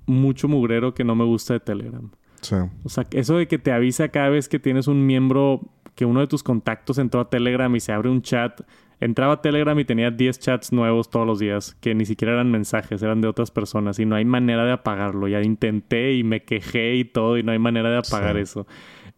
mucho 0.06 0.48
mugrero 0.48 0.92
que 0.94 1.02
no 1.02 1.14
me 1.14 1.24
gusta 1.24 1.54
de 1.54 1.60
Telegram. 1.60 2.10
Sí. 2.42 2.56
O 2.84 2.88
sea, 2.90 3.06
eso 3.12 3.36
de 3.38 3.48
que 3.48 3.58
te 3.58 3.72
avisa 3.72 4.08
cada 4.08 4.28
vez 4.28 4.48
que 4.48 4.58
tienes 4.58 4.86
un 4.86 5.06
miembro, 5.06 5.60
que 5.94 6.04
uno 6.04 6.20
de 6.20 6.26
tus 6.26 6.42
contactos 6.42 6.98
entró 6.98 7.20
a 7.20 7.30
Telegram 7.30 7.74
y 7.74 7.80
se 7.80 7.92
abre 7.92 8.10
un 8.10 8.20
chat. 8.22 8.60
Entraba 9.00 9.32
a 9.34 9.40
Telegram 9.42 9.78
y 9.78 9.84
tenía 9.84 10.10
10 10.10 10.38
chats 10.38 10.72
nuevos 10.72 11.08
todos 11.08 11.26
los 11.26 11.38
días, 11.38 11.74
que 11.80 11.94
ni 11.94 12.04
siquiera 12.04 12.34
eran 12.34 12.50
mensajes, 12.50 13.02
eran 13.02 13.20
de 13.22 13.28
otras 13.28 13.50
personas 13.50 13.98
y 13.98 14.04
no 14.04 14.14
hay 14.14 14.24
manera 14.26 14.64
de 14.66 14.72
apagarlo. 14.72 15.26
Ya 15.26 15.40
intenté 15.42 16.12
y 16.14 16.22
me 16.22 16.42
quejé 16.44 16.96
y 16.96 17.04
todo 17.04 17.38
y 17.38 17.42
no 17.42 17.52
hay 17.52 17.58
manera 17.58 17.90
de 17.90 17.96
apagar 17.98 18.36
Sí. 18.36 18.42
eso. 18.42 18.66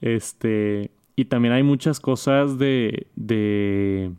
Este, 0.01 0.91
y 1.17 1.25
también 1.27 1.53
hay 1.55 1.63
muchas 1.63 2.01
cosas 2.01 2.59
de 2.59 3.07
de 3.17 4.13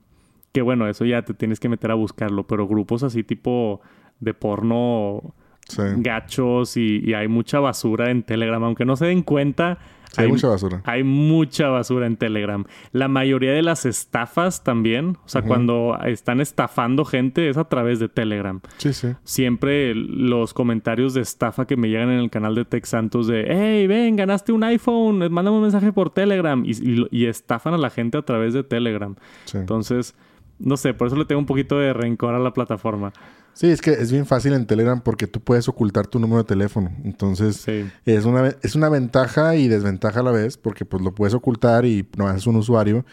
que 0.52 0.62
bueno, 0.62 0.88
eso 0.88 1.04
ya 1.06 1.24
te 1.24 1.34
tienes 1.34 1.60
que 1.60 1.70
meter 1.70 1.92
a 1.92 1.96
buscarlo, 1.96 2.46
pero 2.46 2.68
grupos 2.68 3.04
así 3.04 3.24
tipo 3.24 3.82
de 4.20 4.34
porno 4.34 5.34
Sí. 5.68 5.82
gachos 5.98 6.76
y, 6.78 7.02
y 7.06 7.14
hay 7.14 7.28
mucha 7.30 7.60
basura 7.62 8.12
en 8.12 8.24
Telegram. 8.24 8.62
Aunque 8.64 8.84
no 8.86 8.96
se 8.98 9.06
den 9.06 9.24
cuenta, 9.24 9.78
Sí, 10.14 10.22
hay 10.22 10.28
mucha 10.30 10.48
basura. 10.48 10.82
hay 10.86 11.04
mucha 11.04 11.68
basura 11.70 12.06
en 12.08 12.18
Telegram. 12.18 12.64
La 12.92 13.08
mayoría 13.08 13.52
de 13.52 13.64
las 13.64 13.86
estafas 13.86 14.64
también, 14.64 15.18
o 15.26 15.28
sea, 15.28 15.42
cuando 15.42 15.98
están 16.06 16.40
estafando 16.40 17.04
gente 17.04 17.50
es 17.50 17.58
a 17.58 17.66
través 17.66 18.00
de 18.00 18.08
Telegram. 18.10 18.62
Sí, 18.78 18.94
sí. 18.94 19.10
Siempre 19.24 19.94
los 19.96 20.54
comentarios 20.54 21.14
de 21.16 21.22
estafa 21.22 21.66
que 21.66 21.76
me 21.78 21.90
llegan 21.90 22.10
en 22.12 22.20
el 22.20 22.30
canal 22.30 22.54
de 22.56 22.64
Tech 22.64 22.86
Santos 22.86 23.28
de 23.28 23.46
hey, 23.50 23.88
ven, 23.88 24.16
ganaste 24.16 24.52
un 24.52 24.64
iPhone, 24.64 25.18
mándame 25.32 25.58
un 25.58 25.64
mensaje 25.64 25.92
por 25.92 26.12
Telegram 26.12 26.64
y, 26.66 26.72
y- 26.72 27.08
y 27.12 27.26
estafan 27.26 27.74
a 27.74 27.78
la 27.78 27.90
gente 27.90 28.18
a 28.18 28.22
través 28.22 28.54
de 28.54 28.64
Telegram. 28.64 29.16
Sí. 29.46 29.58
Entonces, 29.58 30.16
no 30.60 30.78
sé, 30.78 30.94
por 30.94 31.08
eso 31.08 31.16
le 31.16 31.26
tengo 31.26 31.40
un 31.40 31.48
poquito 31.48 31.80
de 31.80 31.92
rencor 31.92 32.36
a 32.36 32.40
la 32.40 32.54
plataforma. 32.54 33.12
Sí, 33.54 33.68
es 33.70 33.82
que 33.82 33.92
es 33.92 34.12
bien 34.12 34.26
fácil 34.26 34.54
en 34.54 34.66
Telegram 34.66 35.00
porque 35.02 35.28
tú 35.28 35.40
puedes 35.40 35.68
ocultar 35.70 36.08
tu 36.08 36.20
número 36.20 36.40
de 36.44 36.48
teléfono. 36.48 36.92
Entonces, 37.04 37.58
Sí. 37.58 37.86
es 38.06 38.26
una, 38.26 38.56
es 38.64 38.76
una 38.76 38.90
ventaja 38.90 39.56
y 39.56 39.68
desventaja 39.68 40.22
a 40.22 40.24
la 40.24 40.32
vez 40.32 40.58
porque 40.58 40.86
pues 40.86 41.04
lo 41.04 41.14
puedes 41.14 41.34
ocultar 41.36 41.86
y 41.86 42.08
no 42.18 42.30
es 42.32 42.48
un 42.48 42.56
usuario. 42.56 43.06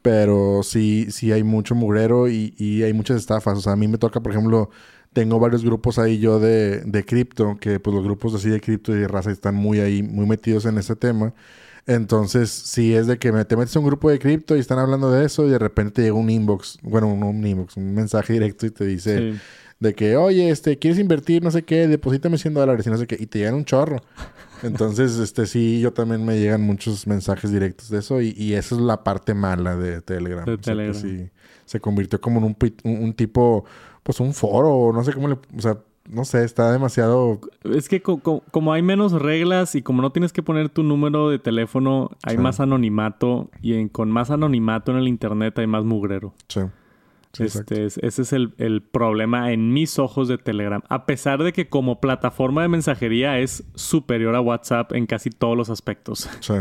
Pero 0.00 0.60
sí, 0.62 1.08
sí 1.10 1.32
hay 1.32 1.42
mucho 1.42 1.74
mugrero 1.74 2.28
y, 2.28 2.54
y 2.56 2.84
hay 2.84 2.92
muchas 2.92 3.16
estafas. 3.16 3.58
O 3.58 3.60
sea, 3.60 3.72
a 3.72 3.76
mí 3.76 3.88
me 3.88 3.98
toca, 3.98 4.20
por 4.20 4.30
ejemplo, 4.32 4.70
tengo 5.12 5.40
varios 5.40 5.64
grupos 5.64 5.98
ahí 5.98 6.18
yo 6.20 6.38
de, 6.38 6.80
de 6.82 7.04
cripto, 7.04 7.56
que 7.60 7.80
pues 7.80 7.94
los 7.94 8.04
grupos 8.04 8.32
así 8.34 8.48
de 8.48 8.60
cripto 8.60 8.96
y 8.96 9.00
de 9.00 9.08
raza 9.08 9.32
están 9.32 9.56
muy 9.56 9.80
ahí, 9.80 10.04
muy 10.04 10.26
metidos 10.26 10.64
en 10.66 10.78
ese 10.78 10.94
tema. 10.94 11.34
Entonces, 11.86 12.50
sí 12.50 12.94
es 12.94 13.06
de 13.06 13.18
que 13.18 13.32
te 13.46 13.56
metes 13.56 13.74
a 13.74 13.80
un 13.80 13.86
grupo 13.86 14.10
de 14.10 14.18
cripto 14.18 14.54
y 14.56 14.60
están 14.60 14.78
hablando 14.78 15.10
de 15.10 15.24
eso 15.24 15.46
y 15.46 15.50
de 15.50 15.58
repente 15.58 15.92
te 15.94 16.02
llega 16.02 16.14
un 16.14 16.28
inbox, 16.28 16.78
bueno, 16.82 17.16
no 17.16 17.30
un 17.30 17.44
inbox, 17.44 17.76
un 17.78 17.94
mensaje 17.94 18.34
directo 18.34 18.66
y 18.66 18.70
te 18.70 18.84
dice 18.84 19.32
Sí. 19.32 19.38
De 19.80 19.94
que, 19.94 20.16
oye, 20.16 20.50
este, 20.50 20.76
¿quieres 20.78 20.98
invertir? 20.98 21.42
No 21.44 21.50
sé 21.50 21.62
qué, 21.62 21.86
deposítame 21.86 22.36
100 22.38 22.54
dólares 22.54 22.86
y 22.86 22.90
no 22.90 22.96
sé 22.98 23.06
qué, 23.06 23.16
y 23.18 23.26
te 23.26 23.38
llegan 23.38 23.54
un 23.54 23.64
chorro. 23.64 23.98
Entonces, 24.62 25.18
este, 25.18 25.46
sí, 25.46 25.80
yo 25.80 25.92
también 25.92 26.24
me 26.24 26.38
llegan 26.38 26.62
muchos 26.62 27.06
mensajes 27.06 27.52
directos 27.52 27.88
de 27.90 27.98
eso 28.00 28.20
y, 28.20 28.34
y 28.36 28.54
esa 28.54 28.74
es 28.74 28.80
la 28.80 29.04
parte 29.04 29.34
mala 29.34 29.76
de 29.76 30.00
Telegram. 30.02 30.44
De 30.44 30.54
O 30.54 30.56
sea, 30.56 30.74
que 30.74 30.80
Telegram. 30.80 30.94
sí, 31.00 31.30
se 31.64 31.80
convirtió 31.80 32.20
como 32.20 32.38
en 32.40 32.44
un, 32.46 32.56
un, 32.84 33.04
un 33.04 33.12
tipo, 33.12 33.64
pues 34.02 34.18
un 34.20 34.34
foro, 34.34 34.92
no 34.92 35.04
sé 35.04 35.12
cómo 35.12 35.28
le, 35.28 35.34
o 35.34 35.60
sea, 35.60 35.78
no 36.10 36.24
sé, 36.24 36.42
está 36.42 36.72
demasiado, 36.72 37.38
Es 37.62 37.88
que 37.88 38.00
co- 38.02 38.18
co- 38.20 38.42
como 38.50 38.72
hay 38.72 38.80
menos 38.82 39.12
reglas 39.12 39.74
y 39.74 39.82
como 39.82 40.00
no 40.02 40.10
tienes 40.10 40.32
que 40.32 40.42
poner 40.42 40.70
tu 40.70 40.82
número 40.82 41.28
de 41.28 41.38
teléfono, 41.38 42.10
hay 42.24 42.36
Sí. 42.36 42.42
más 42.42 42.60
anonimato 42.60 43.50
y 43.60 43.74
en- 43.74 43.88
con 43.90 44.10
más 44.10 44.30
anonimato 44.30 44.90
en 44.90 44.96
el 44.98 45.06
internet 45.06 45.56
hay 45.58 45.66
más 45.66 45.84
mugrero. 45.84 46.32
sí. 46.48 46.60
Este 47.44 47.84
es- 47.86 47.98
ese 47.98 48.22
es 48.22 48.32
el, 48.32 48.54
el 48.58 48.82
problema 48.82 49.52
en 49.52 49.72
mis 49.72 49.98
ojos 49.98 50.28
de 50.28 50.38
Telegram. 50.38 50.82
A 50.88 51.06
pesar 51.06 51.42
de 51.42 51.52
que 51.52 51.68
como 51.68 52.00
plataforma 52.00 52.62
de 52.62 52.68
mensajería 52.68 53.38
es 53.38 53.64
superior 53.74 54.34
a 54.34 54.40
WhatsApp 54.40 54.92
en 54.92 55.06
casi 55.06 55.30
todos 55.30 55.56
los 55.56 55.70
aspectos. 55.70 56.28
Sí. 56.40 56.54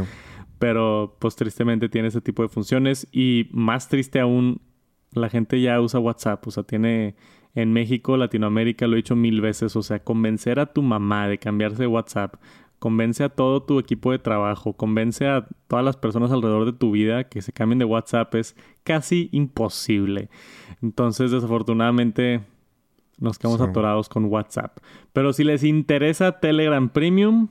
Pero 0.60 1.16
pues 1.20 1.36
tristemente 1.36 1.88
tiene 1.90 2.08
ese 2.08 2.22
tipo 2.22 2.42
de 2.42 2.50
funciones 2.50 3.08
y 3.12 3.48
más 3.52 3.90
triste 3.90 4.20
aún, 4.20 4.62
la 5.12 5.30
gente 5.30 5.62
ya 5.62 5.80
usa 5.80 6.00
WhatsApp. 6.00 6.48
O 6.48 6.52
sea, 6.52 6.64
tiene 6.64 7.16
en 7.54 7.74
México, 7.74 8.18
Latinoamérica, 8.18 8.88
lo 8.88 8.94
he 8.94 8.98
dicho 8.98 9.16
mil 9.16 9.42
veces. 9.42 9.76
O 9.76 9.84
sea, 9.84 10.00
convencer 10.04 10.60
a 10.60 10.66
tu 10.74 10.82
mamá 10.82 11.28
de 11.28 11.38
cambiarse 11.38 11.78
de 11.84 11.88
WhatsApp. 11.88 12.36
Convence 12.80 13.24
a 13.24 13.30
todo 13.30 13.64
tu 13.64 13.80
equipo 13.80 14.12
de 14.12 14.20
trabajo, 14.20 14.74
convence 14.74 15.28
a 15.28 15.48
todas 15.68 15.84
las 15.84 15.98
personas 15.98 16.32
alrededor 16.32 16.66
de 16.66 16.74
tu 16.74 16.92
vida 16.92 17.24
que 17.26 17.42
se 17.42 17.52
cambien 17.52 17.80
de 17.80 17.86
WhatsApp 17.86 18.36
es 18.36 18.56
casi 18.84 19.30
imposible. 19.32 20.30
Entonces, 20.84 21.32
desafortunadamente, 21.32 22.42
nos 23.20 23.40
quedamos 23.40 23.60
Sí. 23.62 23.68
atorados 23.68 24.10
con 24.10 24.26
WhatsApp. 24.26 24.78
Pero 25.12 25.34
si 25.34 25.44
les 25.44 25.64
interesa 25.64 26.40
Telegram 26.40 26.88
Premium, 26.90 27.48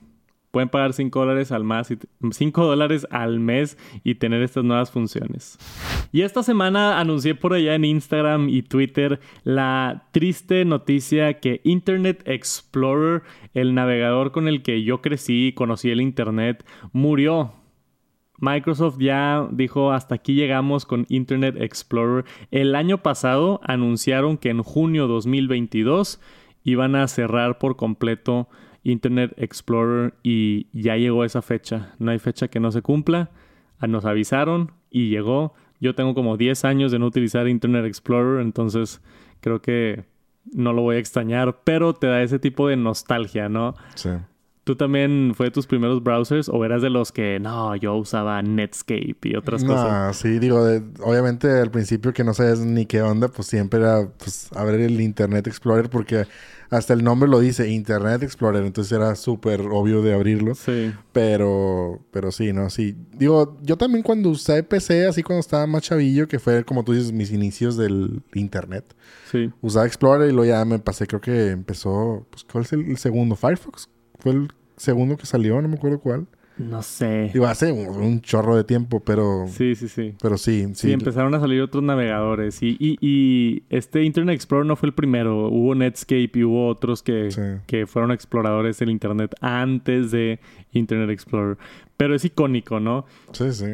pueden 0.57 0.71
pagar 0.71 0.95
5 0.95 1.21
dólares 1.21 1.53
al 1.53 1.65
más 1.65 1.91
y 1.91 1.99
5 2.31 2.65
dólares 2.65 3.07
al 3.11 3.41
mes 3.41 3.77
y 4.05 4.15
tener 4.15 4.41
estas 4.41 4.65
nuevas 4.65 4.91
funciones. 4.91 5.59
Y 6.13 6.23
esta 6.23 6.43
semana 6.43 6.99
anuncié 6.99 7.35
por 7.35 7.53
allá 7.53 7.75
en 7.75 7.85
Instagram 7.85 8.49
y 8.49 8.63
Twitter 8.63 9.21
la 9.45 10.09
triste 10.13 10.65
noticia 10.65 11.41
que 11.41 11.61
Internet 11.63 12.23
Explorer, 12.25 13.23
el 13.53 13.75
navegador 13.75 14.33
con 14.33 14.49
el 14.49 14.63
que 14.63 14.83
yo 14.83 15.03
crecí 15.03 15.49
y 15.49 15.53
conocí 15.53 15.91
el 15.91 16.01
internet, 16.01 16.65
murió. 16.91 17.53
Microsoft 18.39 18.97
ya 18.99 19.47
dijo 19.51 19.93
hasta 19.93 20.15
aquí 20.15 20.37
llegamos 20.37 20.87
con 20.87 21.05
Internet 21.11 21.57
Explorer. 21.61 22.25
El 22.51 22.75
año 22.75 23.03
pasado 23.03 23.61
anunciaron 23.63 24.39
que 24.39 24.49
en 24.49 24.63
junio 24.63 25.07
2022 25.07 26.19
iban 26.65 26.97
a 26.97 27.07
cerrar 27.09 27.59
por 27.59 27.77
completo 27.77 28.49
Internet 28.91 29.33
Explorer 29.37 30.15
y 30.23 30.69
ya 30.73 30.97
llegó 30.97 31.25
esa 31.25 31.43
fecha. 31.43 31.95
No 31.99 32.11
hay 32.13 32.19
fecha 32.19 32.49
que 32.49 32.61
no 32.61 32.71
se 32.71 32.83
cumpla. 32.83 33.31
Ah, 33.79 33.87
Nos 33.87 34.05
avisaron 34.05 34.73
y 34.91 35.11
llegó. 35.11 35.55
Yo 35.81 35.95
tengo 35.95 36.15
como 36.15 36.37
10 36.37 36.65
años 36.65 36.93
de 36.93 36.99
no 36.99 37.07
utilizar 37.07 37.49
Internet 37.49 37.85
Explorer, 37.85 38.41
entonces 38.41 39.03
creo 39.41 39.61
que 39.61 40.05
no 40.53 40.73
lo 40.73 40.83
voy 40.83 40.97
a 40.97 40.99
extrañar, 41.01 41.59
pero 41.65 41.93
te 41.95 42.07
da 42.07 42.23
ese 42.23 42.39
tipo 42.39 42.69
de 42.69 42.77
nostalgia, 42.77 43.49
¿no? 43.49 43.75
Sí. 43.97 44.11
¿Tú 44.65 44.75
también 44.75 45.33
fue 45.37 45.47
de 45.47 45.51
tus 45.53 45.67
primeros 45.67 46.03
browsers 46.03 46.49
o 46.49 46.65
eras 46.65 46.83
de 46.83 46.91
los 46.91 47.13
que 47.13 47.39
no, 47.39 47.77
yo 47.77 47.95
usaba 47.95 48.43
Netscape 48.43 49.17
y 49.23 49.37
otras 49.37 49.63
cosas? 49.63 49.93
No, 50.09 50.13
sí, 50.13 50.39
digo, 50.41 50.65
de- 50.65 50.83
obviamente 51.05 51.49
al 51.61 51.71
principio 51.71 52.13
que 52.13 52.25
no 52.25 52.35
sabes 52.35 52.59
ni 52.61 52.85
qué 52.87 53.01
onda, 53.03 53.29
pues 53.29 53.47
siempre 53.49 53.81
era 53.81 54.09
pues 54.19 54.51
abrir 54.57 54.81
el 54.81 55.01
Internet 55.01 55.47
Explorer 55.47 55.89
porque 55.91 56.25
hasta 56.71 56.93
el 56.95 57.05
nombre 57.05 57.29
lo 57.29 57.41
dice, 57.41 57.69
Internet 57.71 58.23
Explorer, 58.23 58.65
entonces 58.65 58.93
era 58.93 59.15
súper 59.15 59.61
obvio 59.61 60.03
de 60.03 60.15
abrirlo. 60.15 60.55
Sí, 60.55 60.93
Pero, 61.13 62.01
pero 62.11 62.33
sí, 62.33 62.53
¿no? 62.53 62.71
Sí. 62.71 62.97
Digo, 63.13 63.57
yo 63.63 63.77
también 63.77 64.03
cuando 64.03 64.31
usé 64.31 64.63
PC, 64.63 65.07
así 65.07 65.23
cuando 65.23 65.41
estaba 65.41 65.67
más 65.67 65.83
chavillo, 65.83 66.29
que 66.29 66.39
fue 66.39 66.65
como 66.65 66.85
tú 66.85 66.93
dices, 66.93 67.13
mis 67.13 67.33
inicios 67.33 67.77
del 67.77 68.23
Internet, 68.35 68.95
sí. 69.31 69.53
usaba 69.61 69.87
Explorer 69.87 70.29
y 70.29 70.33
luego 70.33 70.49
ya 70.51 70.65
me 70.65 70.79
pasé, 70.79 71.07
creo 71.07 71.21
que 71.21 71.51
empezó, 71.51 72.27
pues, 72.31 72.45
¿cuál 72.45 72.65
es 72.65 72.73
el, 72.73 72.87
el 72.91 72.99
segundo? 72.99 73.37
Firefox. 73.37 73.89
Fue 74.19 74.33
el 74.33 74.49
segundo 74.77 75.17
que 75.17 75.27
salió, 75.27 75.61
no 75.61 75.69
me 75.69 75.77
acuerdo 75.77 76.01
cuál. 76.01 76.27
No 76.59 76.83
sé. 76.83 77.31
Digo, 77.35 77.47
hace 77.47 77.71
un, 77.71 77.89
un 78.03 78.21
chorro 78.23 78.57
de 78.57 78.65
tiempo, 78.65 79.01
pero... 79.01 79.45
Sí, 79.49 79.75
sí, 79.75 79.89
sí. 79.89 80.15
Pero 80.23 80.39
sí, 80.39 80.65
sí. 80.69 80.75
Sí, 80.89 80.93
empezaron 80.93 81.35
a 81.35 81.41
salir 81.41 81.61
otros 81.61 81.85
navegadores. 81.85 82.63
Y, 82.63 82.77
y, 82.81 82.97
y 83.01 83.63
este 83.69 84.03
Internet 84.05 84.35
Explorer 84.37 84.65
no 84.67 84.75
fue 84.77 84.89
el 84.89 84.95
primero. 84.95 85.49
Hubo 85.49 85.75
Netscape 85.75 86.31
y 86.35 86.45
hubo 86.45 86.69
otros 86.69 87.03
que, 87.03 87.31
Sí. 87.31 87.43
que 87.67 87.87
fueron 87.87 88.11
exploradores 88.11 88.79
del 88.79 88.89
Internet 88.91 89.35
antes 89.43 90.11
de 90.13 90.41
Internet 90.73 91.11
Explorer. 91.11 91.59
Pero 91.99 92.15
es 92.15 92.25
icónico, 92.25 92.81
¿no? 92.81 93.05
Sí, 93.33 93.53
sí. 93.53 93.67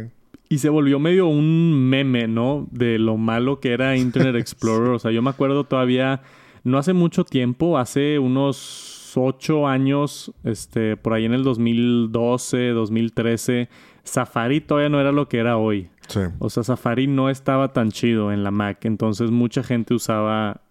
Y 0.48 0.58
se 0.58 0.68
volvió 0.68 0.98
medio 0.98 1.28
un 1.28 1.88
meme, 1.88 2.26
¿no? 2.28 2.66
De 2.72 2.98
lo 2.98 3.16
malo 3.16 3.60
que 3.60 3.72
era 3.72 3.96
Internet 3.96 4.34
Explorer. 4.40 4.88
O 4.90 4.98
sea, 4.98 5.10
yo 5.12 5.22
me 5.22 5.30
acuerdo 5.30 5.64
todavía, 5.64 6.20
no 6.64 6.78
hace 6.78 6.92
mucho 6.92 7.24
tiempo, 7.24 7.78
hace 7.78 8.18
unos 8.18 8.91
ocho 9.16 9.66
años, 9.66 10.32
este, 10.44 10.96
por 10.96 11.12
ahí 11.12 11.24
en 11.24 11.34
el 11.34 11.44
2012, 11.44 12.68
2013, 12.70 13.68
Safari 14.04 14.60
todavía 14.60 14.88
no 14.88 15.00
era 15.00 15.12
lo 15.12 15.28
que 15.28 15.38
era 15.38 15.56
hoy. 15.56 15.90
Sí. 16.08 16.20
O 16.38 16.50
sea, 16.50 16.62
Safari 16.62 17.06
no 17.06 17.30
estaba 17.30 17.72
tan 17.72 17.90
chido 17.90 18.32
en 18.32 18.42
la 18.44 18.50
Mac. 18.50 18.84
Entonces 18.84 19.30
mucha 19.30 19.62
gente 19.62 19.94
usaba 19.94 20.62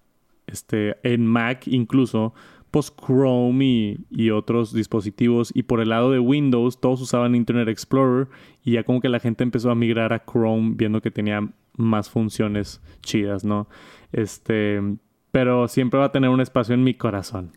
este, 0.48 0.98
en 1.04 1.26
Mac 1.26 1.68
incluso, 1.68 2.34
pues 2.70 2.94
Chrome 2.96 3.66
y, 3.66 4.06
y, 4.10 4.30
otros 4.32 4.74
dispositivos. 4.74 5.52
Y 5.54 5.64
por 5.64 5.82
el 5.82 5.90
lado 5.90 6.12
de 6.12 6.20
Windows, 6.20 6.80
todos 6.80 7.02
usaban 7.02 7.36
Internet 7.36 7.68
Explorer 7.68 8.28
y 8.64 8.74
ya 8.74 8.84
como 8.84 9.02
que 9.02 9.10
la 9.10 9.20
gente 9.20 9.44
empezó 9.44 9.72
a 9.72 9.76
migrar 9.76 10.14
a 10.14 10.24
Chrome 10.26 10.74
viendo 10.76 11.02
que 11.02 11.12
tenía 11.12 11.50
más 11.78 12.10
funciones 12.10 12.82
chidas, 13.02 13.44
¿no? 13.44 13.68
Este, 14.12 14.82
pero 15.32 15.68
siempre 15.68 16.00
va 16.00 16.08
a 16.08 16.12
tener 16.12 16.30
un 16.30 16.42
espacio 16.42 16.74
en 16.74 16.84
mi 16.84 16.94
corazón. 16.94 17.52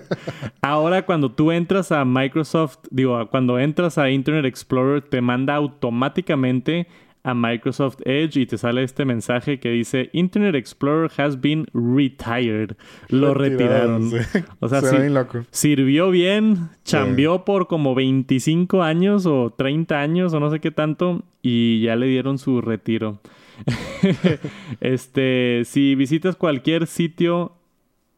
Ahora 0.62 1.04
cuando 1.06 1.32
tú 1.32 1.52
entras 1.52 1.92
a 1.92 2.04
Microsoft, 2.04 2.78
digo, 2.90 3.28
cuando 3.30 3.58
entras 3.58 3.98
a 3.98 4.10
Internet 4.10 4.46
Explorer, 4.46 5.02
te 5.02 5.20
manda 5.20 5.54
automáticamente 5.54 6.86
a 7.22 7.34
Microsoft 7.34 7.98
Edge 8.04 8.40
y 8.40 8.46
te 8.46 8.56
sale 8.56 8.82
este 8.82 9.04
mensaje 9.04 9.60
que 9.60 9.70
dice 9.70 10.08
Internet 10.12 10.54
Explorer 10.54 11.10
has 11.18 11.40
been 11.40 11.66
retired. 11.74 12.76
Lo 13.08 13.34
retiraron. 13.34 14.10
O 14.60 14.68
sea, 14.68 14.80
sirvió 15.50 16.10
bien, 16.10 16.70
chambeó 16.84 17.44
por 17.44 17.66
como 17.66 17.94
25 17.94 18.82
años 18.82 19.26
o 19.26 19.50
30 19.50 20.00
años 20.00 20.32
o 20.32 20.40
no 20.40 20.50
sé 20.50 20.60
qué 20.60 20.70
tanto 20.70 21.22
y 21.42 21.82
ya 21.82 21.96
le 21.96 22.06
dieron 22.06 22.38
su 22.38 22.60
retiro. 22.60 23.20
este, 24.80 25.62
si 25.64 25.94
visitas 25.94 26.36
cualquier 26.36 26.86
sitio 26.86 27.52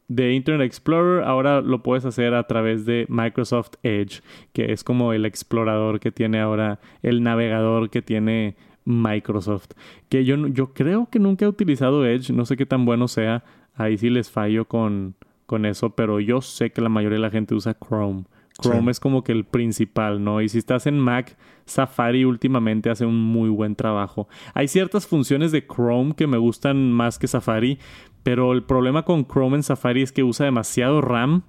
de 0.09 0.35
Internet 0.35 0.67
Explorer, 0.67 1.25
ahora 1.25 1.61
lo 1.61 1.83
puedes 1.83 2.05
hacer 2.05 2.35
a 2.35 2.47
través 2.47 2.85
de 2.85 3.07
Microsoft 3.09 3.75
Edge, 3.83 4.21
que 4.53 4.73
es 4.73 4.85
como 4.85 5.13
el 5.13 5.25
explorador 5.25 6.01
que 6.01 6.13
tiene 6.13 6.41
ahora, 6.41 6.81
el 7.03 7.23
navegador 7.23 7.89
que 7.91 8.03
tiene 8.03 8.57
Microsoft. 8.85 9.71
Que 10.09 10.25
yo, 10.25 10.47
yo 10.49 10.75
creo 10.75 11.09
que 11.11 11.19
nunca 11.19 11.45
he 11.45 11.49
utilizado 11.49 12.07
Edge, 12.07 12.33
no 12.33 12.45
sé 12.45 12.57
qué 12.57 12.67
tan 12.67 12.85
bueno 12.85 13.09
sea, 13.09 13.45
ahí 13.75 13.97
sí 13.97 14.11
les 14.11 14.31
fallo 14.31 14.67
con, 14.67 15.15
con 15.47 15.65
eso, 15.67 15.91
pero 15.91 16.21
yo 16.21 16.41
sé 16.43 16.73
que 16.73 16.83
la 16.83 16.89
mayoría 16.89 17.17
de 17.17 17.23
la 17.23 17.31
gente 17.31 17.55
usa 17.55 17.77
Chrome. 17.79 18.25
Chrome 18.63 18.91
es 18.91 19.01
como 19.01 19.23
que 19.25 19.33
el 19.33 19.45
principal, 19.45 20.23
¿no? 20.23 20.41
Y 20.41 20.49
si 20.49 20.59
estás 20.59 20.87
en 20.87 20.99
Mac, 20.99 21.37
Safari 21.67 22.25
últimamente 22.25 22.91
hace 22.91 23.05
un 23.05 23.19
muy 23.21 23.49
buen 23.49 23.77
trabajo. 23.77 24.29
Hay 24.55 24.69
ciertas 24.69 25.07
funciones 25.07 25.53
de 25.53 25.67
Chrome 25.67 26.15
que 26.15 26.27
me 26.27 26.39
gustan 26.39 26.93
más 26.93 27.19
que 27.19 27.29
Safari, 27.29 27.79
pero 28.23 28.53
el 28.53 28.63
problema 28.63 29.05
con 29.05 29.27
Chrome 29.27 29.57
en 29.57 29.63
Safari 29.63 30.03
es 30.03 30.13
que 30.13 30.23
usa 30.23 30.47
demasiado 30.47 31.01
RAM. 31.01 31.43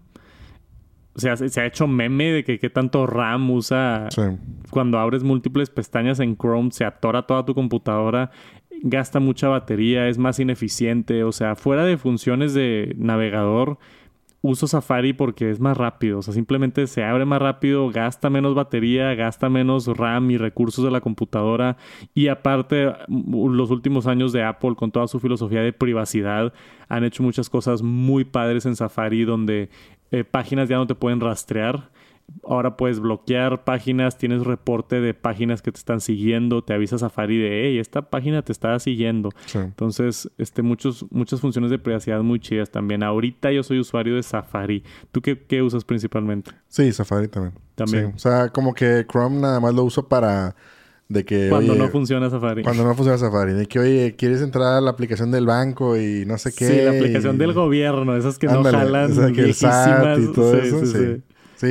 O 1.16 1.20
sea, 1.20 1.38
se 1.38 1.62
ha 1.62 1.66
hecho 1.66 1.88
meme 1.88 2.32
de 2.32 2.44
que 2.44 2.58
qué 2.58 2.72
tanto 2.72 3.06
RAM 3.06 3.52
usa. 3.52 4.10
Cuando 4.72 4.98
abres 4.98 5.24
múltiples 5.24 5.70
pestañas 5.70 6.20
en 6.20 6.36
Chrome, 6.36 6.72
se 6.72 6.86
atora 6.86 7.28
toda 7.28 7.46
tu 7.46 7.54
computadora, 7.54 8.32
gasta 8.82 9.20
mucha 9.20 9.48
batería, 9.48 10.08
es 10.08 10.18
más 10.18 10.40
ineficiente. 10.40 11.24
O 11.24 11.32
sea, 11.32 11.56
fuera 11.56 11.86
de 11.86 11.98
funciones 11.98 12.56
de 12.56 12.96
navegador, 12.98 13.78
uso 14.44 14.68
Safari 14.68 15.14
porque 15.14 15.50
es 15.50 15.60
más 15.60 15.78
rápido. 15.78 16.20
O 16.20 16.22
sea, 16.22 16.34
simplemente 16.34 16.86
se 16.86 17.04
abre 17.04 17.26
más 17.26 17.42
rápido, 17.42 17.90
gasta 17.90 18.30
menos 18.30 18.54
batería, 18.54 19.16
gasta 19.16 19.50
menos 19.50 19.88
RAM 19.88 20.30
y 20.32 20.38
recursos 20.38 20.84
de 20.84 20.92
la 20.92 21.02
computadora. 21.02 21.78
Y 22.14 22.28
aparte, 22.28 22.94
los 23.08 23.72
últimos 23.72 24.06
años 24.06 24.34
de 24.34 24.44
Apple, 24.44 24.76
con 24.76 24.92
toda 24.92 25.08
su 25.08 25.20
filosofía 25.20 25.62
de 25.62 25.74
privacidad, 25.74 26.54
han 26.90 27.06
hecho 27.06 27.24
muchas 27.24 27.50
cosas 27.50 27.82
muy 27.82 28.26
padres 28.26 28.66
en 28.66 28.76
Safari 28.76 29.24
donde 29.24 29.70
eh, 30.12 30.26
páginas 30.26 30.68
ya 30.68 30.76
no 30.76 30.86
te 30.86 30.94
pueden 30.94 31.22
rastrear 31.22 31.90
ahora 32.44 32.78
puedes 32.78 33.00
bloquear 33.00 33.64
páginas, 33.64 34.18
tienes 34.18 34.44
reporte 34.44 35.02
de 35.02 35.14
páginas 35.14 35.62
que 35.62 35.72
te 35.72 35.78
están 35.78 36.02
siguiendo, 36.02 36.64
te 36.64 36.74
avisa 36.74 36.98
Safari 36.98 37.38
de, 37.38 37.64
hey, 37.64 37.80
esta 37.80 38.10
página 38.10 38.42
te 38.42 38.52
está 38.52 38.78
siguiendo. 38.80 39.30
Entonces, 39.54 40.30
este, 40.38 40.62
muchos, 40.62 41.06
muchas 41.12 41.40
funciones 41.42 41.72
de 41.72 41.80
privacidad 41.80 42.22
muy 42.22 42.40
chidas 42.40 42.70
también. 42.70 43.04
Ahorita 43.04 43.52
yo 43.52 43.64
soy 43.64 43.80
usuario 43.80 44.16
de 44.16 44.24
Safari. 44.24 44.84
¿Tú 45.12 45.22
qué, 45.22 45.62
usas 45.62 45.86
principalmente? 45.86 46.52
Sí, 46.68 46.92
Safari 46.92 47.28
también. 47.28 47.54
También. 47.76 48.14
O 48.16 48.20
sea, 48.20 48.50
como 48.50 48.74
que 48.74 49.06
Chrome 49.10 49.40
nada 49.40 49.60
más 49.60 49.74
lo 49.74 49.84
uso 49.84 50.08
para... 50.08 50.56
De 51.10 51.26
que, 51.26 51.50
cuando 51.50 51.76
no 51.76 51.90
funciona 51.90 52.30
Safari. 52.30 52.64
Cuando 52.64 52.84
no 52.84 52.96
funciona 52.96 53.18
Safari. 53.18 53.54
De 53.54 53.68
que, 53.68 53.78
oye, 53.78 54.16
quieres 54.16 54.42
entrar 54.42 54.78
a 54.78 54.82
la 54.82 54.90
aplicación 54.90 55.32
del 55.32 55.46
banco 55.46 55.98
y 55.98 56.26
no 56.26 56.38
sé 56.38 56.52
qué. 56.58 56.66
Sí, 56.66 56.82
la 56.82 56.92
aplicación 56.92 57.38
del 57.38 57.54
gobierno, 57.54 58.16
esas 58.16 58.40
que 58.40 58.48
no 58.48 58.64
jalan. 58.64 59.12
O 59.12 59.16
sea, 59.16 59.32
que 59.32 59.42
el 59.42 59.54
SAT 59.54 60.20
y 60.20 60.34
todo 60.34 60.58
eso. 60.58 60.86
sí. 60.86 60.94
Sí, 60.94 61.22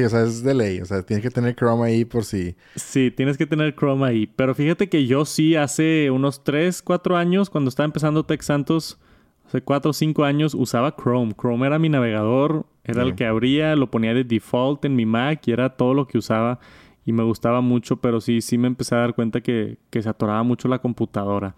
o 0.01 0.09
sea, 0.09 0.23
es 0.23 0.43
de 0.43 0.55
ley. 0.55 0.81
O 0.81 0.85
sea, 0.87 1.03
tienes 1.03 1.23
que 1.23 1.31
tener 1.31 1.55
Chrome 1.55 1.87
ahí 1.87 2.05
por 2.05 2.25
si... 2.25 2.57
Sí, 2.77 3.11
tienes 3.11 3.37
que 3.37 3.47
tener 3.47 3.75
Chrome 3.75 4.07
ahí. 4.07 4.27
Pero 4.27 4.55
fíjate 4.55 4.89
que 4.89 5.07
yo 5.07 5.25
sí 5.25 5.57
hace 5.57 6.11
unos 6.11 6.45
3, 6.45 6.83
4 6.83 7.17
años, 7.17 7.51
cuando 7.51 7.69
estaba 7.69 7.85
empezando 7.85 8.25
Tech 8.25 8.43
Santos, 8.43 8.99
hace 9.47 9.61
4 9.63 9.91
o 9.91 9.93
5 9.93 10.25
años, 10.25 10.55
usaba 10.55 10.97
Chrome. 10.97 11.35
Chrome 11.35 11.67
era 11.67 11.79
mi 11.79 11.89
navegador, 11.89 12.67
era 12.85 13.03
el 13.03 13.15
que 13.15 13.27
abría, 13.27 13.77
lo 13.77 13.91
ponía 13.91 14.15
de 14.15 14.25
default 14.25 14.85
en 14.85 14.97
mi 14.97 15.07
Mac 15.07 15.47
y 15.47 15.53
era 15.53 15.71
todo 15.71 15.95
lo 15.95 16.07
que 16.07 16.19
usaba. 16.19 16.59
Y 17.05 17.13
me 17.13 17.25
gustaba 17.25 17.61
mucho, 17.61 17.97
pero 17.97 18.21
sí, 18.21 18.41
sí 18.41 18.59
me 18.59 18.69
empecé 18.69 18.95
a 18.95 18.99
dar 18.99 19.15
cuenta 19.15 19.41
que, 19.41 19.79
que 19.91 20.03
se 20.03 20.09
atoraba 20.09 20.43
mucho 20.43 20.69
la 20.69 20.79
computadora. 20.79 21.55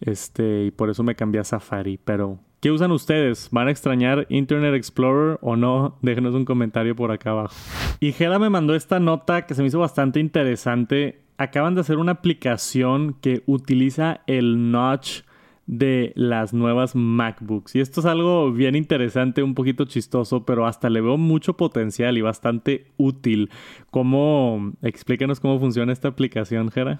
Este, 0.00 0.64
y 0.66 0.70
por 0.70 0.90
eso 0.90 1.02
me 1.02 1.14
cambié 1.14 1.40
a 1.40 1.44
Safari. 1.44 1.98
Pero 2.04 2.38
¿Qué 2.64 2.70
usan 2.70 2.92
ustedes? 2.92 3.50
¿Van 3.50 3.68
a 3.68 3.70
extrañar 3.70 4.26
Internet 4.30 4.72
Explorer 4.72 5.38
o 5.42 5.54
no? 5.54 5.98
Déjenos 6.00 6.34
un 6.34 6.46
comentario 6.46 6.96
por 6.96 7.12
acá 7.12 7.32
abajo. 7.32 7.54
Y 8.00 8.12
Gela 8.12 8.38
me 8.38 8.48
mandó 8.48 8.74
esta 8.74 8.98
nota 8.98 9.44
que 9.44 9.54
se 9.54 9.60
me 9.60 9.68
hizo 9.68 9.80
bastante 9.80 10.18
interesante. 10.18 11.20
Acaban 11.36 11.74
de 11.74 11.82
hacer 11.82 11.98
una 11.98 12.12
aplicación 12.12 13.18
que 13.20 13.42
utiliza 13.44 14.22
el 14.26 14.70
notch 14.70 15.24
de 15.66 16.14
las 16.16 16.54
nuevas 16.54 16.94
MacBooks. 16.94 17.74
Y 17.74 17.80
esto 17.80 18.00
es 18.00 18.06
algo 18.06 18.50
bien 18.50 18.76
interesante, 18.76 19.42
un 19.42 19.54
poquito 19.54 19.84
chistoso, 19.84 20.46
pero 20.46 20.64
hasta 20.64 20.88
le 20.88 21.02
veo 21.02 21.18
mucho 21.18 21.58
potencial 21.58 22.16
y 22.16 22.22
bastante 22.22 22.86
útil. 22.96 23.50
¿Cómo? 23.90 24.72
Explíquenos 24.80 25.38
cómo 25.38 25.60
funciona 25.60 25.92
esta 25.92 26.08
aplicación, 26.08 26.70
Gera. 26.70 26.98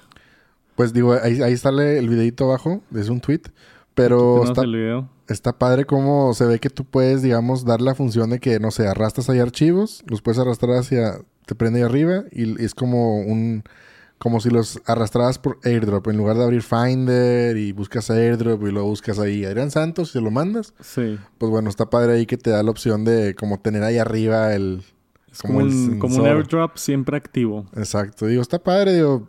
Pues 0.74 0.92
digo, 0.92 1.14
ahí, 1.14 1.40
ahí 1.40 1.56
sale 1.56 1.98
el 1.98 2.10
videito 2.10 2.44
abajo, 2.44 2.82
es 2.94 3.08
un 3.08 3.22
tweet. 3.22 3.40
Pero 3.94 4.42
está, 4.44 4.62
el 4.62 4.74
video? 4.74 5.08
está 5.28 5.56
padre 5.56 5.84
cómo 5.84 6.34
se 6.34 6.44
ve 6.46 6.58
que 6.58 6.70
tú 6.70 6.84
puedes, 6.84 7.22
digamos, 7.22 7.64
dar 7.64 7.80
la 7.80 7.94
función 7.94 8.30
de 8.30 8.40
que, 8.40 8.58
no 8.58 8.70
sé, 8.70 8.86
arrastras 8.88 9.30
ahí 9.30 9.38
archivos, 9.38 10.02
los 10.06 10.20
puedes 10.20 10.38
arrastrar 10.38 10.76
hacia, 10.76 11.20
te 11.46 11.54
prende 11.54 11.78
ahí 11.80 11.84
arriba 11.84 12.24
y 12.32 12.60
es 12.62 12.74
como 12.74 13.18
un, 13.18 13.62
como 14.18 14.40
si 14.40 14.50
los 14.50 14.80
arrastraras 14.86 15.38
por 15.38 15.58
airdrop. 15.64 16.08
En 16.08 16.16
lugar 16.16 16.36
de 16.36 16.44
abrir 16.44 16.62
Finder 16.62 17.56
y 17.56 17.72
buscas 17.72 18.10
airdrop 18.10 18.66
y 18.66 18.72
lo 18.72 18.84
buscas 18.84 19.18
ahí 19.18 19.44
Adrián 19.44 19.70
Santos 19.70 20.10
y 20.10 20.12
se 20.14 20.20
lo 20.20 20.30
mandas. 20.30 20.74
Sí. 20.80 21.18
Pues 21.38 21.50
bueno, 21.50 21.70
está 21.70 21.88
padre 21.88 22.14
ahí 22.14 22.26
que 22.26 22.36
te 22.36 22.50
da 22.50 22.62
la 22.62 22.70
opción 22.70 23.04
de 23.04 23.34
como 23.34 23.60
tener 23.60 23.82
ahí 23.82 23.98
arriba 23.98 24.54
el... 24.54 24.82
Es 25.30 25.42
como, 25.42 25.58
un, 25.58 25.98
como 25.98 26.16
un 26.16 26.26
airdrop 26.26 26.76
siempre 26.76 27.16
activo. 27.16 27.66
Exacto. 27.76 28.26
Digo, 28.26 28.40
está 28.40 28.60
padre, 28.60 28.94
digo, 28.94 29.28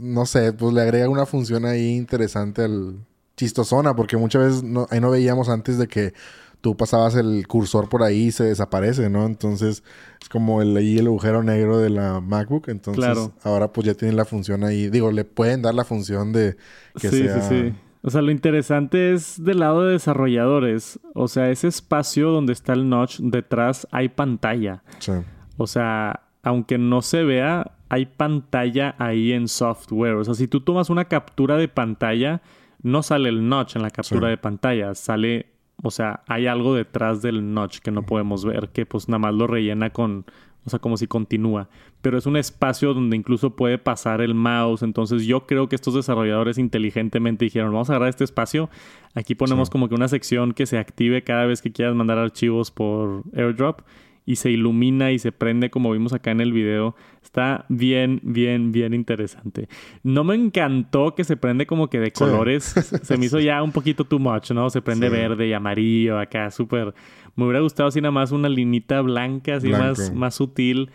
no 0.00 0.24
sé, 0.24 0.52
pues 0.52 0.72
le 0.72 0.80
agrega 0.80 1.08
una 1.08 1.26
función 1.26 1.64
ahí 1.64 1.96
interesante 1.96 2.62
al, 2.62 3.00
chistosona, 3.40 3.96
porque 3.96 4.18
muchas 4.18 4.42
veces 4.42 4.62
no, 4.62 4.86
ahí 4.90 5.00
no 5.00 5.10
veíamos 5.10 5.48
antes 5.48 5.78
de 5.78 5.88
que 5.88 6.12
tú 6.60 6.76
pasabas 6.76 7.14
el 7.14 7.46
cursor 7.46 7.88
por 7.88 8.02
ahí 8.02 8.26
y 8.26 8.32
se 8.32 8.44
desaparece, 8.44 9.08
¿no? 9.08 9.24
Entonces 9.24 9.82
es 10.20 10.28
como 10.28 10.60
el, 10.60 10.76
ahí 10.76 10.98
el 10.98 11.06
agujero 11.06 11.42
negro 11.42 11.78
de 11.78 11.88
la 11.88 12.20
MacBook. 12.20 12.68
Entonces 12.68 13.30
ahora 13.42 13.72
pues 13.72 13.86
ya 13.86 13.94
tienen 13.94 14.16
la 14.16 14.26
función 14.26 14.62
ahí. 14.62 14.90
Digo, 14.90 15.10
le 15.10 15.24
pueden 15.24 15.62
dar 15.62 15.74
la 15.74 15.84
función 15.84 16.32
de 16.32 16.56
que 17.00 17.08
sí, 17.08 17.22
sea... 17.22 17.40
Sí, 17.40 17.48
sí. 17.48 17.74
O 18.02 18.08
sea, 18.08 18.22
lo 18.22 18.30
interesante 18.30 19.12
es 19.12 19.42
del 19.42 19.60
lado 19.60 19.84
de 19.84 19.92
desarrolladores. 19.92 20.98
O 21.14 21.28
sea, 21.28 21.50
ese 21.50 21.68
espacio 21.68 22.30
donde 22.30 22.54
está 22.54 22.72
el 22.72 22.88
notch, 22.88 23.20
detrás 23.20 23.86
hay 23.90 24.08
pantalla. 24.08 24.82
Sí. 24.98 25.12
O 25.58 25.66
sea, 25.66 26.22
aunque 26.42 26.78
no 26.78 27.02
se 27.02 27.24
vea, 27.24 27.72
hay 27.90 28.06
pantalla 28.06 28.94
ahí 28.98 29.32
en 29.32 29.48
software. 29.48 30.14
O 30.14 30.24
sea, 30.24 30.34
si 30.34 30.46
tú 30.48 30.60
tomas 30.62 30.88
una 30.88 31.06
captura 31.06 31.56
de 31.56 31.68
pantalla 31.68 32.40
no 32.82 33.02
sale 33.02 33.28
el 33.28 33.48
notch 33.48 33.76
en 33.76 33.82
la 33.82 33.90
captura 33.90 34.28
de 34.28 34.36
pantalla, 34.36 34.94
sale, 34.94 35.46
o 35.82 35.90
sea, 35.90 36.22
hay 36.26 36.46
algo 36.46 36.74
detrás 36.74 37.22
del 37.22 37.52
notch 37.52 37.78
que 37.78 37.90
no 37.90 38.04
podemos 38.04 38.44
ver, 38.44 38.70
que 38.70 38.86
pues 38.86 39.08
nada 39.08 39.18
más 39.18 39.34
lo 39.34 39.46
rellena 39.46 39.90
con, 39.90 40.24
o 40.64 40.70
sea, 40.70 40.78
como 40.78 40.96
si 40.96 41.06
continúa. 41.06 41.68
Pero 42.00 42.18
es 42.18 42.26
un 42.26 42.36
espacio 42.36 42.94
donde 42.94 43.16
incluso 43.16 43.56
puede 43.56 43.78
pasar 43.78 44.20
el 44.20 44.34
mouse. 44.34 44.82
Entonces 44.82 45.24
yo 45.26 45.46
creo 45.46 45.68
que 45.68 45.76
estos 45.76 45.94
desarrolladores 45.94 46.58
inteligentemente 46.58 47.44
dijeron, 47.44 47.72
vamos 47.72 47.90
a 47.90 47.94
agarrar 47.94 48.10
este 48.10 48.24
espacio, 48.24 48.70
aquí 49.14 49.34
ponemos 49.34 49.70
como 49.70 49.88
que 49.88 49.94
una 49.94 50.08
sección 50.08 50.52
que 50.52 50.66
se 50.66 50.78
active 50.78 51.22
cada 51.22 51.46
vez 51.46 51.62
que 51.62 51.72
quieras 51.72 51.94
mandar 51.94 52.18
archivos 52.18 52.70
por 52.70 53.24
airdrop 53.34 53.82
y 54.26 54.36
se 54.36 54.50
ilumina 54.50 55.12
y 55.12 55.18
se 55.18 55.32
prende 55.32 55.70
como 55.70 55.92
vimos 55.92 56.12
acá 56.12 56.30
en 56.30 56.40
el 56.40 56.52
video. 56.52 56.94
Está 57.30 57.64
bien, 57.68 58.18
bien, 58.24 58.72
bien 58.72 58.92
interesante. 58.92 59.68
No 60.02 60.24
me 60.24 60.34
encantó 60.34 61.14
que 61.14 61.22
se 61.22 61.36
prende 61.36 61.64
como 61.64 61.88
que 61.88 62.00
de 62.00 62.10
colores. 62.10 62.64
Se 63.04 63.16
me 63.16 63.26
hizo 63.26 63.38
ya 63.38 63.62
un 63.62 63.70
poquito 63.70 64.04
too 64.04 64.18
much, 64.18 64.50
¿no? 64.50 64.68
Se 64.68 64.82
prende 64.82 65.08
verde 65.08 65.46
y 65.46 65.52
amarillo 65.52 66.18
acá, 66.18 66.50
súper... 66.50 66.92
Me 67.36 67.44
hubiera 67.44 67.60
gustado 67.60 67.88
así 67.88 68.00
nada 68.00 68.10
más 68.10 68.32
una 68.32 68.48
linita 68.48 69.00
blanca, 69.00 69.54
así 69.54 69.68
más, 69.68 70.12
más 70.12 70.34
sutil. 70.34 70.90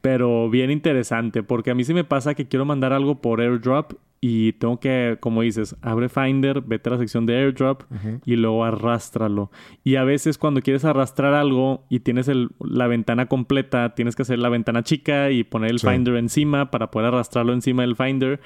Pero 0.00 0.48
bien 0.48 0.70
interesante, 0.70 1.42
porque 1.42 1.72
a 1.72 1.74
mí 1.74 1.84
sí 1.84 1.92
me 1.92 2.04
pasa 2.04 2.32
que 2.34 2.48
quiero 2.48 2.64
mandar 2.64 2.94
algo 2.94 3.20
por 3.20 3.42
airdrop 3.42 3.92
y 4.26 4.54
tengo 4.54 4.80
que, 4.80 5.18
como 5.20 5.42
dices, 5.42 5.76
abre 5.82 6.08
Finder, 6.08 6.62
vete 6.62 6.88
a 6.88 6.92
la 6.92 6.98
sección 6.98 7.26
de 7.26 7.36
AirDrop 7.36 7.82
y 8.24 8.36
luego 8.36 8.64
arrástralo. 8.64 9.50
Y 9.82 9.96
a 9.96 10.04
veces 10.04 10.38
cuando 10.38 10.62
quieres 10.62 10.86
arrastrar 10.86 11.34
algo 11.34 11.84
y 11.90 12.00
tienes 12.00 12.28
el, 12.28 12.48
la 12.58 12.86
ventana 12.86 13.26
completa, 13.26 13.94
tienes 13.94 14.16
que 14.16 14.22
hacer 14.22 14.38
la 14.38 14.48
ventana 14.48 14.82
chica 14.82 15.30
y 15.30 15.44
poner 15.44 15.72
el 15.72 15.78
Finder 15.78 16.16
encima 16.16 16.70
para 16.70 16.90
poder 16.90 17.08
arrastrarlo 17.08 17.52
encima 17.52 17.82
del 17.82 17.96
Finder. 17.96 18.40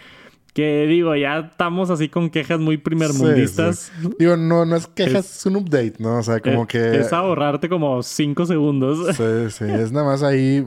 Que 0.53 0.89
digo, 0.89 1.15
ya 1.15 1.39
estamos 1.53 1.91
así 1.91 2.09
con 2.09 2.29
quejas 2.31 2.59
muy 2.59 2.79
primermundistas. 2.79 3.93
Digo, 4.19 4.37
no, 4.37 4.65
no 4.65 4.75
es 4.75 4.89
quejas, 4.89 5.37
es, 5.37 5.47
un 5.47 5.55
update, 5.59 5.95
¿no? 6.01 6.19
O 6.19 6.23
sea, 6.25 6.41
como 6.41 6.67
que. 6.67 6.97
Es 6.97 7.13
ahorrarte 7.13 7.69
como 7.69 8.03
cinco 8.03 8.47
segundos. 8.47 9.17
Sí, 9.17 9.51
sí. 9.51 9.65
Es 9.69 9.93
nada 9.93 10.07
más 10.07 10.25
ahí 10.25 10.67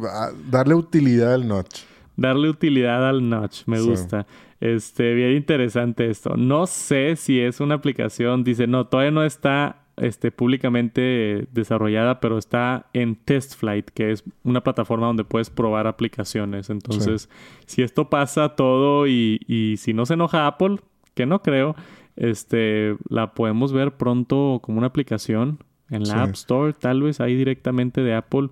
darle 0.50 0.74
utilidad 0.74 1.34
al 1.34 1.46
notch. 1.50 1.82
Darle 2.16 2.50
utilidad 2.50 3.10
al 3.10 3.28
notch, 3.30 3.64
me 3.66 3.82
gusta. 3.82 4.26
Este, 4.62 5.16
bien 5.16 5.32
interesante 5.32 6.10
esto. 6.10 6.38
No 6.38 6.68
sé 6.68 7.16
si 7.16 7.40
es 7.40 7.60
una 7.60 7.76
aplicación, 7.76 8.44
dice, 8.44 8.68
no, 8.68 8.86
todavía 8.86 9.10
no 9.10 9.24
está 9.24 9.82
este, 9.98 10.32
públicamente 10.32 11.48
desarrollada, 11.52 12.20
pero 12.20 12.38
está 12.38 12.86
en 12.94 13.16
TestFlight, 13.16 13.90
que 13.90 14.12
es 14.12 14.24
una 14.44 14.62
plataforma 14.62 15.08
donde 15.08 15.24
puedes 15.24 15.50
probar 15.50 15.88
aplicaciones. 15.88 16.70
Entonces, 16.70 17.28
si 17.66 17.82
esto 17.82 18.10
pasa 18.12 18.50
todo 18.50 19.08
y, 19.08 19.40
y, 19.48 19.78
si 19.78 19.94
no 19.94 20.06
se 20.06 20.14
enoja 20.14 20.46
Apple, 20.46 20.78
que 21.16 21.26
no 21.26 21.42
creo, 21.42 21.76
este, 22.16 22.96
la 23.10 23.34
podemos 23.34 23.74
ver 23.74 23.98
pronto 23.98 24.60
como 24.62 24.78
una 24.78 24.88
aplicación 24.88 25.58
en 25.90 26.04
la 26.04 26.22
App 26.22 26.34
Store, 26.34 26.74
tal 26.74 27.02
vez 27.02 27.20
ahí 27.20 27.36
directamente 27.36 28.02
de 28.02 28.14
Apple, 28.14 28.50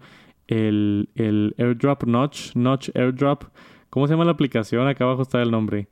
el, 0.47 1.10
el 1.14 1.53
AirDrop 1.60 2.05
Notch, 2.05 2.55
Notch 2.55 2.89
AirDrop. 2.95 3.43
¿Cómo 3.91 4.07
se 4.07 4.14
llama 4.14 4.26
la 4.26 4.32
aplicación? 4.32 4.88
Acá 4.88 5.03
abajo 5.03 5.22
está 5.22 5.41
el 5.41 5.51
nombre. 5.51 5.88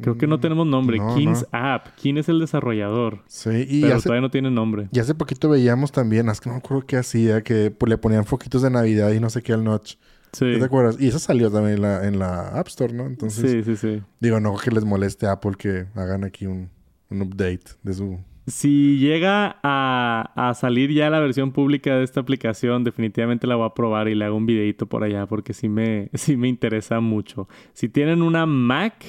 Creo 0.00 0.16
que 0.16 0.26
no 0.26 0.36
mm, 0.38 0.40
tenemos 0.40 0.66
nombre. 0.66 0.98
King's 1.14 1.46
App. 1.52 1.88
¿Quién 2.00 2.18
es 2.18 2.28
el 2.28 2.40
desarrollador? 2.40 3.22
Sí, 3.26 3.66
y 3.68 3.82
pero 3.82 4.00
todavía 4.00 4.20
no 4.20 4.30
tiene 4.30 4.50
nombre. 4.50 4.88
Y 4.92 4.98
hace 4.98 5.14
poquito 5.14 5.48
veíamos 5.48 5.92
también, 5.92 6.28
es 6.28 6.40
que 6.40 6.48
no 6.48 6.54
me 6.54 6.58
acuerdo 6.58 6.86
qué 6.86 6.96
hacía, 6.96 7.42
que 7.42 7.70
pues, 7.70 7.90
le 7.90 7.98
ponían 7.98 8.24
foquitos 8.24 8.62
de 8.62 8.70
Navidad 8.70 9.12
y 9.12 9.20
no 9.20 9.30
sé 9.30 9.42
qué 9.42 9.52
al 9.52 9.64
notch. 9.64 9.96
Sí. 10.32 10.58
¿Te 10.58 10.64
acuerdas? 10.64 11.00
Y 11.00 11.08
eso 11.08 11.18
salió 11.18 11.50
también 11.50 11.76
en 11.76 11.82
la, 11.82 12.06
en 12.06 12.18
la 12.18 12.48
App 12.48 12.68
Store, 12.68 12.92
¿no? 12.92 13.06
Entonces, 13.06 13.50
sí, 13.50 13.62
sí, 13.64 13.76
sí. 13.76 14.02
Digo, 14.20 14.40
no 14.40 14.56
que 14.56 14.70
les 14.70 14.84
moleste 14.84 15.26
a 15.26 15.32
Apple 15.32 15.52
que 15.58 15.86
hagan 15.94 16.24
aquí 16.24 16.46
un, 16.46 16.70
un 17.10 17.22
update 17.22 17.64
de 17.82 17.94
su... 17.94 18.18
Si 18.46 18.98
llega 18.98 19.58
a, 19.62 20.32
a, 20.34 20.54
salir 20.54 20.90
ya 20.90 21.10
la 21.10 21.20
versión 21.20 21.52
pública 21.52 21.96
de 21.96 22.04
esta 22.04 22.20
aplicación, 22.20 22.82
definitivamente 22.82 23.46
la 23.46 23.56
voy 23.56 23.66
a 23.66 23.74
probar 23.74 24.08
y 24.08 24.14
le 24.14 24.24
hago 24.24 24.36
un 24.36 24.46
videito 24.46 24.86
por 24.86 25.04
allá 25.04 25.26
porque 25.26 25.52
sí 25.52 25.68
me, 25.68 26.08
sí 26.14 26.36
me 26.36 26.48
interesa 26.48 27.00
mucho. 27.00 27.46
Si 27.74 27.90
tienen 27.90 28.22
una 28.22 28.46
Mac, 28.46 29.04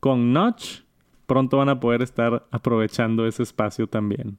con 0.00 0.32
Notch 0.32 0.82
pronto 1.30 1.58
van 1.58 1.68
a 1.68 1.78
poder 1.78 2.02
estar 2.02 2.44
aprovechando 2.50 3.24
ese 3.24 3.44
espacio 3.44 3.86
también. 3.86 4.36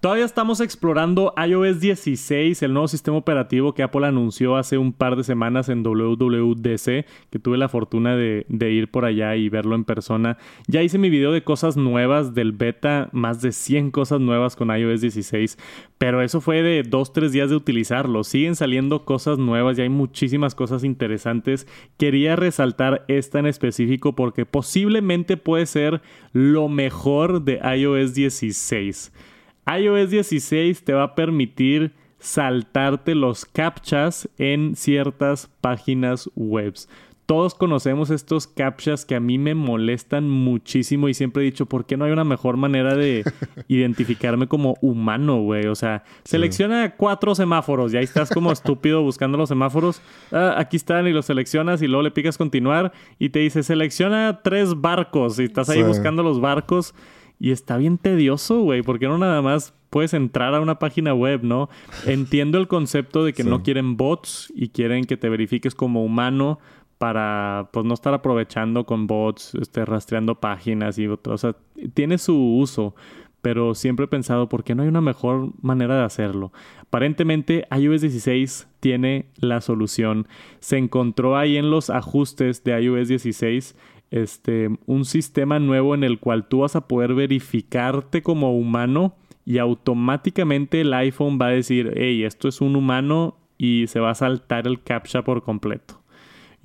Todavía 0.00 0.24
estamos 0.24 0.60
explorando 0.60 1.34
iOS 1.36 1.80
16, 1.80 2.62
el 2.62 2.72
nuevo 2.72 2.86
sistema 2.86 3.16
operativo 3.16 3.74
que 3.74 3.82
Apple 3.82 4.06
anunció 4.06 4.56
hace 4.56 4.78
un 4.78 4.92
par 4.92 5.16
de 5.16 5.24
semanas 5.24 5.68
en 5.68 5.82
WWDC, 5.82 7.06
que 7.30 7.38
tuve 7.42 7.58
la 7.58 7.68
fortuna 7.68 8.14
de, 8.14 8.46
ir 8.48 8.88
por 8.88 9.04
allá 9.04 9.34
y 9.34 9.48
verlo 9.48 9.74
en 9.74 9.82
persona. 9.82 10.38
Ya 10.68 10.80
hice 10.80 10.96
mi 10.96 11.10
video 11.10 11.32
de 11.32 11.42
cosas 11.42 11.76
nuevas 11.76 12.34
del 12.34 12.52
beta, 12.52 13.08
más 13.10 13.42
de 13.42 13.50
100 13.50 13.90
cosas 13.90 14.20
nuevas 14.20 14.54
con 14.54 14.68
iOS 14.70 15.00
16, 15.00 15.58
pero 15.98 16.22
eso 16.22 16.40
fue 16.40 16.62
de 16.62 16.84
2-3 16.84 17.30
días 17.30 17.50
de 17.50 17.56
utilizarlo. 17.56 18.22
Siguen 18.22 18.54
saliendo 18.54 19.04
cosas 19.04 19.38
nuevas 19.38 19.76
y 19.76 19.82
hay 19.82 19.88
muchísimas 19.88 20.54
cosas 20.54 20.84
interesantes. 20.84 21.66
Quería 21.96 22.36
resaltar 22.36 23.04
esta 23.08 23.40
en 23.40 23.46
específico 23.46 24.14
porque 24.14 24.46
posiblemente 24.46 25.36
puede 25.36 25.66
ser 25.66 26.00
lo 26.38 26.68
mejor 26.68 27.42
de 27.42 27.60
iOS 27.76 28.14
16. 28.14 29.12
iOS 29.66 30.10
16 30.10 30.84
te 30.84 30.92
va 30.92 31.02
a 31.02 31.14
permitir 31.16 31.92
saltarte 32.20 33.16
los 33.16 33.44
captchas 33.44 34.28
en 34.38 34.76
ciertas 34.76 35.50
páginas 35.60 36.30
web. 36.36 36.74
Todos 37.28 37.54
conocemos 37.54 38.08
estos 38.08 38.46
captchas 38.46 39.04
que 39.04 39.14
a 39.14 39.20
mí 39.20 39.36
me 39.36 39.54
molestan 39.54 40.30
muchísimo 40.30 41.10
y 41.10 41.14
siempre 41.14 41.42
he 41.42 41.44
dicho, 41.44 41.66
¿por 41.66 41.84
qué 41.84 41.98
no 41.98 42.06
hay 42.06 42.10
una 42.10 42.24
mejor 42.24 42.56
manera 42.56 42.96
de 42.96 43.22
identificarme 43.68 44.46
como 44.46 44.78
humano, 44.80 45.42
güey? 45.42 45.66
O 45.66 45.74
sea, 45.74 46.04
selecciona 46.24 46.94
cuatro 46.96 47.34
semáforos 47.34 47.92
y 47.92 47.98
ahí 47.98 48.04
estás 48.04 48.30
como 48.30 48.50
estúpido 48.52 49.02
buscando 49.02 49.36
los 49.36 49.50
semáforos. 49.50 50.00
Ah, 50.32 50.54
aquí 50.56 50.78
están 50.78 51.06
y 51.06 51.12
los 51.12 51.26
seleccionas 51.26 51.82
y 51.82 51.86
luego 51.86 52.02
le 52.02 52.12
picas 52.12 52.38
continuar 52.38 52.92
y 53.18 53.28
te 53.28 53.40
dice, 53.40 53.62
selecciona 53.62 54.40
tres 54.42 54.80
barcos 54.80 55.38
y 55.38 55.44
estás 55.44 55.68
ahí 55.68 55.82
buscando 55.82 56.22
los 56.22 56.40
barcos. 56.40 56.94
Y 57.38 57.50
está 57.50 57.76
bien 57.76 57.98
tedioso, 57.98 58.62
güey, 58.62 58.80
porque 58.80 59.06
no 59.06 59.18
nada 59.18 59.42
más 59.42 59.74
puedes 59.90 60.14
entrar 60.14 60.54
a 60.54 60.60
una 60.60 60.78
página 60.78 61.14
web, 61.14 61.40
¿no? 61.42 61.68
Entiendo 62.06 62.58
el 62.58 62.68
concepto 62.68 63.24
de 63.24 63.32
que 63.32 63.44
no 63.44 63.62
quieren 63.62 63.96
bots 63.96 64.52
y 64.54 64.68
quieren 64.68 65.04
que 65.04 65.16
te 65.16 65.28
verifiques 65.28 65.74
como 65.74 66.04
humano, 66.04 66.58
para 66.98 67.68
pues 67.72 67.86
no 67.86 67.94
estar 67.94 68.12
aprovechando 68.12 68.84
con 68.84 69.06
bots, 69.06 69.54
este, 69.54 69.84
rastreando 69.84 70.34
páginas 70.34 70.98
y 70.98 71.06
otras. 71.06 71.44
O 71.44 71.52
sea, 71.52 71.56
tiene 71.94 72.18
su 72.18 72.36
uso, 72.36 72.94
pero 73.40 73.74
siempre 73.74 74.04
he 74.04 74.08
pensado, 74.08 74.48
¿por 74.48 74.64
qué 74.64 74.74
no 74.74 74.82
hay 74.82 74.88
una 74.88 75.00
mejor 75.00 75.52
manera 75.62 75.96
de 75.96 76.04
hacerlo? 76.04 76.52
Aparentemente 76.82 77.66
iOS 77.70 78.00
16 78.00 78.68
tiene 78.80 79.26
la 79.36 79.60
solución. 79.60 80.26
Se 80.58 80.76
encontró 80.76 81.36
ahí 81.36 81.56
en 81.56 81.70
los 81.70 81.88
ajustes 81.88 82.64
de 82.64 82.80
iOS 82.82 83.08
16 83.08 83.76
este, 84.10 84.70
un 84.86 85.04
sistema 85.04 85.58
nuevo 85.58 85.94
en 85.94 86.02
el 86.02 86.18
cual 86.18 86.48
tú 86.48 86.60
vas 86.60 86.76
a 86.76 86.88
poder 86.88 87.14
verificarte 87.14 88.22
como 88.22 88.56
humano 88.56 89.14
y 89.44 89.58
automáticamente 89.58 90.80
el 90.80 90.92
iPhone 90.94 91.38
va 91.40 91.46
a 91.46 91.50
decir, 91.50 91.92
hey, 91.96 92.24
esto 92.24 92.48
es 92.48 92.60
un 92.60 92.76
humano 92.76 93.36
y 93.56 93.86
se 93.88 94.00
va 94.00 94.10
a 94.10 94.14
saltar 94.14 94.66
el 94.66 94.82
captcha 94.82 95.22
por 95.22 95.42
completo. 95.42 95.97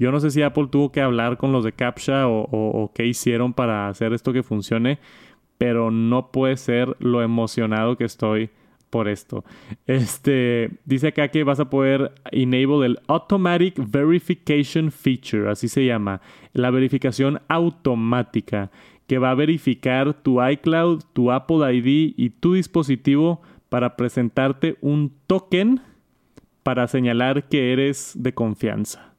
Yo 0.03 0.11
no 0.11 0.19
sé 0.19 0.31
si 0.31 0.41
Apple 0.41 0.67
tuvo 0.69 0.91
que 0.91 0.99
hablar 0.99 1.37
con 1.37 1.53
los 1.53 1.63
de 1.63 1.71
CAPTCHA 1.71 2.27
o, 2.27 2.91
qué 2.93 3.05
hicieron 3.05 3.53
para 3.53 3.87
hacer 3.87 4.11
esto 4.11 4.33
que 4.33 4.43
funcione, 4.43 4.99
pero 5.57 5.91
no 5.91 6.29
puede 6.29 6.57
ser 6.57 6.97
lo 6.99 7.21
emocionado 7.23 7.95
que 7.95 8.03
estoy 8.03 8.49
por 8.89 9.07
esto. 9.07 9.45
Este 9.87 10.71
dice 10.83 11.07
acá 11.07 11.29
que 11.29 11.45
vas 11.45 11.61
a 11.61 11.69
poder 11.69 12.11
enable 12.33 12.85
el 12.85 12.99
Automatic 13.07 13.75
Verification 13.77 14.91
Feature, 14.91 15.49
así 15.49 15.69
se 15.69 15.85
llama, 15.85 16.19
la 16.51 16.69
verificación 16.69 17.39
automática 17.47 18.71
que 19.07 19.19
va 19.19 19.31
a 19.31 19.35
verificar 19.35 20.15
tu 20.15 20.45
iCloud, 20.45 21.03
tu 21.13 21.31
Apple 21.31 21.73
ID 21.73 22.13
y 22.17 22.31
tu 22.31 22.55
dispositivo 22.55 23.41
para 23.69 23.95
presentarte 23.95 24.75
un 24.81 25.13
token 25.27 25.79
para 26.61 26.89
señalar 26.89 27.47
que 27.47 27.71
eres 27.71 28.11
de 28.17 28.33
confianza 28.33 29.12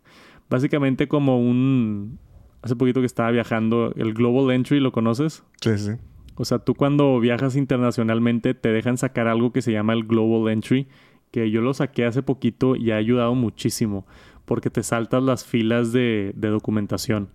básicamente 0.54 1.08
como 1.08 1.40
un... 1.40 2.18
Hace 2.62 2.76
poquito 2.76 3.00
que 3.00 3.06
estaba 3.06 3.30
viajando, 3.30 3.92
el 3.96 4.14
Global 4.14 4.54
Entry, 4.54 4.80
¿lo 4.80 4.92
conoces? 4.92 5.42
Sí, 5.60 5.76
sí. 5.76 5.90
O 6.36 6.44
sea, 6.44 6.60
tú 6.60 6.74
cuando 6.74 7.18
viajas 7.20 7.56
internacionalmente 7.56 8.54
te 8.54 8.70
dejan 8.70 8.96
sacar 8.96 9.26
algo 9.26 9.52
que 9.52 9.62
se 9.62 9.72
llama 9.72 9.92
el 9.92 10.04
Global 10.04 10.50
Entry, 10.52 10.86
que 11.30 11.50
yo 11.50 11.60
lo 11.60 11.74
saqué 11.74 12.06
hace 12.06 12.22
poquito 12.22 12.76
y 12.76 12.92
ha 12.92 12.96
ayudado 12.96 13.34
muchísimo 13.34 14.06
porque 14.44 14.70
te 14.70 14.82
saltas 14.82 15.22
las 15.22 15.44
filas 15.44 15.92
de, 15.92 16.32
documentación. 16.36 17.30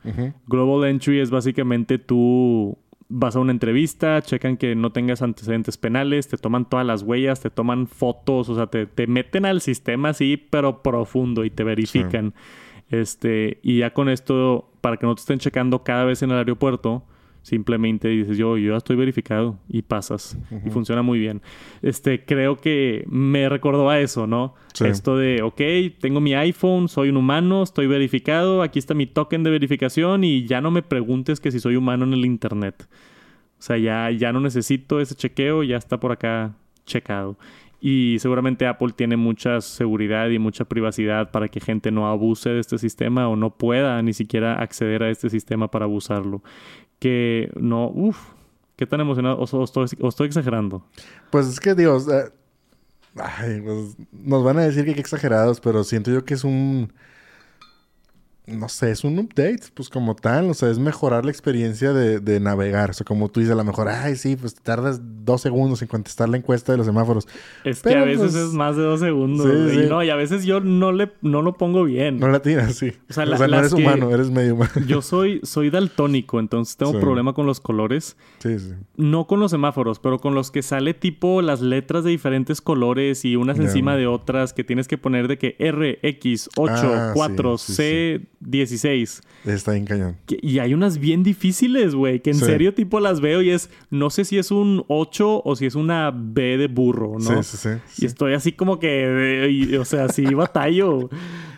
Global 0.47 0.89
Entry 0.89 1.19
es 1.19 1.29
básicamente 1.29 1.97
tú 1.97 2.77
vas 3.09 3.35
a 3.35 3.39
una 3.39 3.51
entrevista, 3.51 4.21
checan 4.21 4.55
que 4.55 4.75
no 4.75 4.91
tengas 4.91 5.23
antecedentes 5.23 5.77
penales, 5.77 6.27
te 6.27 6.37
toman 6.37 6.69
todas 6.69 6.85
las 6.85 7.01
huellas, 7.01 7.41
te 7.41 7.49
toman 7.49 7.87
fotos, 7.87 8.49
o 8.49 8.55
sea, 8.55 8.67
te, 8.67 8.85
te 8.85 9.07
meten 9.07 9.45
al 9.45 9.61
sistema 9.61 10.09
así, 10.09 10.37
pero 10.37 10.83
profundo 10.83 11.43
y 11.43 11.49
te 11.49 11.63
verifican. 11.63 12.33
Este, 12.89 13.59
y 13.61 13.79
ya 13.79 13.93
con 13.93 14.09
esto, 14.09 14.69
para 14.81 14.97
que 14.97 15.05
no 15.05 15.15
te 15.15 15.21
estén 15.21 15.39
checando 15.39 15.83
cada 15.83 16.05
vez 16.05 16.23
en 16.23 16.31
el 16.31 16.37
aeropuerto, 16.37 17.03
simplemente 17.41 18.07
dices 18.09 18.37
yo, 18.37 18.57
yo 18.57 18.71
ya 18.71 18.77
estoy 18.77 18.95
verificado 18.95 19.57
y 19.67 19.81
pasas. 19.81 20.37
Y 20.65 20.69
funciona 20.69 21.01
muy 21.01 21.19
bien. 21.19 21.41
Este, 21.81 22.25
creo 22.25 22.57
que 22.57 23.05
me 23.07 23.47
recordó 23.49 23.89
a 23.89 23.99
eso, 23.99 24.27
¿no? 24.27 24.55
Esto 24.83 25.17
de, 25.17 25.41
ok, 25.41 25.61
tengo 25.99 26.21
mi 26.21 26.33
iPhone, 26.35 26.87
soy 26.87 27.09
un 27.09 27.17
humano, 27.17 27.63
estoy 27.63 27.87
verificado, 27.87 28.61
aquí 28.61 28.79
está 28.79 28.93
mi 28.93 29.07
token 29.07 29.43
de 29.43 29.49
verificación 29.49 30.23
y 30.23 30.45
ya 30.45 30.61
no 30.61 30.71
me 30.71 30.81
preguntes 30.83 31.39
que 31.39 31.51
si 31.51 31.59
soy 31.59 31.75
humano 31.75 32.05
en 32.05 32.13
el 32.13 32.25
Internet. 32.25 32.87
O 33.59 33.61
sea, 33.61 33.77
ya, 33.77 34.09
ya 34.11 34.31
no 34.31 34.39
necesito 34.39 34.99
ese 35.01 35.15
chequeo, 35.15 35.63
ya 35.63 35.77
está 35.77 35.99
por 35.99 36.11
acá 36.11 36.55
checado. 36.85 37.37
Y 37.81 38.17
seguramente 38.19 38.67
Apple 38.67 38.93
tiene 38.95 39.15
mucha 39.15 39.61
seguridad 39.61 40.29
y 40.29 40.39
mucha 40.39 40.65
privacidad 40.65 41.31
para 41.31 41.47
que 41.47 41.61
gente 41.61 41.91
no 41.91 42.09
abuse 42.09 42.49
de 42.49 42.59
este 42.59 42.77
sistema 42.77 43.29
o 43.29 43.35
no 43.35 43.51
pueda 43.51 44.01
ni 44.01 44.13
siquiera 44.13 44.61
acceder 44.61 45.03
a 45.03 45.09
este 45.09 45.29
sistema 45.29 45.71
para 45.71 45.85
abusarlo. 45.85 46.43
Que 46.99 47.49
no, 47.55 47.87
uff, 47.87 48.17
¿qué 48.75 48.85
tan 48.85 48.99
emocionado? 48.99 49.39
O, 49.39 49.63
estoy, 49.63 50.27
exagerando? 50.27 50.85
Pues 51.31 51.47
es 51.47 51.59
que, 51.61 51.73
Dios, 51.73 52.07
ay, 53.15 53.61
pues, 53.61 53.95
nos 54.11 54.43
van 54.43 54.57
a 54.57 54.63
decir 54.63 54.83
que 54.83 54.93
qué 54.93 54.99
exagerados, 54.99 55.61
pero 55.61 55.83
siento 55.83 56.11
yo 56.11 56.25
que 56.25 56.33
es 56.33 56.43
un... 56.43 56.91
no 58.51 58.69
sé, 58.69 58.91
es 58.91 59.03
un 59.03 59.19
update, 59.19 59.61
pues 59.73 59.89
como 59.89 60.15
tal, 60.15 60.49
o 60.49 60.53
sea, 60.53 60.69
es 60.69 60.79
mejorar 60.79 61.25
la 61.25 61.31
experiencia 61.31 61.93
de, 61.93 62.39
navegar. 62.39 62.91
O 62.91 62.93
sea, 62.93 63.05
como 63.05 63.29
tú 63.29 63.39
dices, 63.39 63.53
a 63.53 63.55
lo 63.55 63.63
mejor, 63.63 63.89
ay, 63.89 64.15
sí, 64.15 64.35
pues 64.35 64.55
tardas 64.55 65.01
dos 65.25 65.41
segundos 65.41 65.81
en 65.81 65.87
contestar 65.87 66.29
la 66.29 66.37
encuesta 66.37 66.71
de 66.71 66.77
los 66.77 66.85
semáforos. 66.87 67.27
Es 67.63 67.81
que 67.81 67.95
a 67.95 68.03
veces 68.03 68.31
pues, 68.31 68.35
es 68.35 68.53
más 68.53 68.77
de 68.77 68.83
dos 68.83 68.99
segundos. 68.99 69.47
Y 69.73 69.87
no, 69.87 70.03
y 70.03 70.09
a 70.09 70.15
veces 70.15 70.45
yo 70.45 70.59
no 70.59 70.91
le 70.91 71.11
no 71.21 71.41
lo 71.41 71.53
pongo 71.53 71.83
bien. 71.83 72.19
No 72.19 72.29
la 72.29 72.41
tiras, 72.41 72.75
sí. 72.75 72.93
O 73.09 73.13
sea, 73.13 73.25
no 73.25 73.35
eres 73.43 73.73
humano, 73.73 74.11
eres 74.11 74.29
medio 74.29 74.55
humano. 74.55 74.71
Yo 74.87 75.01
soy, 75.01 75.39
soy 75.43 75.69
daltónico, 75.69 76.39
entonces 76.39 76.77
tengo 76.77 76.99
problema 76.99 77.33
con 77.33 77.45
los 77.45 77.59
colores. 77.59 78.17
Sí, 78.39 78.57
sí. 78.59 78.73
No 78.95 79.27
con 79.27 79.39
los 79.39 79.51
semáforos, 79.51 79.99
pero 79.99 80.19
con 80.19 80.35
los 80.35 80.51
que 80.51 80.61
sale 80.61 80.93
tipo 80.93 81.41
las 81.41 81.61
letras 81.61 82.03
de 82.03 82.11
diferentes 82.11 82.61
colores 82.61 83.25
y 83.25 83.35
unas 83.35 83.59
encima 83.59 83.95
de 83.95 84.07
otras 84.07 84.53
que 84.53 84.63
tienes 84.63 84.87
que 84.87 84.97
poner 84.97 85.27
de 85.27 85.37
que 85.37 85.55
R, 85.59 85.99
X, 86.01 86.49
8, 86.55 87.11
4, 87.13 87.57
C, 87.57 88.21
16. 88.41 89.21
Está 89.45 89.73
bien 89.73 89.85
cañón. 89.85 90.17
y 90.27 90.59
hay 90.59 90.73
unas 90.73 90.97
bien 90.97 91.23
difíciles, 91.23 91.93
güey, 91.93 92.21
que 92.21 92.31
en 92.31 92.37
serio 92.37 92.73
tipo 92.73 92.99
las 92.99 93.21
veo 93.21 93.41
y 93.41 93.51
es, 93.51 93.69
no 93.89 94.09
sé 94.09 94.25
si 94.25 94.37
es 94.37 94.51
un 94.51 94.85
8 94.87 95.41
o 95.43 95.55
si 95.55 95.65
es 95.65 95.75
una 95.75 96.11
B 96.13 96.57
de 96.57 96.67
burro, 96.67 97.17
¿no? 97.19 97.43
Sí, 97.43 97.57
sí, 97.57 97.79
sí. 97.85 98.03
Y 98.03 98.05
estoy 98.05 98.33
así 98.33 98.53
como 98.53 98.79
que, 98.79 99.77
o 99.79 99.85
sea, 99.85 100.09
sí 100.09 100.25
batallo. 100.33 101.09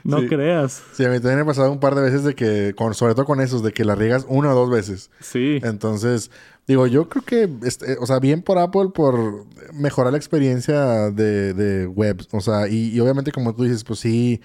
No 0.04 0.26
creas. 0.26 0.82
Sí, 0.94 1.06
a 1.06 1.10
mí 1.10 1.20
también 1.20 1.36
me 1.36 1.42
ha 1.42 1.46
pasado 1.46 1.72
un 1.72 1.80
par 1.80 1.94
de 1.94 2.02
veces 2.02 2.24
de 2.24 2.34
que, 2.34 2.74
con, 2.76 2.96
sobre 2.96 3.14
todo 3.14 3.26
con 3.26 3.40
esos, 3.40 3.62
de 3.62 3.72
que 3.72 3.86
la 3.86 3.94
riegas 3.94 4.26
una 4.28 4.52
o 4.52 4.56
dos 4.56 4.72
veces. 4.72 5.12
Sí. 5.20 5.60
Entonces, 5.62 6.32
digo, 6.68 6.88
yo 6.88 7.08
creo 7.08 7.24
que, 7.24 7.50
este, 7.64 7.98
o 8.00 8.08
sea, 8.08 8.20
bien 8.20 8.42
por 8.42 8.58
Apple 8.58 8.90
por 8.94 9.46
mejorar 9.74 10.14
la 10.14 10.18
experiencia 10.18 11.12
de, 11.12 11.54
de 11.54 11.86
web. 11.86 12.26
O 12.32 12.42
sea, 12.42 12.68
y 12.68 13.00
obviamente 13.00 13.32
como 13.32 13.54
tú 13.54 13.64
dices, 13.64 13.84
pues 13.84 14.00
sí 14.00 14.42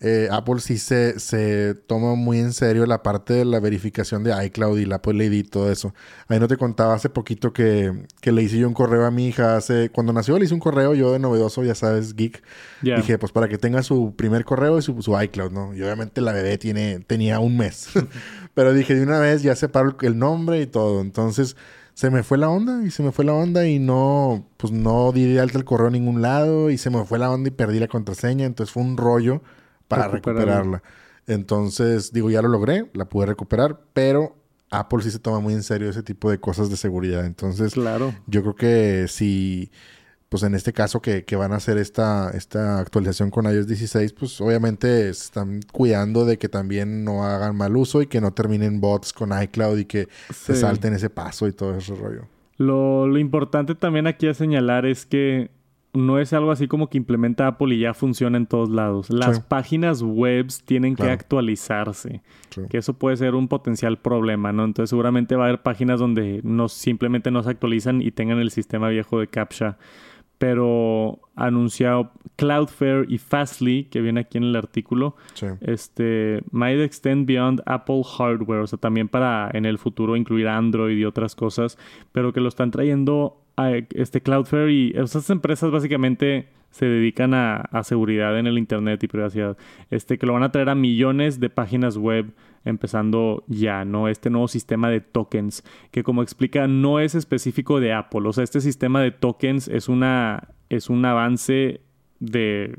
eh, 0.00 0.28
Apple 0.30 0.60
sí 0.60 0.78
se, 0.78 1.18
se 1.18 1.74
toma 1.74 2.14
muy 2.14 2.38
en 2.38 2.52
serio 2.52 2.86
la 2.86 3.02
parte 3.02 3.34
de 3.34 3.44
la 3.44 3.58
verificación 3.58 4.22
de 4.22 4.46
iCloud 4.46 4.78
y 4.78 4.84
la 4.84 4.96
Apple 4.96 5.24
ID 5.24 5.32
y 5.32 5.42
todo 5.42 5.72
eso. 5.72 5.92
Ahí 6.28 6.38
no 6.38 6.46
te 6.46 6.56
contaba 6.56 6.94
hace 6.94 7.08
poquito 7.08 7.52
que, 7.52 8.04
que, 8.20 8.30
le 8.30 8.44
hice 8.44 8.58
yo 8.58 8.68
un 8.68 8.74
correo 8.74 9.06
a 9.06 9.10
mi 9.10 9.26
hija 9.26 9.56
hace... 9.56 9.90
Cuando 9.90 10.12
nació 10.12 10.38
le 10.38 10.44
hice 10.44 10.54
un 10.54 10.60
correo 10.60 10.94
yo 10.94 11.12
de 11.12 11.18
novedoso, 11.18 11.64
ya 11.64 11.74
sabes, 11.74 12.14
geek. 12.14 12.44
Dije, 12.80 13.18
pues 13.18 13.32
para 13.32 13.48
que 13.48 13.58
tenga 13.58 13.82
su 13.82 14.14
primer 14.14 14.44
correo 14.44 14.78
y 14.78 14.82
su, 14.82 15.02
su 15.02 15.20
iCloud, 15.20 15.50
¿no? 15.50 15.74
Y 15.74 15.82
obviamente 15.82 16.20
la 16.20 16.30
bebé 16.30 16.58
tiene, 16.58 17.00
tenía 17.00 17.40
un 17.40 17.56
mes. 17.56 17.88
Pero 18.54 18.72
dije, 18.72 18.94
de 18.94 19.02
una 19.02 19.18
vez 19.18 19.42
ya 19.42 19.56
separo 19.56 19.96
el 20.02 20.16
nombre 20.16 20.60
y 20.60 20.66
todo. 20.66 21.00
Entonces 21.00 21.56
se 21.94 22.10
me 22.10 22.22
fue 22.22 22.38
la 22.38 22.48
onda 22.48 22.84
y 22.86 22.92
se 22.92 23.02
me 23.02 23.10
fue 23.10 23.24
la 23.24 23.32
onda 23.32 23.66
y 23.66 23.80
no, 23.80 24.46
pues 24.58 24.72
no 24.72 25.10
di 25.10 25.24
de 25.24 25.40
alta 25.40 25.58
el 25.58 25.64
correo 25.64 25.88
a 25.88 25.90
ningún 25.90 26.22
lado 26.22 26.70
y 26.70 26.78
se 26.78 26.90
me 26.90 27.04
fue 27.04 27.18
la 27.18 27.32
onda 27.32 27.48
y 27.48 27.50
perdí 27.50 27.80
la 27.80 27.88
contraseña. 27.88 28.46
Entonces 28.46 28.72
fue 28.72 28.84
un 28.84 28.96
rollo 28.96 29.42
para 29.88 30.08
recuperarla. 30.08 30.82
Entonces, 31.26 32.12
digo, 32.12 32.30
ya 32.30 32.40
lo 32.40 32.48
logré, 32.48 32.88
la 32.94 33.06
pude 33.06 33.26
recuperar, 33.26 33.80
pero 33.92 34.36
Apple 34.70 35.02
sí 35.02 35.10
se 35.10 35.18
toma 35.18 35.40
muy 35.40 35.54
en 35.54 35.62
serio 35.62 35.88
ese 35.90 36.02
tipo 36.02 36.30
de 36.30 36.38
cosas 36.38 36.70
de 36.70 36.76
seguridad. 36.76 37.24
Entonces, 37.26 37.74
claro. 37.74 38.14
yo 38.26 38.42
creo 38.42 38.54
que 38.54 39.08
si, 39.08 39.70
pues 40.28 40.42
en 40.42 40.54
este 40.54 40.72
caso 40.72 41.00
que, 41.00 41.24
van 41.36 41.52
a 41.52 41.56
hacer 41.56 41.78
esta, 41.78 42.30
esta 42.30 42.78
actualización 42.78 43.30
con 43.30 43.44
iOS 43.44 43.66
16, 43.66 44.12
pues 44.12 44.40
obviamente 44.40 45.08
están 45.08 45.60
cuidando 45.72 46.24
de 46.24 46.38
que 46.38 46.48
también 46.48 47.04
no 47.04 47.24
hagan 47.24 47.56
mal 47.56 47.76
uso 47.76 48.02
y 48.02 48.06
que 48.06 48.20
no 48.20 48.32
terminen 48.32 48.80
bots 48.80 49.12
con 49.12 49.30
iCloud 49.42 49.78
y 49.78 49.84
que 49.84 50.08
se 50.32 50.54
salten 50.54 50.94
ese 50.94 51.10
paso 51.10 51.46
y 51.46 51.52
todo 51.52 51.76
ese 51.76 51.94
rollo. 51.94 52.26
Lo, 52.56 53.06
lo 53.06 53.18
importante 53.18 53.74
también 53.74 54.06
aquí 54.06 54.26
a 54.26 54.34
señalar 54.34 54.84
es 54.84 55.06
que 55.06 55.50
no 55.98 56.18
es 56.18 56.32
algo 56.32 56.50
así 56.50 56.68
como 56.68 56.88
que 56.88 56.96
implementa 56.96 57.46
Apple 57.46 57.74
y 57.74 57.80
ya 57.80 57.92
funciona 57.92 58.38
en 58.38 58.46
todos 58.46 58.70
lados. 58.70 59.10
Las 59.10 59.40
páginas 59.40 60.02
web 60.02 60.46
tienen 60.64 60.96
que 60.96 61.10
actualizarse, 61.10 62.22
que 62.70 62.78
eso 62.78 62.94
puede 62.94 63.16
ser 63.16 63.34
un 63.34 63.48
potencial 63.48 63.98
problema, 63.98 64.52
¿no? 64.52 64.64
Entonces 64.64 64.90
seguramente 64.90 65.36
va 65.36 65.44
a 65.44 65.48
haber 65.48 65.62
páginas 65.62 66.00
donde 66.00 66.40
no, 66.44 66.68
simplemente 66.68 67.30
no 67.30 67.42
se 67.42 67.50
actualizan 67.50 68.00
y 68.00 68.12
tengan 68.12 68.38
el 68.38 68.50
sistema 68.50 68.88
viejo 68.88 69.20
de 69.20 69.26
CAPTCHA. 69.26 69.76
Pero 70.38 71.18
anunciado 71.34 72.12
Cloudflare 72.36 73.06
y 73.08 73.18
Fastly, 73.18 73.88
que 73.90 74.00
viene 74.00 74.20
aquí 74.20 74.38
en 74.38 74.44
el 74.44 74.54
artículo, 74.54 75.16
este, 75.60 76.44
might 76.52 76.78
extend 76.78 77.26
beyond 77.26 77.60
Apple 77.66 78.02
hardware, 78.04 78.60
o 78.60 78.66
sea, 78.68 78.78
también 78.78 79.08
para 79.08 79.50
en 79.52 79.66
el 79.66 79.78
futuro 79.78 80.14
incluir 80.14 80.46
Android 80.46 80.96
y 80.96 81.04
otras 81.04 81.34
cosas, 81.34 81.76
pero 82.12 82.32
que 82.32 82.40
lo 82.40 82.48
están 82.48 82.70
trayendo 82.70 83.36
este 83.66 84.20
Cloudflare 84.20 84.72
y 84.72 84.92
esas 84.96 85.28
empresas 85.30 85.70
básicamente 85.70 86.48
se 86.70 86.86
dedican 86.86 87.34
a, 87.34 87.68
seguridad 87.82 88.38
en 88.38 88.46
el 88.46 88.58
internet 88.58 89.02
y 89.02 89.08
privacidad. 89.08 89.56
Este 89.90 90.18
que 90.18 90.26
lo 90.26 90.34
van 90.34 90.42
a 90.42 90.52
traer 90.52 90.68
a 90.68 90.74
millones 90.74 91.40
de 91.40 91.50
páginas 91.50 91.96
web 91.96 92.32
empezando 92.64 93.44
ya, 93.46 93.84
¿no? 93.84 94.08
Este 94.08 94.30
nuevo 94.30 94.48
sistema 94.48 94.90
de 94.90 95.00
tokens 95.00 95.64
que 95.90 96.02
como 96.02 96.22
explica 96.22 96.66
no 96.66 97.00
es 97.00 97.14
específico 97.14 97.80
de 97.80 97.92
Apple, 97.92 98.28
o 98.28 98.32
sea, 98.32 98.44
este 98.44 98.60
sistema 98.60 99.00
de 99.00 99.10
tokens 99.10 99.68
es 99.68 99.88
una 99.88 100.48
es 100.68 100.90
un 100.90 101.04
avance 101.04 101.80
de 102.20 102.78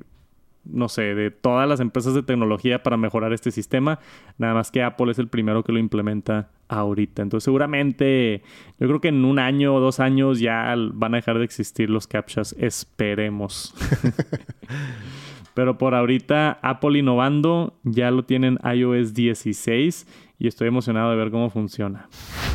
no 0.65 0.87
sé, 0.87 1.15
de 1.15 1.31
todas 1.31 1.67
las 1.67 1.79
empresas 1.79 2.13
de 2.13 2.21
tecnología 2.21 2.83
para 2.83 2.97
mejorar 2.97 3.33
este 3.33 3.49
sistema. 3.49 3.99
Nada 4.37 4.53
más 4.53 4.69
que 4.69 4.83
Apple 4.83 5.11
es 5.11 5.17
el 5.17 5.27
primero 5.27 5.63
que 5.63 5.71
lo 5.71 5.79
implementa 5.79 6.51
ahorita. 6.69 7.21
Entonces 7.21 7.43
seguramente 7.43 8.43
yo 8.79 8.87
creo 8.87 9.01
que 9.01 9.09
en 9.09 9.25
un 9.25 9.39
año 9.39 9.75
o 9.75 9.79
dos 9.79 9.99
años 9.99 10.39
ya 10.39 10.73
van 10.93 11.13
a 11.13 11.17
dejar 11.17 11.39
de 11.39 11.45
existir 11.45 11.89
los 11.89 12.07
captchas. 12.07 12.55
Esperemos. 12.57 13.73
Pero 15.53 15.77
por 15.77 15.93
ahorita 15.93 16.59
Apple 16.61 16.99
innovando, 16.99 17.77
ya 17.83 18.11
lo 18.11 18.23
tienen 18.23 18.59
iOS 18.63 19.13
16 19.13 20.07
y 20.39 20.47
estoy 20.47 20.69
emocionado 20.69 21.11
de 21.11 21.17
ver 21.17 21.31
cómo 21.31 21.49
funciona. 21.49 22.07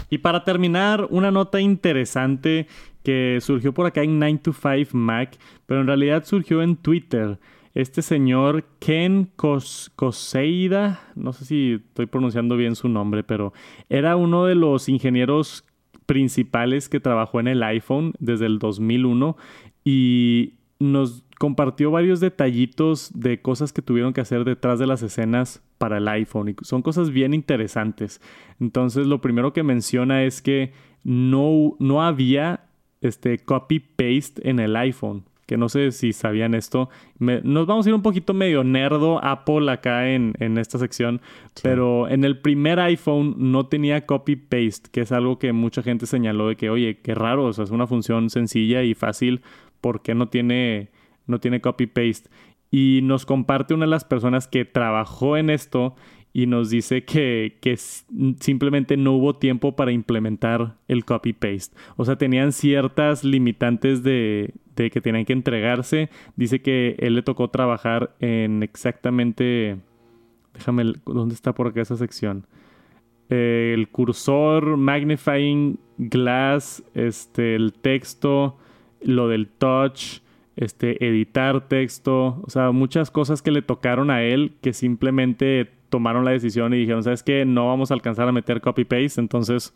Y 0.09 0.19
para 0.19 0.45
terminar, 0.45 1.07
una 1.11 1.31
nota 1.31 1.61
interesante 1.61 2.67
que 3.03 3.39
surgió 3.43 3.75
por 3.75 3.85
acá 3.85 4.03
en 4.03 4.19
9 4.19 4.41
to 4.43 4.53
5 4.55 4.97
Mac, 4.97 5.37
pero 5.67 5.83
en 5.83 5.87
realidad 5.87 6.25
surgió 6.25 6.63
en 6.63 6.77
Twitter 6.77 7.39
este 7.75 8.03
señor 8.03 8.65
Ken 8.79 9.31
Koseida, 9.37 11.01
no 11.17 11.33
sé 11.33 11.45
si 11.45 11.73
estoy 11.73 12.07
pronunciando 12.07 12.57
bien 12.57 12.77
su 12.77 12.89
nombre, 12.89 13.25
pero 13.25 13.53
era 13.89 14.15
uno 14.17 14.45
de 14.45 14.55
los 14.55 14.89
ingenieros 14.89 15.65
principales 16.07 16.89
que 16.89 17.01
trabajó 17.01 17.41
en 17.41 17.49
el 17.49 17.63
iPhone 17.65 18.13
desde 18.21 18.47
el 18.47 18.61
2001 18.61 19.37
y 19.85 20.55
nos 20.79 21.25
compartió 21.39 21.91
varios 21.91 22.21
detallitos 22.21 23.11
de 23.13 23.43
cosas 23.43 23.73
que 23.73 23.83
tuvieron 23.83 24.13
que 24.13 24.21
hacer 24.21 24.45
detrás 24.45 24.79
de 24.79 24.87
las 24.87 25.03
escenas 25.03 25.63
para 25.79 25.99
el 25.99 26.07
iPhone 26.07 26.51
y 26.51 26.57
son 26.63 26.83
cosas 26.83 27.11
bien 27.11 27.35
interesantes. 27.35 28.21
Entonces, 28.61 29.07
lo 29.09 29.21
primero 29.21 29.53
que 29.53 29.65
menciona 29.65 30.23
es 30.23 30.43
que 30.43 30.73
no, 31.03 31.75
no 31.81 32.05
había 32.05 32.67
este 33.01 33.39
copy 33.39 33.81
paste 33.81 34.49
en 34.49 34.61
el 34.61 34.77
iPhone 34.77 35.25
que 35.47 35.57
no 35.57 35.69
sé 35.69 35.93
si 35.93 36.13
sabían 36.13 36.55
esto. 36.55 36.89
nos 37.19 37.67
vamos 37.67 37.87
a 37.87 37.89
ir 37.89 37.95
un 37.95 38.03
poquito 38.03 38.35
medio 38.35 38.65
nerdo 38.65 39.23
Apple 39.23 39.71
acá 39.71 40.11
en, 40.11 40.35
esta 40.59 40.79
sección, 40.79 41.21
pero 41.63 42.09
en 42.09 42.25
el 42.25 42.39
primer 42.39 42.81
iPhone 42.81 43.35
no 43.39 43.67
tenía 43.67 44.07
copy-paste, 44.07 44.91
que 44.91 45.03
es 45.03 45.13
algo 45.13 45.39
que 45.39 45.53
mucha 45.53 45.83
gente 45.83 46.07
señaló 46.07 46.49
de 46.49 46.57
que, 46.57 46.71
oye, 46.71 47.01
qué 47.01 47.15
raro, 47.15 47.47
o 47.47 47.53
sea, 47.53 47.65
es 47.65 47.71
una 47.71 47.87
función 47.87 48.31
sencilla 48.31 48.83
y 48.83 48.95
fácil, 48.95 49.43
¿por 49.81 50.03
qué 50.03 50.15
no 50.15 50.29
tiene, 50.29 50.91
no 51.27 51.41
tiene 51.41 51.61
copy-paste? 51.61 52.31
Y 52.71 53.01
nos 53.03 53.27
comparte 53.27 53.75
una 53.75 53.85
de 53.85 53.91
las 53.91 54.05
personas 54.05 54.49
que 54.49 54.65
trabajó 54.65 55.37
en 55.37 55.51
esto 55.51 55.95
y 56.35 56.47
nos 56.47 56.69
dice 56.69 57.05
que, 57.05 57.59
que, 57.61 57.77
simplemente 57.77 58.97
no 58.97 59.13
hubo 59.13 59.37
tiempo 59.37 59.77
para 59.77 59.93
implementar 59.93 60.75
el 60.89 61.05
copy-paste. 61.05 61.75
O 61.97 62.05
sea, 62.05 62.17
tenían 62.17 62.53
ciertas 62.53 63.23
limitantes 63.23 64.03
de, 64.03 64.53
de, 64.75 64.91
que 64.91 65.01
tenían 65.01 65.25
que 65.25 65.33
entregarse. 65.33 66.11
Dice 66.35 66.61
que 66.61 66.97
él 66.99 67.15
le 67.15 67.23
tocó 67.23 67.49
trabajar 67.49 68.15
en 68.19 68.63
exactamente... 68.65 69.79
Déjame, 70.53 70.93
¿dónde 71.07 71.35
está 71.35 71.55
por 71.55 71.69
acá 71.69 71.81
esa 71.83 71.97
sección? 71.97 72.47
el 73.31 73.89
cursor, 73.89 74.77
magnifying 74.77 75.79
glass, 75.99 76.85
este, 76.95 77.55
el 77.55 77.73
texto, 77.73 78.59
lo 79.01 79.29
del 79.29 79.49
touch, 79.49 80.21
este, 80.57 81.05
editar 81.05 81.69
texto, 81.69 82.43
o 82.45 82.51
sea, 82.51 82.71
muchas 82.71 83.11
cosas 83.11 83.43
que 83.43 83.51
le 83.51 83.63
tocaron 83.63 84.11
a 84.11 84.23
él 84.23 84.53
que 84.61 84.73
simplemente 84.73 85.71
tomaron 85.95 86.25
la 86.25 86.33
decisión 86.33 86.75
y 86.75 86.79
dijeron, 86.79 87.05
¿sabes 87.05 87.23
qué? 87.23 87.45
No 87.45 87.69
vamos 87.69 87.93
a 87.93 87.95
alcanzar 87.95 88.27
a 88.27 88.33
meter 88.33 88.61
copy-paste, 88.61 89.21
entonces 89.21 89.73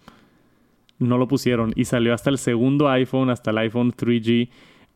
no 0.98 1.16
lo 1.16 1.28
pusieron. 1.28 1.72
Y 1.76 1.84
salió 1.84 2.12
hasta 2.12 2.28
el 2.28 2.38
segundo 2.38 2.88
iPhone, 2.88 3.30
hasta 3.30 3.52
el 3.52 3.58
iPhone 3.58 3.92
3G 3.92 4.48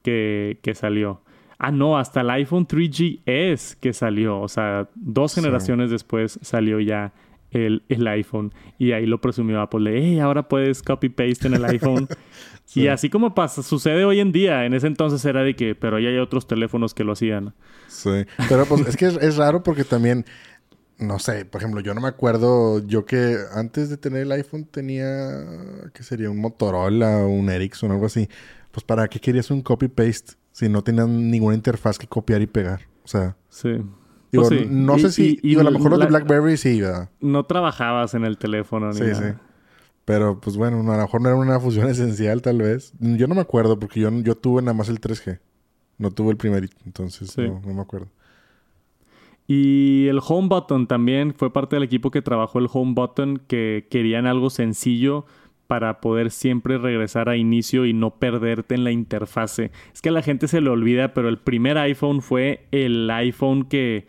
que, 0.02 0.58
que 0.62 0.74
salió. 0.74 1.20
Ah, 1.60 1.70
no, 1.70 1.96
hasta 1.96 2.22
el 2.22 2.30
iPhone 2.30 2.66
3GS 2.66 3.76
que 3.78 3.92
salió. 3.92 4.40
O 4.40 4.48
sea, 4.48 4.88
dos 4.96 5.32
generaciones 5.32 5.92
después 5.92 6.40
salió 6.42 6.80
ya 6.80 7.12
el, 7.52 7.84
el, 7.88 8.04
iPhone. 8.08 8.52
Y 8.80 8.90
ahí 8.90 9.06
lo 9.06 9.20
presumió 9.20 9.60
Apple. 9.60 9.92
hey, 9.96 10.18
ahora 10.18 10.48
puedes 10.48 10.82
copy-paste 10.82 11.46
en 11.46 11.54
el 11.54 11.64
iPhone. 11.66 12.08
Y 12.74 12.86
así 12.86 13.10
como 13.10 13.34
pasa, 13.34 13.62
sucede 13.62 14.04
hoy 14.04 14.20
en 14.20 14.32
día. 14.32 14.64
En 14.64 14.72
ese 14.72 14.86
entonces 14.86 15.22
era 15.26 15.42
de 15.42 15.54
que, 15.54 15.74
pero 15.74 15.98
ya 15.98 16.08
hay 16.08 16.16
otros 16.16 16.46
teléfonos 16.46 16.94
que 16.94 17.04
lo 17.04 17.12
hacían. 17.12 17.52
Sí. 17.86 18.24
Pero 18.48 18.64
pues 18.64 18.86
es 18.86 18.96
que 18.96 19.06
es 19.06 19.36
raro 19.36 19.62
porque 19.62 19.84
también 19.84 20.24
no 20.99 21.18
sé, 21.18 21.45
por 21.45 21.61
ejemplo, 21.61 21.80
yo 21.80 21.95
no 21.95 22.01
me 22.01 22.09
acuerdo, 22.09 22.78
yo 22.86 23.05
que 23.05 23.36
antes 23.55 23.88
de 23.90 23.97
tener 23.97 24.22
el 24.22 24.32
iPhone 24.32 24.64
tenía, 24.64 25.45
¿qué 25.93 26.03
sería? 26.03 26.30
Un 26.30 26.38
Motorola 26.40 27.18
o 27.18 27.28
un 27.28 27.51
Ericsson 27.51 27.90
o 27.90 27.95
algo 27.95 28.07
así. 28.07 28.28
Pues 28.70 28.84
para 28.84 29.09
qué 29.09 29.18
querías 29.20 29.51
un 29.51 29.62
copy-paste 29.62 30.34
si 30.53 30.68
no 30.68 30.82
tenías 30.82 31.09
ninguna 31.09 31.55
interfaz 31.55 31.99
que 31.99 32.07
copiar 32.07 32.40
y 32.43 32.47
pegar. 32.47 32.82
O 33.05 33.09
sea... 33.09 33.36
Sí. 33.49 33.70
Digo, 34.30 34.49
Pues 34.49 34.61
sí. 34.61 34.66
no 34.70 34.97
Y- 34.97 35.01
sé 35.01 35.12
si... 35.12 35.38
y- 35.43 35.59
a 35.59 35.62
lo 35.62 35.70
mejor 35.70 35.90
los 35.90 35.99
de 36.01 36.05
la- 36.05 36.11
BlackBerry 36.11 36.57
sí, 36.57 36.80
¿verdad? 36.80 37.11
No 37.20 37.45
trabajabas 37.45 38.14
en 38.14 38.24
el 38.24 38.38
teléfono 38.38 38.88
ni 38.90 38.95
Sí, 38.95 39.03
nada. 39.05 39.32
sí. 39.32 39.38
Pero 40.05 40.40
pues 40.40 40.57
bueno, 40.57 40.78
a 40.90 40.97
lo 40.97 41.03
mejor 41.03 41.20
no 41.20 41.28
era 41.28 41.36
una 41.38 41.61
fusión 41.61 41.88
esencial 41.88 42.40
tal 42.43 42.59
vez. 42.59 42.93
Yo 42.99 43.26
no 43.26 43.34
me 43.34 43.40
acuerdo 43.43 43.78
porque 43.78 44.01
yo, 44.01 44.11
yo 44.22 44.34
tuve 44.36 44.62
nada 44.62 44.74
más 44.74 44.88
el 44.88 45.01
3G. 45.01 45.38
No 45.99 46.11
tuve 46.11 46.30
el 46.30 46.36
primerito, 46.38 46.76
entonces 46.86 47.30
Sí. 47.30 47.43
no, 47.43 47.61
no 47.64 47.74
me 47.74 47.82
acuerdo. 47.82 48.09
Y 49.55 50.07
el 50.09 50.20
home 50.26 50.48
button 50.48 50.86
también 50.86 51.34
fue 51.34 51.53
parte 51.53 51.76
del 51.76 51.82
equipo 51.82 52.11
que 52.11 52.22
trabajó 52.22 52.59
el 52.59 52.68
home 52.72 52.94
button 52.94 53.42
que 53.46 53.86
querían 53.90 54.26
algo 54.26 54.48
sencillo 54.48 55.26
para 55.66 56.00
poder 56.00 56.30
siempre 56.30 56.78
regresar 56.78 57.28
a 57.28 57.36
inicio 57.36 57.84
y 57.84 57.92
no 57.92 58.14
perderte 58.14 58.74
en 58.74 58.82
la 58.84 58.92
interfase. 58.92 59.70
Es 59.92 60.00
que 60.00 60.09
a 60.09 60.12
la 60.12 60.22
gente 60.22 60.48
se 60.48 60.62
le 60.62 60.70
olvida, 60.70 61.12
pero 61.12 61.28
el 61.28 61.36
primer 61.36 61.76
iPhone 61.76 62.22
fue 62.22 62.66
el 62.70 63.11
iPhone 63.11 63.64
que 63.64 64.07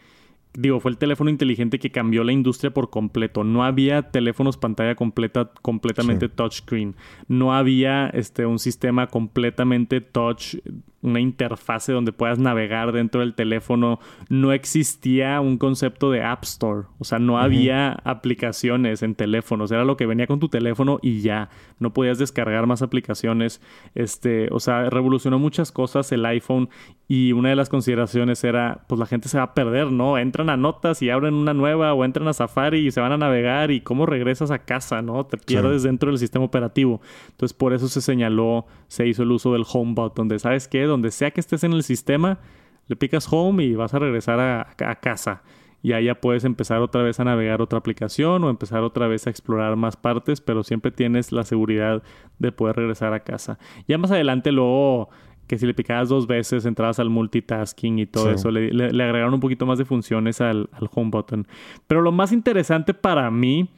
digo, 0.54 0.80
fue 0.80 0.92
el 0.92 0.98
teléfono 0.98 1.30
inteligente 1.30 1.78
que 1.78 1.92
cambió 1.92 2.24
la 2.24 2.32
industria 2.32 2.72
por 2.74 2.90
completo. 2.90 3.44
No 3.44 3.66
había 3.66 4.12
teléfonos 4.12 4.56
pantalla 4.56 4.96
completa 4.96 5.52
completamente 5.62 6.28
Sí. 6.28 6.34
touchscreen. 6.34 6.96
No 7.28 7.54
había 7.54 8.08
este 8.08 8.46
un 8.46 8.60
sistema 8.60 9.08
completamente 9.08 10.00
touch, 10.00 10.56
una 11.04 11.20
interfase 11.20 11.92
donde 11.92 12.14
puedas 12.14 12.40
navegar 12.40 12.92
dentro 12.94 13.22
del 13.22 13.36
teléfono. 13.36 14.00
No 14.30 14.54
existía 14.54 15.40
un 15.42 15.58
concepto 15.58 16.10
de 16.10 16.24
App 16.24 16.44
Store. 16.44 16.88
O 16.98 17.04
sea, 17.04 17.20
no 17.20 17.38
había 17.38 17.92
aplicaciones 18.04 19.04
en 19.04 19.14
teléfonos. 19.14 19.72
Era 19.72 19.84
lo 19.84 19.98
que 19.98 20.06
venía 20.06 20.28
con 20.28 20.40
tu 20.40 20.50
teléfono 20.50 21.00
y 21.02 21.22
ya. 21.22 21.50
No 21.80 21.94
podías 21.94 22.18
descargar 22.18 22.66
más 22.66 22.82
aplicaciones. 22.82 23.62
Este, 23.94 24.48
o 24.52 24.60
sea, 24.60 24.90
revolucionó 24.90 25.38
muchas 25.40 25.72
cosas 25.72 26.12
el 26.12 26.26
iPhone. 26.26 26.70
Y 27.08 27.34
una 27.34 27.50
de 27.50 27.58
las 27.58 27.70
consideraciones 27.70 28.44
era, 28.44 28.86
pues 28.88 28.98
la 28.98 29.06
gente 29.06 29.28
se 29.28 29.38
va 29.38 29.44
a 29.44 29.54
perder, 29.54 29.92
¿no? 29.92 30.18
Entran 30.18 30.50
a 30.50 30.58
notas 30.58 31.02
y 31.02 31.10
abren 31.10 31.34
una 31.34 31.54
nueva 31.54 31.94
o 31.94 32.06
entran 32.06 32.28
a 32.30 32.34
Safari 32.34 32.88
y 32.88 32.92
se 32.92 33.02
van 33.02 33.12
a 33.12 33.18
navegar 33.18 33.72
y 33.72 33.82
cómo 33.82 34.06
regresas 34.06 34.52
a 34.52 34.60
casa, 34.60 35.02
¿no? 35.02 35.26
Te 35.26 35.38
pierdes 35.38 35.84
dentro 35.84 36.10
del 36.10 36.18
sistema 36.18 36.46
operativo. 36.46 37.02
Entonces, 37.30 37.54
por 37.54 37.74
eso 37.74 37.90
se 37.90 38.02
señaló, 38.02 38.66
se 38.88 39.06
hizo 39.06 39.24
el 39.24 39.32
uso 39.32 39.52
del 39.52 39.66
home 39.72 39.94
button, 39.94 40.14
donde, 40.24 40.40
¿sabes 40.40 40.68
qué? 40.68 40.84
Donde 40.94 41.12
sea 41.12 41.32
que 41.32 41.40
estés 41.42 41.64
en 41.64 41.74
el 41.74 41.84
sistema, 41.84 42.40
le 42.88 42.96
picas 42.96 43.28
home 43.32 43.64
y 43.64 43.76
vas 43.76 43.94
a 43.94 44.00
regresar 44.00 44.40
a, 44.40 44.62
a 44.80 44.96
casa. 44.96 45.42
Y 45.82 45.92
ahí 45.92 46.06
ya 46.06 46.16
puedes 46.16 46.46
empezar 46.46 46.80
otra 46.82 47.02
vez 47.04 47.20
a 47.20 47.26
navegar 47.26 47.62
otra 47.62 47.78
aplicación 47.80 48.44
o 48.44 48.50
empezar 48.50 48.84
otra 48.84 49.08
vez 49.08 49.28
a 49.28 49.30
explorar 49.30 49.76
más 49.76 49.98
partes, 49.98 50.40
pero 50.40 50.64
siempre 50.64 50.92
tienes 50.92 51.32
la 51.34 51.44
seguridad 51.44 52.04
de 52.40 52.52
poder 52.54 52.78
regresar 52.78 53.14
a 53.14 53.20
casa. 53.22 53.58
Ya 53.88 53.98
más 53.98 54.12
adelante 54.12 54.52
luego 54.54 55.10
que 55.48 55.58
si 55.58 55.66
le 55.66 55.74
picabas 55.74 56.08
dos 56.08 56.26
veces 56.26 56.66
entrabas 56.66 57.00
al 57.00 57.10
multitasking 57.10 58.00
y 58.00 58.06
todo 58.06 58.30
Sí. 58.30 58.36
eso. 58.36 58.50
Le, 58.50 58.72
le- 58.72 58.94
le 58.94 59.04
agregaron 59.04 59.34
un 59.34 59.42
poquito 59.42 59.66
más 59.66 59.78
de 59.78 59.84
funciones 59.84 60.40
al, 60.40 60.70
al 60.72 60.90
home 60.94 61.10
button. 61.12 61.48
Pero 61.88 62.02
lo 62.02 62.14
más 62.14 62.32
interesante 62.32 62.94
para 62.94 63.30
mí 63.30 63.70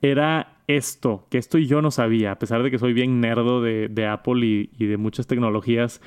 era 0.00 0.56
esto, 0.66 1.26
que 1.30 1.38
esto 1.38 1.58
yo 1.58 1.80
no 1.80 1.92
sabía, 1.92 2.32
a 2.32 2.38
pesar 2.40 2.64
de 2.64 2.72
que 2.72 2.78
soy 2.78 2.92
bien 2.92 3.20
nerdo 3.20 3.62
de, 3.62 3.86
de 3.88 4.06
Apple 4.06 4.44
y, 4.44 4.70
y 4.78 4.86
de 4.86 4.96
muchas 4.96 5.28
tecnologías. 5.28 6.00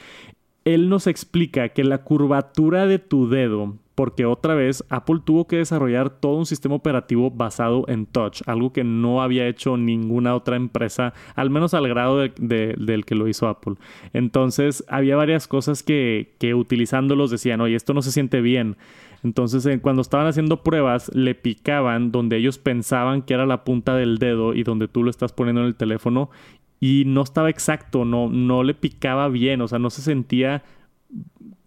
Él 0.65 0.89
nos 0.89 1.05
explica 1.07 1.69
que 1.69 1.83
la 1.83 1.99
curvatura 1.99 2.87
de 2.87 2.97
tu 2.99 3.29
dedo, 3.29 3.75
porque 3.93 4.25
otra 4.25 4.55
vez 4.55 4.83
Apple 4.89 5.19
tuvo 5.23 5.47
que 5.47 5.57
desarrollar 5.57 6.09
todo 6.09 6.37
un 6.37 6.47
sistema 6.47 6.73
operativo 6.75 7.29
basado 7.29 7.85
en 7.87 8.07
touch, 8.07 8.41
algo 8.47 8.73
que 8.73 8.83
no 8.83 9.21
había 9.21 9.47
hecho 9.47 9.77
ninguna 9.77 10.33
otra 10.35 10.55
empresa, 10.55 11.13
al 11.35 11.51
menos 11.51 11.73
al 11.75 11.87
grado 11.87 12.17
de- 12.17 12.33
de- 12.39 12.75
del 12.79 13.05
que 13.05 13.13
lo 13.15 13.27
hizo 13.27 13.47
Apple. 13.47 13.75
Entonces 14.11 14.83
había 14.87 15.15
varias 15.15 15.47
cosas 15.47 15.83
que, 15.83 16.33
que 16.39 16.55
utilizándolos 16.55 17.29
decían, 17.29 17.61
oye, 17.61 17.75
esto 17.75 17.93
no 17.93 18.01
se 18.01 18.11
siente 18.11 18.41
bien. 18.41 18.75
Entonces, 19.23 19.65
eh, 19.65 19.79
cuando 19.81 20.01
estaban 20.03 20.27
haciendo 20.27 20.61
pruebas, 20.61 21.09
le 21.15 21.33
picaban 21.33 22.11
donde 22.11 22.37
ellos 22.37 22.59
pensaban 22.59 23.21
que 23.23 23.33
era 23.33 23.45
la 23.47 23.63
punta 23.63 23.95
del 23.95 24.17
dedo 24.19 24.53
y 24.53 24.63
donde 24.63 24.87
tú 24.87 25.03
lo 25.03 25.09
estás 25.09 25.31
poniendo 25.31 25.61
en 25.61 25.67
el 25.67 25.75
teléfono 25.75 26.29
y 26.79 27.03
no 27.05 27.21
estaba 27.21 27.49
exacto, 27.49 28.05
no, 28.05 28.29
no 28.29 28.63
le 28.63 28.73
picaba 28.73 29.29
bien, 29.29 29.61
o 29.61 29.67
sea, 29.67 29.79
no 29.79 29.89
se 29.89 30.01
sentía 30.01 30.63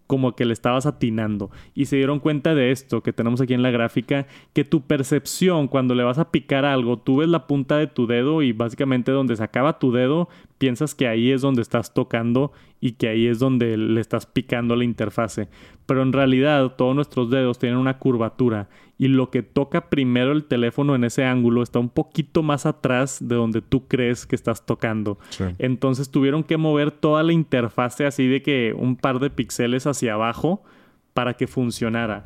como 0.09 0.35
que 0.35 0.43
le 0.43 0.53
estabas 0.53 0.87
atinando. 0.87 1.51
Y 1.75 1.85
se 1.85 1.97
dieron 1.97 2.19
cuenta 2.19 2.55
de 2.55 2.71
esto 2.71 3.03
que 3.03 3.13
tenemos 3.13 3.41
aquí 3.41 3.53
en 3.53 3.61
la 3.61 3.69
gráfica, 3.69 4.25
que 4.53 4.63
tu 4.63 4.81
percepción 4.87 5.67
cuando 5.67 5.93
le 5.93 6.01
vas 6.01 6.17
a 6.17 6.31
picar 6.31 6.65
algo, 6.65 6.97
tú 6.97 7.17
ves 7.17 7.29
la 7.29 7.45
punta 7.45 7.77
de 7.77 7.85
tu 7.85 8.07
dedo 8.07 8.41
y 8.41 8.51
básicamente 8.51 9.11
donde 9.11 9.35
se 9.35 9.43
acaba 9.43 9.77
tu 9.77 9.91
dedo, 9.91 10.27
piensas 10.57 10.95
que 10.95 11.07
ahí 11.07 11.31
es 11.31 11.41
donde 11.41 11.61
estás 11.61 11.93
tocando 11.93 12.51
y 12.81 12.93
que 12.93 13.07
ahí 13.07 13.27
es 13.27 13.37
donde 13.37 13.77
le 13.77 14.01
estás 14.01 14.25
picando 14.25 14.75
la 14.75 14.83
interfase. 14.83 15.47
Pero 15.85 16.01
en 16.01 16.11
realidad 16.11 16.75
todos 16.75 16.95
nuestros 16.95 17.29
dedos 17.29 17.59
tienen 17.59 17.77
una 17.77 17.99
curvatura 17.99 18.67
y 18.99 19.07
lo 19.07 19.31
que 19.31 19.41
toca 19.41 19.89
primero 19.89 20.33
el 20.33 20.43
teléfono 20.43 20.93
en 20.93 21.05
ese 21.05 21.23
ángulo 21.23 21.63
está 21.63 21.79
un 21.79 21.89
poquito 21.89 22.43
más 22.43 22.65
atrás 22.65 23.17
de 23.21 23.33
donde 23.33 23.61
tú 23.61 23.87
crees 23.87 24.27
que 24.27 24.35
estás 24.35 24.65
tocando. 24.65 25.17
Sí. 25.29 25.45
Entonces 25.57 26.11
tuvieron 26.11 26.43
que 26.43 26.57
mover 26.57 26.91
toda 26.91 27.23
la 27.23 27.31
interfase 27.31 28.05
así 28.05 28.27
de 28.27 28.41
que 28.41 28.75
un 28.77 28.97
par 28.97 29.19
de 29.19 29.29
píxeles 29.29 29.87
hacia 29.87 30.15
abajo 30.15 30.63
para 31.13 31.35
que 31.35 31.47
funcionara. 31.47 32.25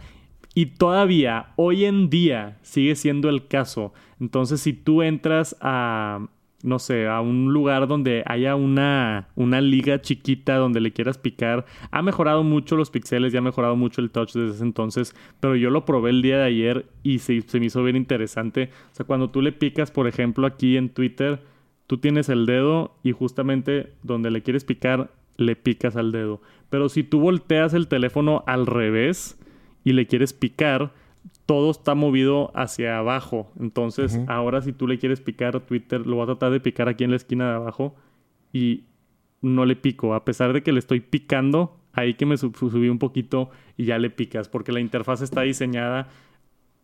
Y 0.56 0.66
todavía, 0.66 1.54
hoy 1.58 1.86
en 1.86 2.10
día, 2.10 2.58
sigue 2.64 2.96
siendo 2.96 3.30
el 3.30 3.48
caso. 3.48 3.94
Entonces, 4.20 4.62
si 4.62 4.74
tú 4.74 5.04
entras 5.04 5.56
a, 5.62 6.28
no 6.64 6.80
sé, 6.80 7.08
a 7.08 7.20
un 7.22 7.54
lugar 7.54 7.88
donde 7.88 8.24
haya 8.26 8.56
una, 8.56 9.28
una 9.36 9.62
liga 9.62 10.02
chiquita 10.02 10.56
donde 10.56 10.80
le 10.80 10.94
quieras 10.94 11.18
picar, 11.18 11.66
ha 11.92 12.02
mejorado 12.02 12.44
mucho 12.44 12.78
los 12.78 12.90
píxeles 12.90 13.34
y 13.34 13.38
ha 13.38 13.42
mejorado 13.42 13.76
mucho 13.76 14.02
el 14.02 14.10
touch 14.10 14.34
desde 14.34 14.56
ese 14.56 14.64
entonces, 14.64 15.14
pero 15.40 15.56
yo 15.56 15.70
lo 15.70 15.86
probé 15.86 16.10
el 16.10 16.22
día 16.22 16.38
de 16.38 16.46
ayer 16.46 16.86
y 17.04 17.20
se, 17.20 17.42
se 17.42 17.60
me 17.60 17.68
hizo 17.68 17.84
bien 17.84 17.98
interesante. 17.98 18.70
O 18.92 18.96
sea, 18.96 19.06
cuando 19.06 19.30
tú 19.30 19.42
le 19.42 19.52
picas, 19.52 19.92
por 19.92 20.08
ejemplo, 20.08 20.48
aquí 20.48 20.78
en 20.78 20.90
Twitter, 20.90 21.42
tú 21.86 21.98
tienes 21.98 22.30
el 22.30 22.46
dedo 22.46 22.96
y 23.04 23.12
justamente 23.12 23.92
donde 24.02 24.32
le 24.32 24.42
quieres 24.42 24.64
picar, 24.64 25.12
le 25.38 25.56
picas 25.56 25.96
al 25.98 26.12
dedo. 26.12 26.42
Pero 26.70 26.90
si 26.90 27.04
tú 27.04 27.20
volteas 27.20 27.74
el 27.74 27.88
teléfono 27.88 28.44
al 28.48 28.66
revés 28.68 29.38
y 29.84 29.94
le 29.94 30.08
quieres 30.08 30.34
picar, 30.34 30.94
todo 31.46 31.72
está 31.72 31.94
movido 31.96 32.52
hacia 32.56 32.98
abajo. 32.98 33.52
Entonces, 33.60 34.20
ahora 34.28 34.62
si 34.62 34.72
tú 34.74 34.88
le 34.88 34.98
quieres 34.98 35.20
picar 35.22 35.56
a 35.56 35.60
Twitter, 35.60 36.06
lo 36.08 36.18
va 36.18 36.24
a 36.24 36.28
tratar 36.28 36.52
de 36.52 36.60
picar 36.60 36.88
aquí 36.90 37.04
en 37.04 37.10
la 37.12 37.18
esquina 37.18 37.50
de 37.50 37.56
abajo 37.56 37.96
y 38.54 38.86
no 39.42 39.66
le 39.66 39.76
pico. 39.76 40.14
A 40.14 40.24
pesar 40.24 40.54
de 40.54 40.64
que 40.64 40.72
le 40.72 40.80
estoy 40.80 41.02
picando, 41.02 41.78
ahí 41.92 42.14
que 42.14 42.26
me 42.26 42.38
sub- 42.38 42.56
subí 42.58 42.88
un 42.88 43.00
poquito 43.00 43.50
y 43.76 43.86
ya 43.86 43.98
le 43.98 44.10
picas, 44.10 44.48
porque 44.48 44.72
la 44.72 44.80
interfaz 44.80 45.22
está 45.22 45.42
diseñada 45.42 46.08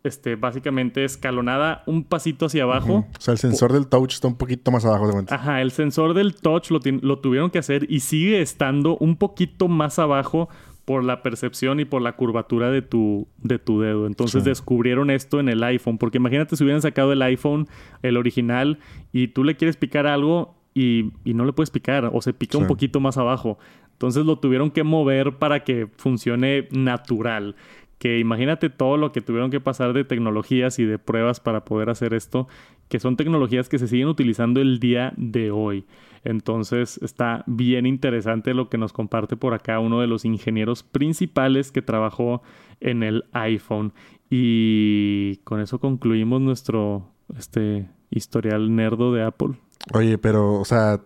este, 0.02 0.36
básicamente 0.36 1.04
escalonada 1.04 1.82
un 1.86 2.04
pasito 2.04 2.46
hacia 2.46 2.62
abajo. 2.62 3.06
O 3.18 3.20
sea, 3.20 3.32
el 3.32 3.38
sensor 3.38 3.72
del 3.72 3.86
touch 3.86 4.14
está 4.14 4.28
un 4.28 4.36
poquito 4.36 4.70
más 4.70 4.84
abajo 4.84 5.06
de. 5.08 5.26
Ajá, 5.34 5.60
el 5.60 5.70
sensor 5.72 6.14
del 6.14 6.34
touch 6.34 6.70
lo, 6.70 6.80
lo 7.02 7.18
tuvieron 7.18 7.50
que 7.50 7.58
hacer 7.58 7.86
y 7.90 8.00
sigue 8.00 8.40
estando 8.40 8.96
un 8.96 9.16
poquito 9.16 9.68
más 9.68 9.98
abajo 9.98 10.48
por 10.90 11.04
la 11.04 11.22
percepción 11.22 11.78
y 11.78 11.84
por 11.84 12.02
la 12.02 12.16
curvatura 12.16 12.68
de 12.72 12.82
tu, 12.82 13.28
de 13.38 13.60
tu 13.60 13.80
dedo. 13.80 14.08
Entonces 14.08 14.42
Sí. 14.42 14.48
descubrieron 14.48 15.08
esto 15.08 15.38
en 15.38 15.48
el 15.48 15.62
iPhone, 15.62 15.98
porque 15.98 16.18
imagínate 16.18 16.56
si 16.56 16.64
hubieran 16.64 16.82
sacado 16.82 17.12
el 17.12 17.22
iPhone, 17.22 17.68
el 18.02 18.16
original, 18.16 18.80
y 19.12 19.28
tú 19.28 19.44
le 19.44 19.54
quieres 19.54 19.76
picar 19.76 20.08
algo 20.08 20.56
y, 20.74 21.12
y 21.24 21.34
no 21.34 21.44
le 21.44 21.52
puedes 21.52 21.70
picar 21.70 22.10
o 22.12 22.20
se 22.22 22.32
pica 22.32 22.58
un 22.58 22.66
poquito 22.66 22.98
más 22.98 23.18
abajo. 23.18 23.56
Entonces 23.92 24.26
lo 24.26 24.40
tuvieron 24.40 24.72
que 24.72 24.82
mover 24.82 25.36
para 25.36 25.62
que 25.62 25.86
funcione 25.96 26.66
natural. 26.72 27.54
Que 28.00 28.18
imagínate 28.18 28.70
todo 28.70 28.96
lo 28.96 29.12
que 29.12 29.20
tuvieron 29.20 29.50
que 29.50 29.60
pasar 29.60 29.92
de 29.92 30.04
tecnologías 30.04 30.78
y 30.78 30.86
de 30.86 30.98
pruebas 30.98 31.38
para 31.38 31.66
poder 31.66 31.90
hacer 31.90 32.14
esto, 32.14 32.48
que 32.88 32.98
son 32.98 33.18
tecnologías 33.18 33.68
que 33.68 33.78
se 33.78 33.88
siguen 33.88 34.08
utilizando 34.08 34.62
el 34.62 34.80
día 34.80 35.12
de 35.18 35.50
hoy. 35.50 35.84
Entonces 36.24 36.98
está 37.02 37.44
bien 37.46 37.84
interesante 37.84 38.54
lo 38.54 38.70
que 38.70 38.78
nos 38.78 38.94
comparte 38.94 39.36
por 39.36 39.52
acá 39.52 39.80
uno 39.80 40.00
de 40.00 40.06
los 40.06 40.24
ingenieros 40.24 40.82
principales 40.82 41.72
que 41.72 41.82
trabajó 41.82 42.42
en 42.80 43.02
el 43.02 43.24
iPhone. 43.32 43.92
Y 44.30 45.36
con 45.44 45.60
eso 45.60 45.78
concluimos 45.78 46.40
nuestro 46.40 47.06
este 47.36 47.86
historial 48.10 48.74
nerdo 48.74 49.12
de 49.12 49.24
Apple. 49.24 49.56
Oye, 49.92 50.16
pero, 50.16 50.54
o 50.54 50.64
sea, 50.64 51.02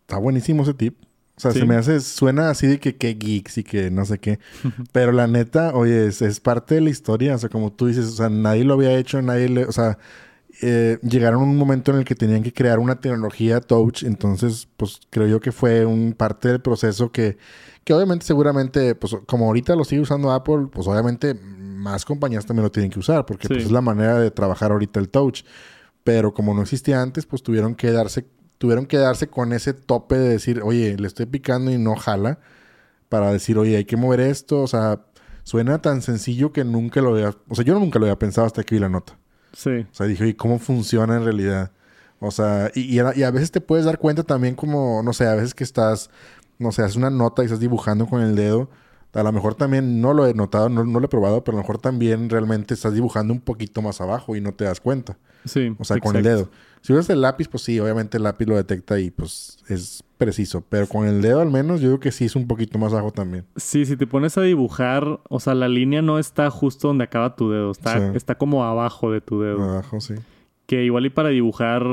está 0.00 0.18
buenísimo 0.18 0.64
ese 0.64 0.74
tip. 0.74 0.96
O 1.36 1.40
sea, 1.40 1.50
Sí. 1.50 1.58
se 1.60 1.64
me 1.66 1.74
hace, 1.76 2.00
suena 2.00 2.50
así 2.50 2.66
de 2.66 2.78
que, 2.78 2.96
que 2.96 3.14
geeks 3.14 3.58
y 3.58 3.64
que 3.64 3.90
no 3.90 4.04
sé 4.04 4.18
qué. 4.18 4.38
Pero 4.92 5.10
la 5.12 5.26
neta, 5.26 5.74
oye, 5.74 6.06
es, 6.06 6.22
es 6.22 6.38
parte 6.40 6.76
de 6.76 6.80
la 6.82 6.90
historia. 6.90 7.34
O 7.34 7.38
sea, 7.38 7.48
como 7.48 7.72
tú 7.72 7.86
dices, 7.86 8.06
o 8.06 8.12
sea, 8.12 8.28
nadie 8.28 8.64
lo 8.64 8.74
había 8.74 8.96
hecho, 8.96 9.20
nadie 9.20 9.48
le, 9.48 9.64
o 9.64 9.72
sea, 9.72 9.98
eh, 10.62 10.98
llegaron 11.02 11.40
a 11.40 11.44
un 11.44 11.56
momento 11.56 11.90
en 11.90 11.98
el 11.98 12.04
que 12.04 12.14
tenían 12.14 12.42
que 12.44 12.52
crear 12.52 12.78
una 12.78 13.00
tecnología 13.00 13.60
touch. 13.60 14.04
Entonces, 14.04 14.68
pues 14.76 15.00
creo 15.10 15.26
yo 15.26 15.40
que 15.40 15.50
fue 15.50 15.84
un 15.84 16.12
parte 16.12 16.48
del 16.48 16.60
proceso 16.60 17.10
que, 17.10 17.36
que 17.82 17.92
obviamente, 17.92 18.24
seguramente, 18.24 18.94
pues 18.94 19.16
como 19.26 19.46
ahorita 19.46 19.74
lo 19.74 19.82
sigue 19.84 20.02
usando 20.02 20.30
Apple, 20.30 20.68
pues 20.72 20.86
obviamente 20.86 21.34
más 21.34 22.04
compañías 22.04 22.46
también 22.46 22.62
lo 22.62 22.70
tienen 22.70 22.90
que 22.92 23.00
usar, 23.00 23.26
porque 23.26 23.48
pues, 23.48 23.64
es 23.64 23.70
la 23.72 23.80
manera 23.80 24.20
de 24.20 24.30
trabajar 24.30 24.70
ahorita 24.70 25.00
el 25.00 25.08
touch. 25.08 25.42
Pero 26.04 26.32
como 26.32 26.54
no 26.54 26.62
existía 26.62 27.02
antes, 27.02 27.26
pues 27.26 27.42
tuvieron 27.42 27.74
que 27.74 27.90
darse, 27.90 28.26
tuvieron 28.58 28.86
que 28.86 28.96
darse 28.98 29.28
con 29.28 29.52
ese 29.52 29.74
tope 29.74 30.16
de 30.16 30.28
decir, 30.28 30.62
oye, 30.62 30.96
le 30.96 31.06
estoy 31.06 31.26
picando 31.26 31.70
y 31.70 31.78
no 31.78 31.96
jala. 31.96 32.38
Para 33.08 33.32
decir, 33.32 33.58
oye, 33.58 33.76
hay 33.76 33.84
que 33.84 33.96
mover 33.96 34.20
esto. 34.20 34.62
O 34.62 34.66
sea, 34.66 35.00
suena 35.42 35.80
tan 35.80 36.02
sencillo 36.02 36.52
que 36.52 36.64
nunca 36.64 37.00
lo 37.00 37.10
había. 37.10 37.34
O 37.48 37.54
sea, 37.54 37.64
yo 37.64 37.78
nunca 37.78 37.98
lo 37.98 38.06
había 38.06 38.18
pensado 38.18 38.46
hasta 38.46 38.64
que 38.64 38.74
vi 38.74 38.80
la 38.80 38.88
nota. 38.88 39.18
Sí. 39.52 39.86
O 39.90 39.94
sea, 39.94 40.06
dije, 40.06 40.24
oye, 40.24 40.36
¿cómo 40.36 40.58
funciona 40.58 41.16
en 41.16 41.24
realidad? 41.24 41.70
O 42.20 42.30
sea, 42.30 42.70
y, 42.74 42.82
y 42.82 42.98
a, 43.00 43.12
y 43.14 43.22
a 43.22 43.30
veces 43.30 43.50
te 43.50 43.60
puedes 43.60 43.84
dar 43.84 43.98
cuenta 43.98 44.22
también 44.22 44.54
como, 44.54 45.02
no 45.02 45.12
sé, 45.12 45.26
a 45.26 45.34
veces 45.34 45.54
que 45.54 45.64
estás, 45.64 46.10
no 46.58 46.72
sé, 46.72 46.82
haces 46.82 46.96
una 46.96 47.10
nota 47.10 47.42
y 47.42 47.46
estás 47.46 47.60
dibujando 47.60 48.06
con 48.06 48.22
el 48.22 48.34
dedo. 48.34 48.70
A 49.14 49.22
lo 49.22 49.32
mejor 49.32 49.54
también 49.54 50.00
no 50.00 50.12
lo 50.12 50.26
he 50.26 50.34
notado, 50.34 50.68
no, 50.68 50.84
no 50.84 50.98
lo 51.00 51.06
he 51.06 51.08
probado, 51.08 51.44
pero 51.44 51.56
a 51.56 51.60
lo 51.60 51.62
mejor 51.62 51.78
también 51.78 52.28
realmente 52.28 52.74
estás 52.74 52.94
dibujando 52.94 53.32
un 53.32 53.40
poquito 53.40 53.80
más 53.80 54.00
abajo 54.00 54.34
y 54.36 54.40
no 54.40 54.52
te 54.52 54.64
das 54.64 54.80
cuenta. 54.80 55.16
Sí. 55.44 55.74
O 55.78 55.84
sea, 55.84 55.98
con 56.00 56.16
el 56.16 56.22
dedo. 56.24 56.50
Si 56.80 56.92
usas 56.92 57.08
el 57.10 57.20
lápiz, 57.22 57.48
pues 57.48 57.62
sí, 57.62 57.78
obviamente 57.80 58.16
el 58.18 58.24
lápiz 58.24 58.46
lo 58.46 58.56
detecta 58.56 58.98
y 58.98 59.10
pues 59.10 59.58
es 59.68 60.02
preciso. 60.18 60.62
Pero 60.68 60.86
con 60.86 61.06
el 61.06 61.22
dedo 61.22 61.40
al 61.40 61.50
menos 61.50 61.80
yo 61.80 61.88
creo 61.88 62.00
que 62.00 62.12
sí 62.12 62.24
es 62.26 62.36
un 62.36 62.46
poquito 62.46 62.78
más 62.78 62.92
abajo 62.92 63.10
también. 63.10 63.44
Sí, 63.56 63.86
si 63.86 63.96
te 63.96 64.06
pones 64.06 64.36
a 64.36 64.42
dibujar, 64.42 65.20
o 65.28 65.40
sea, 65.40 65.54
la 65.54 65.68
línea 65.68 66.02
no 66.02 66.18
está 66.18 66.50
justo 66.50 66.88
donde 66.88 67.04
acaba 67.04 67.36
tu 67.36 67.50
dedo, 67.50 67.70
está, 67.70 67.98
Sí. 68.10 68.16
está 68.16 68.36
como 68.36 68.64
abajo 68.64 69.10
de 69.12 69.20
tu 69.20 69.40
dedo. 69.40 69.62
Abajo, 69.62 70.00
sí. 70.00 70.14
Que 70.66 70.84
igual 70.84 71.06
y 71.06 71.10
para 71.10 71.28
dibujar, 71.30 71.84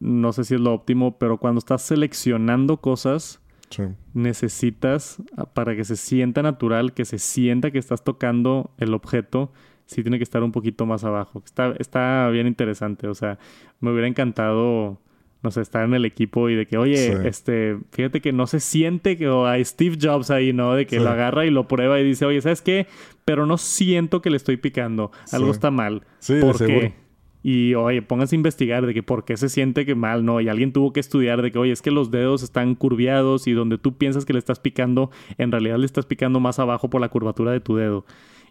no 0.00 0.32
sé 0.32 0.44
si 0.44 0.54
es 0.54 0.60
lo 0.60 0.72
óptimo, 0.74 1.18
pero 1.18 1.38
cuando 1.38 1.58
estás 1.58 1.82
seleccionando 1.82 2.78
cosas, 2.78 3.40
Sí. 3.72 3.82
necesitas, 4.14 5.22
ah, 5.36 5.46
para 5.46 5.74
que 5.76 5.84
se 5.84 5.96
sienta 5.96 6.42
natural, 6.42 6.92
que 6.94 7.04
se 7.04 7.18
sienta 7.18 7.70
que 7.70 7.78
estás 7.78 8.04
tocando 8.04 8.70
el 8.78 8.94
objeto, 8.94 9.52
sí 9.86 10.02
tiene 10.02 10.18
que 10.18 10.24
estar 10.24 10.42
un 10.42 10.52
poquito 10.52 10.86
más 10.86 11.04
abajo. 11.04 11.42
Está, 11.44 11.74
está 11.78 12.28
bien 12.30 12.46
interesante, 12.46 13.08
o 13.08 13.14
sea, 13.14 13.38
me 13.80 13.90
hubiera 13.90 14.08
encantado, 14.08 14.98
no 15.42 15.50
sé, 15.50 15.60
estar 15.60 15.84
en 15.84 15.94
el 15.94 16.04
equipo 16.04 16.48
y 16.48 16.54
de 16.54 16.66
que, 16.66 16.76
oye, 16.78 16.96
Sí. 16.96 17.12
este, 17.24 17.78
fíjate 17.90 18.20
que 18.20 18.32
no 18.32 18.46
se 18.46 18.60
siente 18.60 19.16
que 19.16 19.28
o 19.28 19.46
hay 19.46 19.64
Steve 19.64 19.98
Jobs 20.00 20.30
ahí, 20.30 20.52
¿no? 20.52 20.74
De 20.74 20.86
que 20.86 20.98
Sí. 20.98 21.02
lo 21.04 21.10
agarra 21.10 21.44
y 21.46 21.50
lo 21.50 21.66
prueba 21.68 21.98
y 22.00 22.04
dice, 22.04 22.24
oye, 22.24 22.40
¿sabes 22.40 22.62
qué? 22.62 22.86
Pero 23.24 23.44
no 23.46 23.58
siento 23.58 24.22
que 24.22 24.30
le 24.30 24.36
estoy 24.36 24.56
picando. 24.56 25.10
Algo 25.32 25.46
Sí. 25.46 25.52
está 25.52 25.70
mal. 25.70 26.02
Sí, 26.20 26.34
¿Por 26.40 26.58
qué? 26.58 26.94
Y 27.42 27.74
oye, 27.74 28.02
pónganse 28.02 28.36
a 28.36 28.38
investigar 28.38 28.86
de 28.86 28.94
que 28.94 29.02
por 29.02 29.24
qué 29.24 29.36
se 29.36 29.48
siente 29.48 29.84
que 29.84 29.94
mal, 29.94 30.24
¿no? 30.24 30.40
Y 30.40 30.48
alguien 30.48 30.72
tuvo 30.72 30.92
que 30.92 31.00
estudiar 31.00 31.42
de 31.42 31.50
que, 31.50 31.58
oye, 31.58 31.72
es 31.72 31.82
que 31.82 31.90
los 31.90 32.10
dedos 32.10 32.42
están 32.42 32.74
curviados 32.76 33.46
y 33.48 33.52
donde 33.52 33.78
tú 33.78 33.96
piensas 33.98 34.24
que 34.24 34.32
le 34.32 34.38
estás 34.38 34.60
picando, 34.60 35.10
en 35.38 35.50
realidad 35.50 35.76
le 35.78 35.86
estás 35.86 36.06
picando 36.06 36.38
más 36.40 36.58
abajo 36.60 36.88
por 36.88 37.00
la 37.00 37.08
curvatura 37.08 37.50
de 37.52 37.60
tu 37.60 37.74
dedo. 37.76 38.04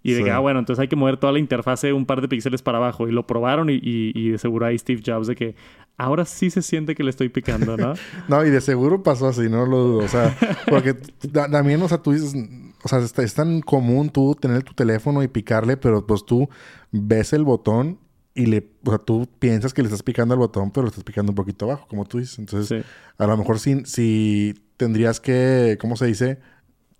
Y 0.03 0.11
de 0.13 0.17
Sí. 0.17 0.23
que, 0.25 0.31
ah, 0.31 0.39
bueno, 0.39 0.59
entonces 0.59 0.81
hay 0.81 0.87
que 0.87 0.95
mover 0.95 1.17
toda 1.17 1.31
la 1.31 1.37
interfase 1.39 1.93
un 1.93 2.05
par 2.07 2.21
de 2.21 2.27
píxeles 2.27 2.61
para 2.63 2.79
abajo. 2.79 3.07
Y 3.07 3.11
lo 3.11 3.27
probaron 3.27 3.69
y, 3.69 3.75
y, 3.75 4.11
y 4.15 4.29
de 4.31 4.37
seguro 4.39 4.65
ahí 4.65 4.77
Steve 4.77 5.01
Jobs 5.05 5.27
de 5.27 5.35
que 5.35 5.55
ahora 5.95 6.25
sí 6.25 6.49
se 6.49 6.61
siente 6.63 6.95
que 6.95 7.03
le 7.03 7.11
estoy 7.11 7.29
picando, 7.29 7.77
¿no? 7.77 7.93
No, 8.27 8.43
y 8.45 8.49
de 8.49 8.59
seguro 8.61 9.03
pasó 9.03 9.27
así, 9.27 9.47
no 9.47 9.65
lo 9.67 9.77
dudo. 9.77 9.97
O 10.03 10.07
sea, 10.07 10.35
porque 10.67 10.95
ta- 11.31 11.49
también, 11.49 11.81
o 11.83 11.87
sea, 11.87 11.99
tú 11.99 12.13
dices, 12.13 12.35
o 12.83 12.87
sea, 12.89 12.97
es, 12.99 13.17
es 13.19 13.33
tan 13.35 13.61
común 13.61 14.09
tú 14.09 14.35
tener 14.35 14.63
tu 14.63 14.73
teléfono 14.73 15.21
y 15.21 15.27
picarle, 15.27 15.77
pero 15.77 16.05
pues 16.07 16.25
tú 16.25 16.49
ves 16.91 17.31
el 17.33 17.43
botón 17.43 17.99
y 18.33 18.45
le, 18.45 18.69
o 18.85 18.89
sea, 18.89 18.97
tú 18.99 19.27
piensas 19.39 19.73
que 19.73 19.81
le 19.81 19.87
estás 19.87 20.03
picando 20.03 20.33
al 20.33 20.39
botón, 20.39 20.71
pero 20.71 20.83
le 20.83 20.89
estás 20.89 21.03
picando 21.03 21.31
un 21.31 21.35
poquito 21.35 21.65
abajo, 21.65 21.85
como 21.89 22.05
tú 22.05 22.19
dices. 22.19 22.39
Entonces, 22.39 22.67
Sí. 22.83 22.89
a 23.17 23.27
lo 23.27 23.35
mejor 23.37 23.59
sí, 23.59 23.81
sí 23.85 24.53
tendrías 24.77 25.19
que, 25.19 25.77
¿cómo 25.81 25.95
se 25.97 26.05
dice? 26.07 26.39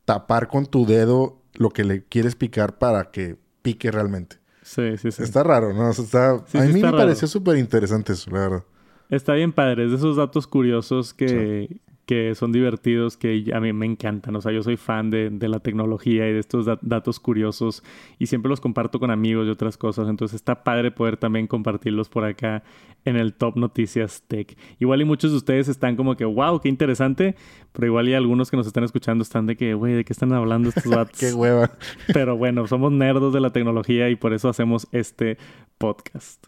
Tapar 0.06 0.48
con 0.48 0.66
tu 0.66 0.86
dedo 0.86 1.42
lo 1.54 1.70
que 1.70 1.84
le 1.84 2.04
quieres 2.04 2.36
picar 2.36 2.78
para 2.80 3.12
que 3.12 3.38
pique 3.62 3.92
realmente. 3.92 4.38
Sí, 4.64 4.98
sí, 4.98 5.12
sí. 5.12 5.24
Está 5.24 5.44
raro, 5.44 5.74
¿no? 5.74 5.90
O 5.90 5.94
sea, 5.94 6.04
está, 6.06 6.44
Sí, 6.48 6.58
a 6.58 6.62
sí 6.62 6.68
mí 6.70 6.76
está 6.76 6.88
me 6.88 6.92
raro. 6.92 6.98
pareció 6.98 7.28
súper 7.28 7.58
interesante 7.58 8.14
eso, 8.14 8.30
la 8.32 8.40
verdad. 8.40 8.64
Está 9.10 9.34
bien 9.34 9.52
padre, 9.52 9.86
es 9.86 9.92
de 9.92 9.98
esos 9.98 10.16
datos 10.18 10.48
curiosos 10.48 11.14
que, 11.14 11.82
que 12.06 12.36
son 12.36 12.52
divertidos, 12.52 13.16
que 13.16 13.52
a 13.54 13.60
mí 13.60 13.72
me 13.74 13.86
encantan. 13.86 14.36
O 14.36 14.42
sea, 14.42 14.52
yo 14.52 14.62
soy 14.64 14.76
fan 14.78 15.10
de, 15.10 15.30
de 15.30 15.48
la 15.48 15.60
tecnología 15.60 16.28
y 16.28 16.34
de 16.34 16.40
estos 16.40 16.66
dat- 16.66 16.80
datos 16.82 17.20
curiosos 17.20 17.84
y 18.20 18.26
siempre 18.28 18.50
los 18.50 18.60
comparto 18.60 19.00
con 19.00 19.12
amigos 19.12 19.48
y 19.48 19.50
otras 19.50 19.78
cosas. 19.78 20.10
Entonces 20.10 20.36
está 20.36 20.64
padre 20.64 20.92
poder 20.92 21.18
también 21.18 21.48
compartirlos 21.48 22.10
por 22.10 22.26
acá 22.26 22.64
en 23.06 23.16
el 23.16 23.34
Top 23.34 23.56
Noticias 23.58 24.24
Tech. 24.28 24.58
Igual 24.80 25.02
y 25.02 25.06
muchos 25.06 25.32
de 25.32 25.38
ustedes 25.38 25.68
están 25.70 25.96
como 25.96 26.16
que, 26.18 26.26
wow, 26.26 26.60
qué 26.60 26.70
interesante, 26.70 27.36
pero 27.72 27.88
igual 27.88 28.10
y 28.10 28.14
algunos 28.14 28.52
que 28.52 28.58
nos 28.58 28.68
están 28.68 28.84
escuchando 28.84 29.22
están 29.24 29.46
de 29.48 29.56
que, 29.56 29.74
güey, 29.74 29.94
¿de 29.94 30.04
qué 30.06 30.14
están 30.14 30.34
hablando 30.34 30.70
estos 30.70 30.84
datos? 30.92 31.20
Qué 31.20 31.34
hueva. 31.34 31.72
Pero 32.14 32.36
bueno, 32.38 32.68
somos 32.68 32.92
nerdos 32.92 33.34
de 33.34 33.40
la 33.40 33.52
tecnología 33.52 34.10
y 34.10 34.16
por 34.16 34.34
eso 34.34 34.50
hacemos 34.50 34.88
este 34.92 35.38
podcast. 35.80 36.44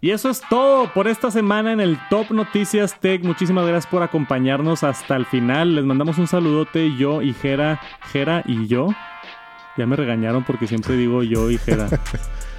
Y 0.00 0.10
eso 0.10 0.28
es 0.28 0.42
todo 0.50 0.92
por 0.92 1.06
esta 1.06 1.30
semana 1.30 1.72
en 1.72 1.80
el 1.80 1.96
Top 2.10 2.30
Noticias 2.32 2.98
Tech. 2.98 3.22
Muchísimas 3.22 3.64
gracias 3.66 3.86
por 3.88 4.02
acompañarnos 4.02 4.82
hasta 4.92 5.16
el 5.16 5.24
final. 5.26 5.74
Les 5.74 5.84
mandamos 5.84 6.18
un 6.18 6.26
saludote 6.26 6.94
yo 6.96 7.22
y 7.22 7.32
Jera, 7.32 7.80
Jera 8.12 8.42
y 8.46 8.66
yo. 8.66 8.88
Ya 9.78 9.86
me 9.86 9.96
regañaron 9.96 10.44
porque 10.44 10.66
siempre 10.66 10.96
digo 10.96 11.22
yo 11.22 11.50
y 11.50 11.58
Jera. 11.58 11.88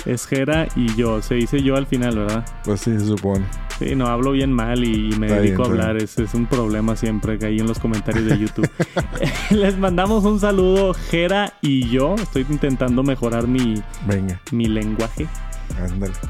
Es 0.05 0.27
Jera 0.27 0.67
y 0.75 0.93
yo. 0.95 1.21
Se 1.21 1.35
dice 1.35 1.63
yo 1.63 1.77
al 1.77 1.87
final, 1.87 2.17
¿verdad? 2.17 2.45
Pues 2.65 2.81
sí, 2.81 2.91
se 2.91 3.05
supone. 3.05 3.45
Sí, 3.79 3.95
no, 3.95 4.07
hablo 4.07 4.31
bien 4.31 4.51
mal 4.51 4.83
y, 4.83 5.13
y 5.13 5.17
me 5.17 5.27
Está 5.27 5.39
dedico 5.39 5.63
bien, 5.63 5.79
a 5.79 5.83
hablar. 5.85 5.95
Es, 5.95 6.19
es 6.19 6.33
un 6.33 6.45
problema 6.45 6.97
siempre 6.97 7.39
que 7.39 7.45
hay 7.45 7.59
en 7.59 7.67
los 7.67 7.79
comentarios 7.79 8.25
de 8.25 8.37
YouTube. 8.37 8.69
Les 9.51 9.77
mandamos 9.77 10.25
un 10.25 10.41
saludo, 10.41 10.93
Jera 10.93 11.53
y 11.61 11.87
yo. 11.87 12.15
Estoy 12.15 12.45
intentando 12.49 13.01
mejorar 13.01 13.47
mi, 13.47 13.81
Venga, 14.05 14.41
mi 14.51 14.65
lenguaje. 14.65 15.25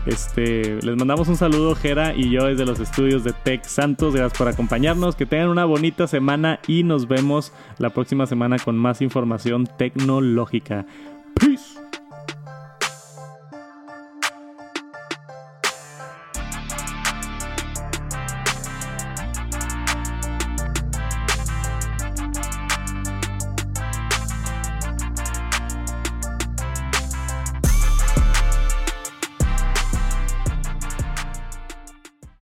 Este, 0.05 0.79
les 0.81 0.95
mandamos 0.95 1.27
un 1.27 1.37
saludo, 1.37 1.75
Jera 1.75 2.13
y 2.15 2.29
yo, 2.29 2.45
desde 2.45 2.65
los 2.65 2.79
estudios 2.79 3.23
de 3.23 3.33
Tech 3.33 3.63
Santos. 3.65 4.13
Gracias 4.13 4.37
por 4.37 4.47
acompañarnos. 4.47 5.15
Que 5.15 5.25
tengan 5.25 5.49
una 5.49 5.65
bonita 5.65 6.07
semana 6.07 6.59
y 6.67 6.83
nos 6.83 7.07
vemos 7.07 7.53
la 7.77 7.91
próxima 7.91 8.25
semana 8.25 8.57
con 8.57 8.77
más 8.77 9.01
información 9.01 9.67
tecnológica. 9.77 10.85
Peace. 11.35 11.79